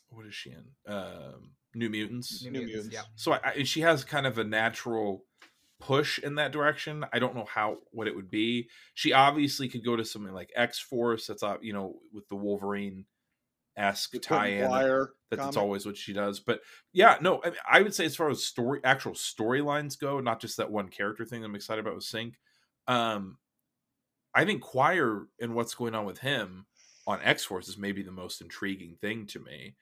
what 0.09 0.25
is 0.25 0.33
she 0.33 0.51
in? 0.51 0.65
Um, 0.87 1.51
New 1.73 1.89
Mutants. 1.89 2.43
New 2.43 2.51
New 2.51 2.65
Mutants, 2.65 2.87
Mutants. 2.87 3.09
So 3.15 3.33
I, 3.33 3.39
I, 3.43 3.63
she 3.63 3.81
has 3.81 4.05
kind 4.05 4.25
of 4.25 4.37
a 4.37 4.43
natural 4.45 5.25
push 5.79 6.19
in 6.19 6.35
that 6.35 6.53
direction. 6.53 7.05
I 7.11 7.19
don't 7.19 7.35
know 7.35 7.45
how 7.53 7.77
what 7.91 8.07
it 8.07 8.15
would 8.15 8.29
be. 8.31 8.69
She 8.93 9.11
obviously 9.11 9.67
could 9.67 9.83
go 9.83 9.95
to 9.97 10.05
something 10.05 10.33
like 10.33 10.51
X 10.55 10.79
Force. 10.79 11.27
That's 11.27 11.43
uh, 11.43 11.57
you 11.61 11.73
know 11.73 11.95
with 12.13 12.27
the 12.29 12.35
Wolverine 12.35 13.05
esque 13.77 14.13
Kurt 14.13 14.23
tie-in. 14.23 14.61
That- 14.61 14.69
that's 15.31 15.41
comic. 15.41 15.57
always 15.57 15.85
what 15.85 15.97
she 15.97 16.13
does. 16.13 16.39
But 16.39 16.61
yeah, 16.93 17.17
no, 17.19 17.41
I, 17.43 17.49
mean, 17.49 17.59
I 17.69 17.81
would 17.81 17.93
say 17.95 18.05
as 18.05 18.15
far 18.15 18.29
as 18.29 18.43
story, 18.45 18.79
actual 18.83 19.13
storylines 19.13 19.99
go, 19.99 20.19
not 20.19 20.39
just 20.39 20.57
that 20.57 20.71
one 20.71 20.87
character 20.89 21.25
thing 21.25 21.43
I'm 21.43 21.55
excited 21.55 21.81
about 21.81 21.95
with 21.95 22.05
Synch. 22.05 22.35
Um, 22.87 23.37
I 24.33 24.45
think 24.45 24.61
Quire 24.61 25.27
and 25.39 25.55
what's 25.55 25.75
going 25.75 25.95
on 25.95 26.05
with 26.05 26.19
him 26.19 26.67
on 27.07 27.21
X 27.21 27.43
Force 27.45 27.67
is 27.67 27.77
maybe 27.77 28.03
the 28.03 28.11
most 28.11 28.41
intriguing 28.41 28.95
thing 29.01 29.25
to 29.27 29.39
me. 29.39 29.75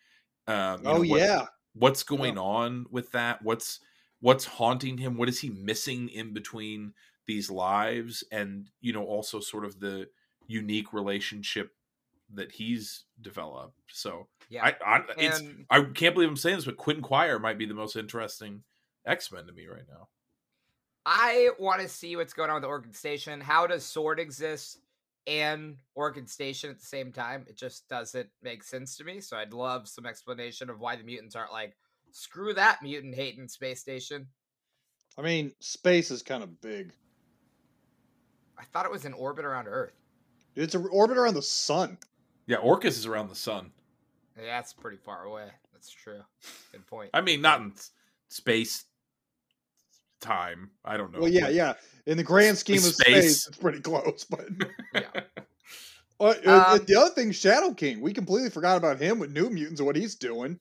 Um, 0.47 0.81
Oh 0.85 0.93
know, 1.01 1.09
what- 1.09 1.19
yeah, 1.19 1.45
what's 1.73 2.03
going 2.03 2.37
on 2.37 2.85
with 2.89 3.11
that? 3.11 3.41
What's 3.41 3.79
what's 4.21 4.45
haunting 4.45 4.97
him 4.97 5.17
what 5.17 5.27
is 5.27 5.41
he 5.41 5.49
missing 5.49 6.07
in 6.09 6.33
between 6.33 6.93
these 7.27 7.51
lives 7.51 8.23
and 8.31 8.69
you 8.79 8.93
know 8.93 9.03
also 9.03 9.39
sort 9.41 9.65
of 9.65 9.79
the 9.81 10.07
unique 10.47 10.93
relationship 10.93 11.71
that 12.33 12.51
he's 12.51 13.03
developed 13.21 13.79
so 13.91 14.27
Yeah. 14.49 14.65
I, 14.65 14.97
I 14.97 15.01
it's 15.17 15.39
and 15.39 15.65
I 15.69 15.83
can't 15.83 16.15
believe 16.15 16.29
I'm 16.29 16.37
saying 16.37 16.57
this, 16.57 16.65
but 16.65 16.77
Quentin 16.77 17.03
Quire 17.03 17.39
might 17.39 17.57
be 17.57 17.65
the 17.65 17.73
most 17.73 17.95
interesting 17.95 18.63
X 19.05 19.31
Men 19.31 19.45
to 19.47 19.53
me 19.53 19.67
right 19.67 19.87
now. 19.89 20.07
I 21.05 21.49
want 21.59 21.81
to 21.81 21.87
see 21.87 22.15
what's 22.15 22.33
going 22.33 22.49
on 22.49 22.55
with 22.55 22.63
Orchis 22.63 22.95
Station. 22.95 23.41
How 23.41 23.67
does 23.67 23.83
Sword 23.83 24.19
exist 24.19 24.79
and 25.27 25.75
Orchis 25.95 26.29
Station 26.29 26.69
at 26.69 26.79
the 26.79 26.85
same 26.85 27.11
time? 27.11 27.45
It 27.47 27.57
just 27.57 27.87
doesn't 27.89 28.29
make 28.41 28.63
sense 28.63 28.95
to 28.97 29.03
me. 29.03 29.19
So 29.19 29.35
I'd 29.35 29.53
love 29.53 29.87
some 29.87 30.05
explanation 30.05 30.69
of 30.69 30.79
why 30.79 30.95
the 30.95 31.03
mutants 31.03 31.35
aren't 31.35 31.51
like, 31.51 31.75
screw 32.11 32.53
that 32.53 32.81
mutant 32.81 33.15
hating 33.15 33.49
space 33.49 33.81
station. 33.81 34.27
I 35.17 35.21
mean, 35.21 35.51
space 35.59 36.09
is 36.09 36.21
kind 36.21 36.41
of 36.43 36.61
big. 36.61 36.93
I 38.57 38.63
thought 38.65 38.85
it 38.85 38.91
was 38.91 39.05
in 39.05 39.13
orbit 39.13 39.45
around 39.45 39.67
Earth. 39.67 39.99
It's 40.55 40.75
an 40.75 40.87
orbit 40.91 41.17
around 41.17 41.33
the 41.33 41.41
sun. 41.41 41.97
Yeah, 42.47 42.57
Orchis 42.57 42.97
is 42.97 43.05
around 43.05 43.29
the 43.29 43.35
sun. 43.35 43.71
Yeah, 44.37 44.45
that's 44.45 44.73
pretty 44.73 44.97
far 44.97 45.23
away. 45.23 45.45
That's 45.73 45.89
true. 45.91 46.21
Good 46.71 46.85
point. 46.87 47.09
I 47.13 47.21
mean, 47.21 47.41
not 47.41 47.61
in 47.61 47.73
space 48.29 48.85
time. 50.19 50.71
I 50.83 50.97
don't 50.97 51.11
know. 51.11 51.19
Well, 51.19 51.29
yeah, 51.29 51.49
yeah. 51.49 51.73
In 52.05 52.17
the 52.17 52.23
grand 52.23 52.57
scheme 52.57 52.77
of 52.77 52.83
space, 52.83 52.97
Space. 53.41 53.47
it's 53.47 53.57
pretty 53.57 53.79
close. 53.79 54.25
But 54.29 54.47
yeah. 54.95 55.01
Uh, 56.19 56.33
uh, 56.45 56.63
Um, 56.79 56.85
the 56.85 56.95
other 56.99 57.13
thing, 57.13 57.31
Shadow 57.31 57.73
King, 57.73 58.01
we 58.01 58.13
completely 58.13 58.49
forgot 58.49 58.77
about 58.77 58.99
him 58.99 59.19
with 59.19 59.31
New 59.31 59.49
Mutants 59.49 59.79
and 59.79 59.87
what 59.87 59.95
he's 59.95 60.15
doing. 60.15 60.59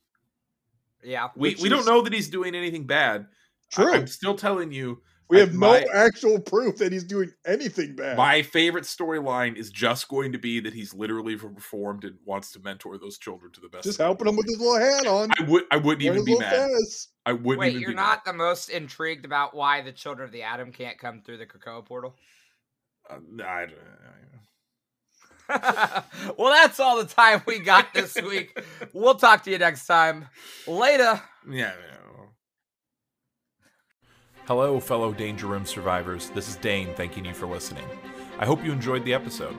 Yeah. 1.05 1.29
we 1.37 1.51
which 1.51 1.63
we 1.63 1.69
don't 1.69 1.87
know 1.87 2.03
that 2.03 2.13
he's 2.13 2.29
doing 2.29 2.55
anything 2.55 2.87
bad. 2.87 3.23
I- 3.23 3.75
True, 3.75 3.93
I'm 3.95 4.07
still 4.07 4.35
telling 4.37 4.71
you, 4.71 5.01
we 5.29 5.39
I- 5.39 5.41
have 5.41 5.55
my- 5.55 5.81
no 5.81 5.87
actual 5.95 6.41
proof 6.41 6.77
that 6.79 6.93
he's 6.93 7.05
doing 7.05 7.33
anything 7.47 7.97
bad. 7.97 8.17
my 8.17 8.43
favorite 8.43 8.85
storyline 8.85 9.57
is 9.57 9.71
just 9.71 10.09
going 10.09 10.33
to 10.33 10.39
be 10.39 10.61
that 10.61 10.75
he's 10.75 10.93
literally 10.93 11.35
reformed 11.37 12.05
and 12.05 12.17
wants 12.25 12.53
to 12.53 12.61
mentor 12.61 12.99
those 12.99 13.19
children 13.19 13.51
to 13.53 13.61
the 13.61 13.69
best. 13.69 13.85
Just 13.85 13.99
helping 13.99 14.29
him 14.29 14.37
with 14.37 14.47
his 14.47 14.59
little 14.61 14.79
hat 14.79 15.07
on. 15.07 15.31
I 15.39 15.43
would. 15.43 15.65
I 15.71 15.77
wouldn't 15.77 16.03
even 16.03 16.25
be 16.25 16.33
little 16.35 16.41
mad. 16.41 16.69
fez. 16.71 17.09
I 17.25 17.33
wouldn't 17.33 17.61
Wait, 17.61 17.69
even 17.71 17.81
you're 17.81 17.91
be 17.91 17.97
not 17.97 18.25
the 18.25 18.33
most 18.33 18.69
intrigued 18.69 19.25
about 19.25 19.55
why 19.55 19.81
the 19.81 19.93
children 19.93 20.27
of 20.27 20.33
the 20.33 20.43
atom 20.43 20.73
can't 20.73 20.99
come 20.99 21.23
through 21.23 21.39
the 21.39 21.47
Krakoa 21.47 21.85
portal? 21.85 22.17
Uh, 23.09 23.17
I 23.45 23.67
don't- 23.67 23.79
well, 26.39 26.51
that's 26.53 26.81
all 26.81 26.97
the 27.03 27.05
time 27.09 27.43
we 27.47 27.59
got 27.59 27.93
this 27.95 28.15
week. 28.23 28.59
We'll 28.95 29.15
talk 29.17 29.43
to 29.45 29.51
you 29.51 29.59
next 29.59 29.87
time. 29.87 30.27
Later. 30.67 31.21
Yeah. 31.51 31.73
no. 31.73 32.12
Hello, 34.47 34.81
fellow 34.81 35.13
Danger 35.13 35.47
Room 35.47 35.65
survivors. 35.65 36.31
This 36.31 36.49
is 36.49 36.57
Dane 36.57 36.93
thanking 36.95 37.25
you 37.25 37.33
for 37.33 37.47
listening. 37.47 37.85
I 38.41 38.45
hope 38.45 38.65
you 38.65 38.73
enjoyed 38.73 39.05
the 39.05 39.15
episode. 39.15 39.57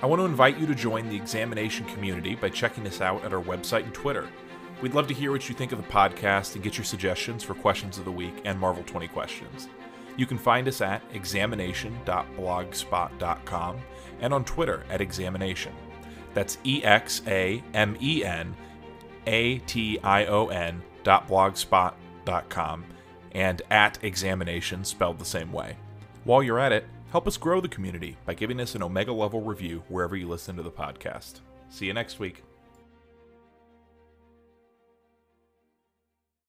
I 0.00 0.06
want 0.06 0.20
to 0.20 0.24
invite 0.24 0.56
you 0.56 0.66
to 0.66 0.74
join 0.74 1.10
the 1.10 1.16
examenation 1.16 1.84
community 1.84 2.34
by 2.34 2.48
checking 2.48 2.86
us 2.86 3.02
out 3.02 3.22
at 3.22 3.34
our 3.34 3.42
website 3.42 3.84
and 3.84 3.92
Twitter. 3.92 4.26
We'd 4.80 4.94
love 4.94 5.08
to 5.08 5.14
hear 5.14 5.30
what 5.30 5.46
you 5.50 5.54
think 5.54 5.72
of 5.72 5.78
the 5.78 5.92
podcast 5.92 6.54
and 6.54 6.64
get 6.64 6.78
your 6.78 6.86
suggestions 6.86 7.42
for 7.42 7.52
questions 7.52 7.98
of 7.98 8.06
the 8.06 8.12
week 8.12 8.40
and 8.46 8.58
Marvel 8.58 8.82
20 8.84 9.08
questions. 9.08 9.68
You 10.16 10.24
can 10.24 10.38
find 10.38 10.66
us 10.68 10.80
at 10.80 11.02
examenation.blogspot.com 11.12 13.76
and 14.20 14.32
on 14.32 14.44
Twitter 14.46 14.84
at 14.88 15.02
examenation. 15.02 15.74
That's 16.32 16.56
E 16.64 16.82
X 16.82 17.20
A 17.26 17.62
M 17.74 17.94
E 18.00 18.24
N 18.24 18.56
A 19.26 19.58
T 19.58 19.98
I 20.02 20.24
O 20.24 20.46
N 20.46 20.80
dot 21.02 21.28
and 23.34 23.62
at 23.70 24.02
examenation 24.02 24.84
spelled 24.84 25.18
the 25.18 25.24
same 25.24 25.52
way. 25.52 25.76
While 26.24 26.42
you're 26.42 26.58
at 26.58 26.72
it, 26.72 26.86
help 27.10 27.26
us 27.26 27.36
grow 27.36 27.60
the 27.60 27.68
community 27.68 28.16
by 28.24 28.34
giving 28.34 28.60
us 28.60 28.74
an 28.74 28.82
Omega 28.82 29.12
level 29.12 29.42
review 29.42 29.82
wherever 29.88 30.16
you 30.16 30.28
listen 30.28 30.56
to 30.56 30.62
the 30.62 30.70
podcast. 30.70 31.40
See 31.68 31.86
you 31.86 31.92
next 31.92 32.18
week. 32.18 32.42